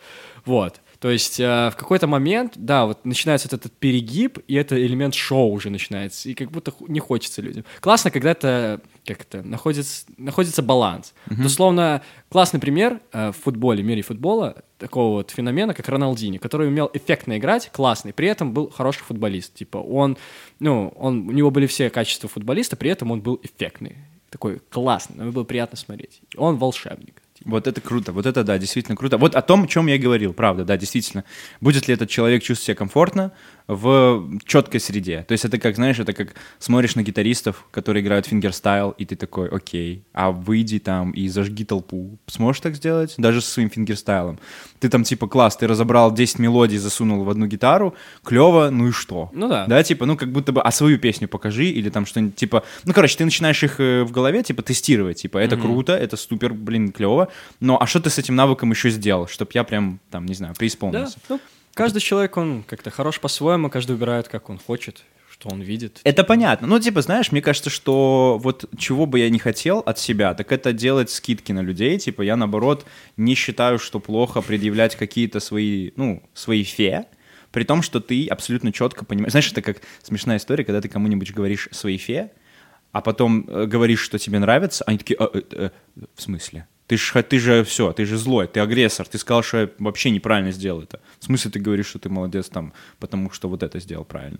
Вот. 0.45 0.81
То 1.01 1.11
есть 1.11 1.40
э, 1.40 1.70
в 1.70 1.76
какой-то 1.76 2.07
момент, 2.07 2.55
да, 2.57 2.86
вот 2.86 3.05
начинается 3.05 3.49
вот 3.51 3.61
этот 3.61 3.72
перегиб, 3.72 4.38
и 4.47 4.55
это 4.55 4.80
элемент 4.80 5.14
шоу 5.14 5.53
уже 5.53 5.70
начинается, 5.70 6.28
и 6.28 6.34
как 6.34 6.51
будто 6.51 6.72
не 6.88 7.01
хочется 7.01 7.42
людям. 7.42 7.64
Классно, 7.80 8.11
когда 8.11 8.30
это 8.30 8.80
как 9.07 9.20
это 9.22 9.42
находится, 9.42 10.05
находится 10.16 10.62
баланс. 10.62 11.14
Вот 11.26 11.47
Условно, 11.47 12.03
классный 12.28 12.59
пример 12.61 13.01
э, 13.12 13.30
в 13.30 13.36
футболе, 13.36 13.82
в 13.82 13.86
мире 13.86 14.03
футбола, 14.03 14.62
такого 14.78 15.18
вот 15.18 15.30
феномена, 15.30 15.74
как 15.74 15.88
Роналдиньо, 15.89 16.39
который 16.38 16.68
умел 16.68 16.90
эффектно 16.92 17.38
играть, 17.38 17.70
классный, 17.72 18.12
при 18.12 18.28
этом 18.28 18.53
был 18.53 18.70
хороший 18.70 19.05
футболист. 19.05 19.55
Типа 19.55 19.78
он, 19.78 20.16
ну, 20.59 20.92
он, 20.97 21.28
у 21.28 21.32
него 21.32 21.51
были 21.51 21.66
все 21.66 21.88
качества 21.88 22.28
футболиста, 22.28 22.76
при 22.76 22.90
этом 22.90 23.11
он 23.11 23.20
был 23.20 23.40
эффектный. 23.42 23.97
Такой 24.30 24.61
классный, 24.70 25.22
ему 25.22 25.32
было 25.32 25.44
приятно 25.44 25.78
смотреть. 25.78 26.20
Он 26.36 26.57
волшебник. 26.57 27.22
Вот 27.47 27.68
это 27.68 27.80
круто, 27.80 28.12
вот 28.12 28.26
это 28.26 28.42
да, 28.42 28.59
действительно 28.59 28.97
круто. 28.97 29.18
Вот 29.18 29.36
о 29.36 29.42
том, 29.42 29.64
о 29.64 29.66
чем 29.68 29.86
я 29.86 29.94
и 29.94 29.99
говорил, 29.99 30.32
правда, 30.32 30.64
да, 30.64 30.76
действительно. 30.76 31.22
Будет 31.61 31.86
ли 31.86 31.94
этот 31.94 32.11
человек 32.11 32.42
чувствовать 32.42 32.66
себя 32.66 32.74
комфортно 32.74 33.32
в 33.68 34.38
четкой 34.44 34.80
среде? 34.80 35.24
То 35.28 35.32
есть 35.32 35.44
это 35.44 35.59
как, 35.59 35.76
знаешь, 35.76 36.01
это 36.01 36.12
как 36.12 36.34
смотришь 36.59 36.97
на 36.97 37.05
гитаристов, 37.05 37.64
которые 37.70 38.03
играют 38.03 38.26
fingerstyle, 38.26 38.91
и 38.90 39.05
ты 39.05 39.14
такой, 39.14 39.49
окей, 39.49 40.05
а 40.12 40.32
выйди 40.32 40.80
там 40.80 41.12
и 41.12 41.28
зажги 41.28 41.64
толпу. 41.64 42.18
Сможешь 42.26 42.61
так 42.61 42.74
сделать? 42.74 43.14
Даже 43.16 43.40
со 43.40 43.51
своим 43.51 43.70
fingerstyle 43.70 44.26
ом. 44.26 44.41
Ты 44.80 44.88
там 44.88 45.05
типа, 45.05 45.28
класс, 45.28 45.57
ты 45.57 45.68
разобрал 45.68 46.12
10 46.12 46.40
мелодий, 46.40 46.78
засунул 46.78 47.22
в 47.22 47.30
одну 47.30 47.47
гитару, 47.47 47.94
клево, 48.24 48.70
ну 48.70 48.88
и 48.88 48.92
что? 48.92 49.30
Ну 49.32 49.49
да. 49.49 49.66
Да, 49.66 49.82
типа, 49.84 50.05
ну 50.05 50.16
как 50.16 50.32
будто 50.32 50.51
бы, 50.51 50.61
а 50.62 50.72
свою 50.72 50.99
песню 50.99 51.28
покажи, 51.28 51.66
или 51.66 51.90
там 51.90 52.07
что-нибудь, 52.07 52.34
типа, 52.34 52.64
ну, 52.84 52.92
короче, 52.92 53.16
ты 53.16 53.24
начинаешь 53.24 53.62
их 53.62 53.78
э, 53.78 54.03
в 54.03 54.11
голове, 54.11 54.42
типа, 54.42 54.62
тестировать, 54.62 55.22
типа, 55.22 55.38
это 55.38 55.57
круто, 55.57 55.92
это 55.92 56.16
супер, 56.16 56.53
блин, 56.53 56.90
клево, 56.90 57.28
но 57.61 57.80
а 57.80 57.87
что 57.87 58.01
ты 58.01 58.11
с 58.11 58.18
этим 58.18 58.34
навыком 58.37 58.70
еще 58.70 58.91
сделал, 58.91 59.26
чтобы 59.26 59.51
я 59.55 59.64
прям, 59.64 60.01
там, 60.11 60.26
не 60.26 60.34
знаю, 60.34 60.55
Да, 60.55 60.59
преисполнился? 60.59 61.18
ну, 61.28 61.41
каждый 61.74 62.01
человек, 62.01 62.37
он 62.37 62.62
как-то 62.62 62.91
хорош 62.91 63.20
по-своему, 63.20 63.70
каждый 63.70 63.93
выбирает, 63.93 64.28
как 64.28 64.51
он 64.51 64.59
хочет, 64.59 65.03
что 65.30 65.49
он 65.51 65.61
видит. 65.61 66.01
Это 66.05 66.24
понятно. 66.24 66.66
Ну, 66.66 66.78
типа, 66.80 67.03
знаешь, 67.03 67.30
мне 67.32 67.43
кажется, 67.43 67.68
что 67.70 68.39
вот 68.43 68.64
чего 68.78 69.05
бы 69.07 69.18
я 69.18 69.28
не 69.30 69.39
хотел 69.39 69.80
от 69.80 69.99
себя, 69.99 70.32
так 70.34 70.51
это 70.53 70.72
делать 70.72 71.11
скидки 71.11 71.53
на 71.53 71.61
людей. 71.61 71.99
Типа, 71.99 72.22
я, 72.22 72.37
наоборот, 72.37 72.87
не 73.16 73.34
считаю, 73.34 73.78
что 73.78 74.01
плохо 74.01 74.41
предъявлять 74.41 74.97
какие-то 74.97 75.41
свои, 75.41 75.91
ну, 75.97 76.22
свои 76.32 76.62
фе, 76.64 77.07
при 77.53 77.64
том, 77.64 77.82
что 77.82 78.01
ты 78.01 78.26
абсолютно 78.26 78.72
четко 78.72 79.05
понимаешь. 79.05 79.30
Знаешь, 79.32 79.51
это 79.53 79.62
как 79.62 79.78
смешная 80.03 80.39
история, 80.39 80.64
когда 80.64 80.80
ты 80.80 80.89
кому-нибудь 80.89 81.32
говоришь 81.32 81.68
свои 81.70 81.97
фе, 81.99 82.32
а 82.93 83.03
потом 83.03 83.45
э, 83.49 83.66
говоришь, 83.66 84.01
что 84.01 84.18
тебе 84.18 84.39
нравится, 84.39 84.84
они 84.87 84.97
такие, 84.99 85.16
«А, 85.18 85.28
э, 85.34 85.43
э, 85.51 85.70
в 86.14 86.22
смысле? 86.22 86.66
Ты 86.87 86.97
же, 86.97 87.22
ты 87.22 87.39
же 87.39 87.64
все, 87.64 87.93
ты 87.93 88.05
же 88.05 88.16
злой, 88.16 88.47
ты 88.47 88.61
агрессор, 88.61 89.09
ты 89.09 89.18
сказал, 89.18 89.43
что 89.43 89.59
я 89.59 89.70
вообще 89.78 90.11
неправильно 90.11 90.53
сделал 90.53 90.82
это. 90.82 91.01
В 91.18 91.24
смысле 91.24 91.51
ты 91.51 91.59
говоришь, 91.59 91.87
что 91.87 91.99
ты 91.99 92.09
молодец 92.09 92.49
там, 92.49 92.72
потому 93.01 93.30
что 93.30 93.49
вот 93.49 93.62
это 93.62 93.80
сделал 93.80 94.05
правильно. 94.05 94.39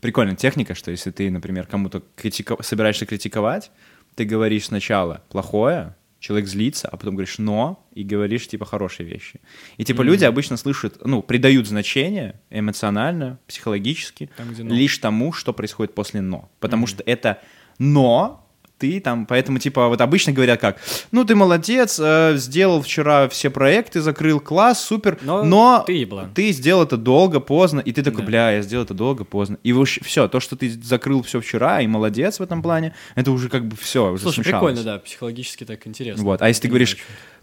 Прикольная 0.00 0.36
техника, 0.36 0.74
что 0.74 0.90
если 0.90 1.10
ты, 1.10 1.30
например, 1.30 1.66
кому-то 1.66 2.02
критико- 2.16 2.62
собираешься 2.62 3.06
критиковать, 3.06 3.70
ты 4.14 4.24
говоришь 4.24 4.66
сначала 4.66 5.22
плохое, 5.30 5.94
человек 6.20 6.48
злится, 6.48 6.88
а 6.88 6.96
потом 6.96 7.14
говоришь 7.14 7.38
«но» 7.38 7.86
и 7.94 8.04
говоришь, 8.04 8.46
типа, 8.46 8.66
хорошие 8.66 9.08
вещи. 9.08 9.40
И, 9.78 9.84
типа, 9.84 10.02
люди 10.02 10.24
обычно 10.24 10.56
слышат, 10.56 10.98
ну, 11.04 11.22
придают 11.22 11.66
значение 11.66 12.40
эмоционально, 12.50 13.38
психологически 13.46 14.30
Там, 14.36 14.52
лишь 14.52 14.98
тому, 14.98 15.32
что 15.32 15.52
происходит 15.52 15.94
после 15.94 16.20
«но». 16.20 16.50
Потому 16.60 16.86
что 16.86 17.02
это 17.04 17.40
«но», 17.78 18.46
ты 18.80 18.98
там, 19.00 19.26
поэтому, 19.26 19.58
типа, 19.58 19.88
вот 19.88 20.00
обычно 20.00 20.32
говорят 20.32 20.58
как, 20.60 20.78
ну, 21.12 21.24
ты 21.24 21.36
молодец, 21.36 22.00
э, 22.02 22.32
сделал 22.36 22.80
вчера 22.82 23.28
все 23.28 23.50
проекты, 23.50 24.00
закрыл 24.00 24.40
класс, 24.40 24.82
супер, 24.82 25.18
Но 25.22 25.44
но, 25.44 25.84
ты 25.86 25.92
еблан». 25.92 26.32
ты 26.34 26.50
сделал 26.52 26.82
это 26.84 26.96
долго, 26.96 27.40
поздно, 27.40 27.80
и 27.80 27.92
ты 27.92 28.02
такой, 28.02 28.20
Да. 28.22 28.26
бля, 28.26 28.50
я 28.52 28.62
сделал 28.62 28.84
это 28.84 28.94
долго, 28.94 29.24
поздно. 29.24 29.58
И 29.62 29.72
все, 29.84 30.26
то, 30.28 30.40
что 30.40 30.56
ты 30.56 30.70
закрыл 30.70 31.22
все 31.22 31.40
вчера 31.40 31.80
и 31.82 31.86
молодец 31.86 32.40
в 32.40 32.42
этом 32.42 32.62
плане, 32.62 32.94
это 33.14 33.30
уже 33.30 33.48
как 33.50 33.66
бы 33.66 33.76
все, 33.76 34.10
уже 34.12 34.22
Слушай, 34.22 34.36
смешалось. 34.44 34.72
прикольно, 34.74 34.82
да, 34.82 34.98
психологически 34.98 35.64
так 35.64 35.86
интересно. 35.86 36.24
Вот, 36.24 36.40
а 36.40 36.48
если 36.48 36.62
ты 36.62 36.68
говоришь, 36.68 36.96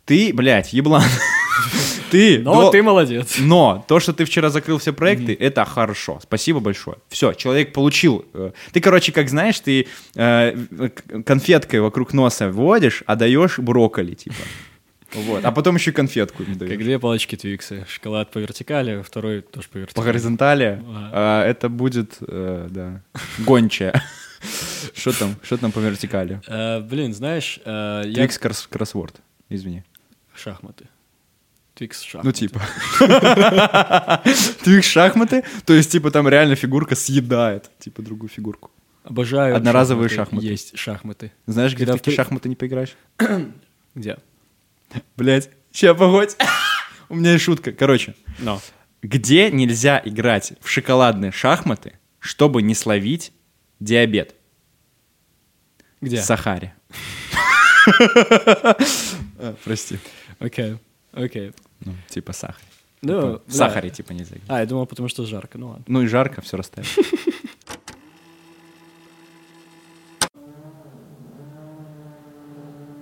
ты, 0.07 0.33
блядь, 0.33 0.73
еблан, 0.73 1.03
ты, 2.11 2.39
Но 2.39 2.63
до- 2.63 2.71
ты 2.71 2.81
молодец. 2.81 3.35
но 3.39 3.85
то, 3.87 3.99
что 3.99 4.13
ты 4.13 4.25
вчера 4.25 4.49
закрыл 4.49 4.77
все 4.79 4.93
проекты, 4.93 5.35
это 5.39 5.65
хорошо. 5.65 6.19
Спасибо 6.23 6.59
большое. 6.59 6.97
Все, 7.09 7.33
человек 7.33 7.73
получил. 7.73 8.25
э, 8.33 8.51
Ты, 8.71 8.79
короче, 8.81 9.11
как 9.11 9.29
знаешь, 9.29 9.59
ты 9.59 9.87
э, 10.15 10.55
конфеткой 11.25 11.81
вокруг 11.81 12.13
носа 12.13 12.49
вводишь, 12.49 13.03
а 13.05 13.15
даешь 13.15 13.59
брокколи, 13.59 14.13
типа. 14.15 14.35
Вот. 15.13 15.45
А 15.45 15.51
потом 15.51 15.75
еще 15.75 15.91
конфетку 15.93 16.43
не 16.43 16.49
Как 16.49 16.57
даешь. 16.59 16.77
две 16.81 16.99
палочки 16.99 17.35
Твикса. 17.37 17.85
Шоколад 17.89 18.29
по 18.31 18.39
вертикали, 18.39 19.01
второй 19.01 19.41
тоже 19.41 19.67
по 19.67 19.73
По 19.73 19.77
вертикали. 19.79 20.05
горизонтали 20.05 20.83
Ага. 20.85 21.09
а, 21.13 21.45
это 21.45 21.69
будет, 21.69 22.17
э, 22.21 22.67
да, 22.69 23.01
гончая. 23.39 24.01
Что 24.93 25.11
там? 25.17 25.35
Что 25.43 25.57
там 25.57 25.71
по 25.71 25.79
вертикали? 25.79 26.41
Э, 26.47 26.81
Блин, 26.81 27.13
знаешь, 27.13 27.59
э. 27.65 28.03
Твикс 28.13 28.37
кросс- 28.37 28.67
кроссворд. 28.69 29.15
Извини. 29.49 29.83
Шахматы. 30.37 30.87
Твикс 31.73 32.01
шахматы. 32.01 32.27
Ну, 32.27 32.31
типа. 32.31 32.61
Твикс 34.63 34.87
шахматы, 34.87 35.43
то 35.65 35.73
есть, 35.73 35.91
типа, 35.91 36.09
там 36.11 36.27
реально 36.27 36.55
фигурка 36.55 36.95
съедает, 36.95 37.69
типа, 37.79 38.01
другую 38.01 38.29
фигурку. 38.29 38.71
Обожаю 39.03 39.55
Одноразовые 39.55 40.09
шахматы. 40.09 40.45
Есть 40.45 40.77
шахматы. 40.77 41.31
Знаешь, 41.45 41.73
где 41.75 41.85
Когда 41.85 41.97
в 41.97 42.01
ты- 42.01 42.11
шахматы 42.11 42.49
не 42.49 42.55
поиграешь? 42.55 42.95
Где? 43.95 44.17
Блять, 45.15 45.49
ща 45.71 45.93
погодь. 45.93 46.35
У 47.09 47.15
меня 47.15 47.33
есть 47.33 47.43
шутка. 47.45 47.71
Короче, 47.71 48.15
Но. 48.39 48.59
где 49.01 49.49
нельзя 49.49 50.01
играть 50.03 50.53
в 50.61 50.67
шоколадные 50.69 51.31
шахматы, 51.31 51.93
чтобы 52.19 52.61
не 52.61 52.73
словить 52.75 53.31
диабет? 53.79 54.35
Где? 56.01 56.17
В 56.21 56.25
Сахаре. 56.25 56.73
А, 59.39 59.55
Прости. 59.63 59.99
Окей. 60.39 60.77
Окей. 61.13 61.53
Ну, 61.85 61.93
типа 62.09 62.33
сахар. 62.33 62.61
Ну, 63.01 63.37
В 63.37 63.41
да. 63.47 63.53
сахаре, 63.53 63.89
типа, 63.89 64.11
нельзя. 64.13 64.35
А, 64.47 64.59
я 64.59 64.65
думал, 64.65 64.85
потому 64.87 65.07
что 65.09 65.25
жарко. 65.25 65.57
Ну 65.57 65.69
ладно. 65.69 65.83
Ну 65.87 66.01
и 66.01 66.07
жарко, 66.07 66.41
все 66.41 66.57
растает. 66.57 66.87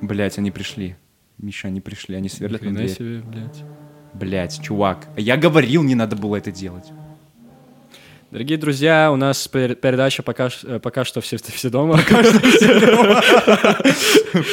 Блять, 0.02 0.38
они 0.38 0.52
пришли. 0.52 0.96
Миша, 1.38 1.68
они 1.68 1.82
пришли, 1.82 2.16
они 2.16 2.30
сверлят 2.30 2.62
на 2.62 2.72
дверь. 2.74 2.90
себе, 2.90 3.20
блядь. 3.20 3.64
Блять, 4.14 4.62
чувак, 4.62 5.08
я 5.18 5.36
говорил, 5.36 5.84
не 5.84 5.96
надо 5.96 6.16
было 6.16 6.38
это 6.38 6.52
делать. 6.52 6.86
Дорогие 8.32 8.58
друзья, 8.58 9.12
у 9.12 9.16
нас 9.18 9.48
пер- 9.52 9.76
передача 9.76 10.24
пока, 10.24 10.50
э, 10.64 10.80
пока 10.80 11.06
что 11.06 11.22
все, 11.22 11.38
все 11.54 11.70
дома. 11.70 12.00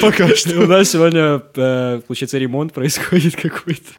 Пока 0.01 0.29
что. 0.37 0.61
У 0.61 0.67
нас 0.67 0.91
сегодня, 0.91 1.43
э, 1.57 2.01
получается, 2.07 2.39
ремонт 2.39 2.73
происходит 2.75 3.35
какой-то. 3.43 3.91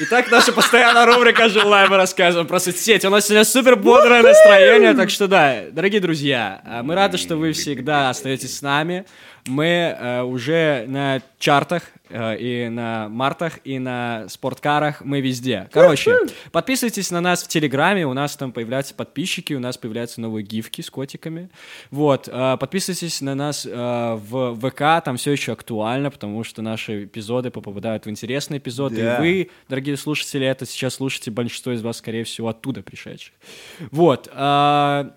Итак, 0.00 0.30
наша 0.30 0.52
постоянная 0.52 1.04
рубрика 1.04 1.50
«Желаем 1.50 1.90
мы 1.90 1.96
рассказываем 1.98 2.48
про 2.48 2.58
соцсети». 2.58 3.06
У 3.06 3.10
нас 3.10 3.26
сегодня 3.26 3.44
супер 3.44 3.76
бодрое 3.76 4.22
настроение, 4.22 4.94
так 4.94 5.10
что 5.10 5.28
да, 5.28 5.66
дорогие 5.70 6.00
друзья, 6.00 6.62
э, 6.64 6.82
мы 6.82 6.94
рады, 6.94 7.18
что 7.18 7.36
вы 7.36 7.52
всегда 7.52 8.08
остаетесь 8.08 8.56
с 8.56 8.62
нами. 8.62 9.04
Мы 9.46 9.64
э, 9.66 10.22
уже 10.22 10.84
на 10.86 11.20
чартах 11.38 11.82
э, 12.10 12.38
и 12.38 12.68
на 12.68 13.08
мартах, 13.08 13.58
и 13.64 13.80
на 13.80 14.28
спорткарах. 14.28 15.00
Мы 15.00 15.20
везде. 15.20 15.68
Короче, 15.72 16.16
подписывайтесь 16.52 17.10
на 17.10 17.20
нас 17.20 17.42
в 17.42 17.48
Телеграме. 17.48 18.06
У 18.06 18.12
нас 18.12 18.36
там 18.36 18.52
появляются 18.52 18.94
подписчики, 18.94 19.52
у 19.54 19.58
нас 19.58 19.76
появляются 19.76 20.20
новые 20.20 20.44
гифки 20.44 20.80
с 20.80 20.90
котиками. 20.90 21.50
Вот. 21.90 22.28
э, 22.30 22.56
Подписывайтесь 22.60 23.20
на 23.20 23.34
нас 23.34 23.66
э, 23.66 23.70
в 23.72 24.54
ВК. 24.60 25.04
Там 25.04 25.16
все 25.16 25.32
еще 25.32 25.52
актуально, 25.52 26.12
потому 26.12 26.44
что 26.44 26.62
наши 26.62 27.04
эпизоды 27.04 27.50
попадают 27.50 28.06
в 28.06 28.10
интересные 28.10 28.58
эпизоды. 28.58 29.02
Да. 29.02 29.16
И 29.16 29.20
вы, 29.20 29.50
дорогие 29.68 29.96
слушатели, 29.96 30.46
это 30.46 30.66
сейчас 30.66 30.94
слушаете 30.94 31.32
большинство 31.32 31.72
из 31.72 31.82
вас, 31.82 31.96
скорее 31.96 32.22
всего, 32.22 32.48
оттуда 32.48 32.82
пришедших. 32.82 33.34
Вот. 33.90 34.28
а, 34.32 35.12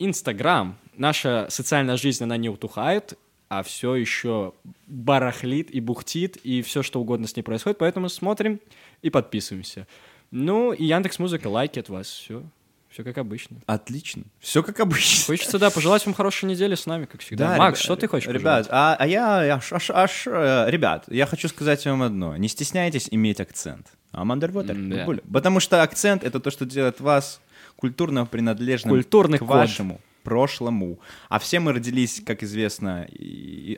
Инстаграм. 0.00 0.76
Наша 0.96 1.46
социальная 1.48 1.96
жизнь, 1.96 2.24
она 2.24 2.36
не 2.36 2.48
утухает, 2.48 3.16
а 3.48 3.62
все 3.62 3.94
еще 3.94 4.52
барахлит 4.86 5.70
и 5.70 5.80
бухтит, 5.80 6.36
и 6.36 6.62
все 6.62 6.82
что 6.82 7.00
угодно 7.00 7.26
с 7.26 7.36
ней 7.36 7.42
происходит, 7.42 7.78
поэтому 7.78 8.08
смотрим 8.08 8.60
и 9.02 9.10
подписываемся. 9.10 9.86
Ну, 10.30 10.72
и 10.72 10.84
Яндекс 10.84 11.18
Музыка, 11.18 11.48
лайки 11.48 11.78
от 11.78 11.88
вас, 11.88 12.06
все. 12.08 12.42
Все 12.90 13.04
как 13.04 13.18
обычно. 13.18 13.58
Отлично. 13.66 14.22
Все 14.40 14.62
как 14.62 14.80
обычно. 14.80 15.24
Хочется, 15.26 15.58
да, 15.58 15.68
пожелать 15.70 16.04
вам 16.06 16.14
хорошей 16.14 16.46
недели 16.46 16.74
с 16.74 16.86
нами, 16.86 17.04
как 17.04 17.20
всегда. 17.20 17.50
Да, 17.50 17.56
Макс, 17.58 17.80
ребя- 17.80 17.84
что 17.84 17.96
ты 17.96 18.08
хочешь 18.08 18.28
Ребят, 18.28 18.66
пожелать? 18.66 18.68
а, 18.70 18.96
а 18.98 19.06
я, 19.06 19.60
ш- 19.60 19.76
аж- 19.76 19.90
аж, 19.90 20.22
э, 20.26 20.64
ребят, 20.70 21.04
я 21.08 21.26
хочу 21.26 21.48
сказать 21.48 21.84
вам 21.84 22.02
одно. 22.02 22.34
Не 22.38 22.48
стесняйтесь 22.48 23.08
иметь 23.10 23.40
акцент. 23.40 23.88
А 24.10 24.24
Мандервотер? 24.24 24.74
М-да. 24.74 25.06
Потому 25.30 25.60
что 25.60 25.82
акцент— 25.82 26.22
это 26.24 26.40
то, 26.40 26.50
что 26.50 26.64
делает 26.64 26.98
вас 27.00 27.40
культурно 27.76 28.24
принадлежным 28.24 28.94
Культурный 28.94 29.36
к 29.38 29.40
код. 29.42 29.50
вашему 29.50 30.00
прошлому. 30.28 30.98
А 31.30 31.38
все 31.38 31.58
мы 31.60 31.72
родились, 31.72 32.20
как 32.26 32.42
известно, 32.42 33.06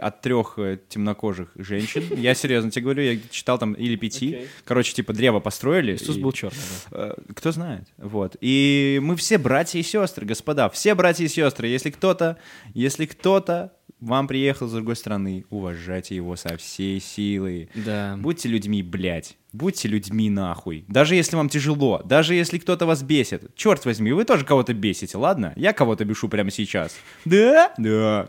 от 0.01 0.21
трех 0.21 0.55
э, 0.59 0.79
темнокожих 0.89 1.49
женщин. 1.55 2.03
Я 2.17 2.35
серьезно 2.35 2.71
тебе 2.71 2.83
говорю, 2.83 3.03
я 3.03 3.19
читал 3.31 3.59
там 3.59 3.75
или 3.75 3.97
пяти. 3.97 4.35
Окей. 4.35 4.49
Короче, 4.65 4.95
типа 4.95 5.13
древо 5.13 5.39
построили. 5.41 5.95
Иисус 5.95 6.17
и- 6.17 6.21
был 6.21 6.33
черный, 6.33 6.59
Э, 6.91 7.15
Кто 7.37 7.53
знает. 7.53 7.85
Вот. 7.99 8.37
И 8.41 8.99
мы 9.03 9.15
все 9.17 9.39
братья 9.39 9.79
и 9.79 9.83
сестры, 9.83 10.27
господа. 10.27 10.69
Все 10.71 10.95
братья 10.95 11.25
и 11.25 11.29
сестры. 11.29 11.69
Если 11.69 11.91
кто-то, 11.91 12.37
если 12.75 13.07
кто-то 13.07 13.73
вам 13.99 14.29
приехал 14.29 14.69
с 14.69 14.73
другой 14.73 14.97
страны, 14.97 15.45
уважайте 15.51 16.15
его 16.17 16.37
со 16.37 16.57
всей 16.57 17.01
силы. 17.01 17.69
да. 17.75 18.17
Будьте 18.19 18.49
людьми, 18.49 18.83
блядь. 18.83 19.37
Будьте 19.53 19.89
людьми 19.89 20.31
нахуй. 20.31 20.85
Даже 20.87 21.17
если 21.17 21.35
вам 21.35 21.49
тяжело, 21.49 22.03
даже 22.05 22.35
если 22.35 22.59
кто-то 22.59 22.87
вас 22.87 23.03
бесит. 23.03 23.55
Черт 23.57 23.85
возьми, 23.85 24.13
вы 24.13 24.25
тоже 24.25 24.45
кого-то 24.45 24.75
бесите, 24.75 25.17
ладно? 25.19 25.53
Я 25.57 25.73
кого-то 25.73 26.05
бешу 26.05 26.29
прямо 26.29 26.51
сейчас. 26.51 26.95
Да? 27.25 27.73
Да. 27.77 28.27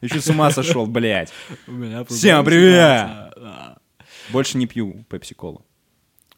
Еще 0.00 0.20
с 0.20 0.28
ума 0.28 0.50
сошел, 0.50 0.86
блядь. 0.86 1.32
Всем 2.08 2.44
привет! 2.44 3.10
Больше 4.30 4.58
не 4.58 4.66
пью 4.66 5.04
пепси-колу. 5.10 5.66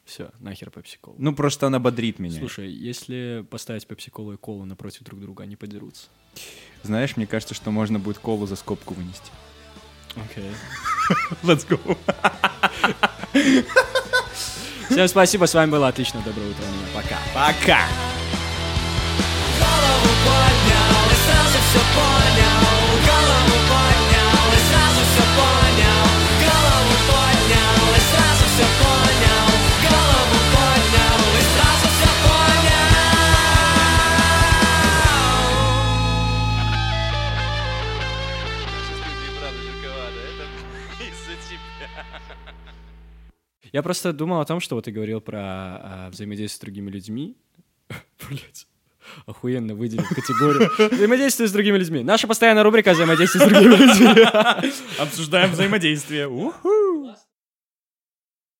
Все, 0.05 0.31
нахер 0.39 0.71
пепси-колу. 0.71 1.17
Ну, 1.19 1.35
просто 1.35 1.67
она 1.67 1.79
бодрит 1.79 2.19
меня. 2.19 2.39
Слушай, 2.39 2.71
если 2.71 3.45
поставить 3.51 3.87
пепси-колу 3.87 4.35
и 4.35 4.37
колу 4.37 4.65
напротив 4.67 5.03
друг 5.03 5.21
друга, 5.21 5.45
они 5.45 5.57
подерутся. 5.57 6.09
Знаешь, 6.83 7.17
мне 7.17 7.27
кажется, 7.27 7.55
что 7.55 7.71
можно 7.71 7.99
будет 7.99 8.19
колу 8.19 8.47
за 8.47 8.57
скобку 8.57 8.93
вынести. 8.95 9.31
Окей. 10.17 10.51
Let's 11.43 11.67
go. 11.67 11.97
Всем 14.91 15.09
спасибо, 15.09 15.47
с 15.47 15.55
вами 15.55 15.71
было 15.71 15.89
отлично. 15.89 16.21
Доброе 16.25 16.51
утро, 16.51 16.63
меня. 16.63 16.87
Пока. 16.95 17.19
Пока. 17.35 17.89
Голову 19.59 20.15
поднял 20.25 21.11
и 21.11 21.15
сразу 21.25 21.59
все 21.59 21.81
понял 21.95 22.54
Я 43.75 43.83
просто 43.83 44.13
думал 44.13 44.41
о 44.41 44.45
том, 44.45 44.61
что 44.61 44.77
вот 44.77 44.85
ты 44.85 44.93
говорил 44.93 45.21
про 45.21 45.41
а, 45.43 46.09
взаимодействие 46.13 46.59
с 46.59 46.61
другими 46.61 46.93
людьми. 46.93 47.37
Блять. 48.29 48.69
Охуенно 49.27 49.75
выделил 49.75 50.05
категорию. 50.05 50.71
Взаимодействие 50.93 51.49
с 51.49 51.53
другими 51.53 51.79
людьми. 51.79 52.05
Наша 52.05 52.29
постоянная 52.29 52.63
рубрика 52.63 52.93
взаимодействие 52.93 53.45
с 53.45 53.51
другими 53.51 53.75
людьми. 53.75 54.71
Обсуждаем 55.01 55.51
взаимодействие. 55.51 56.29
Уху. 56.29 57.17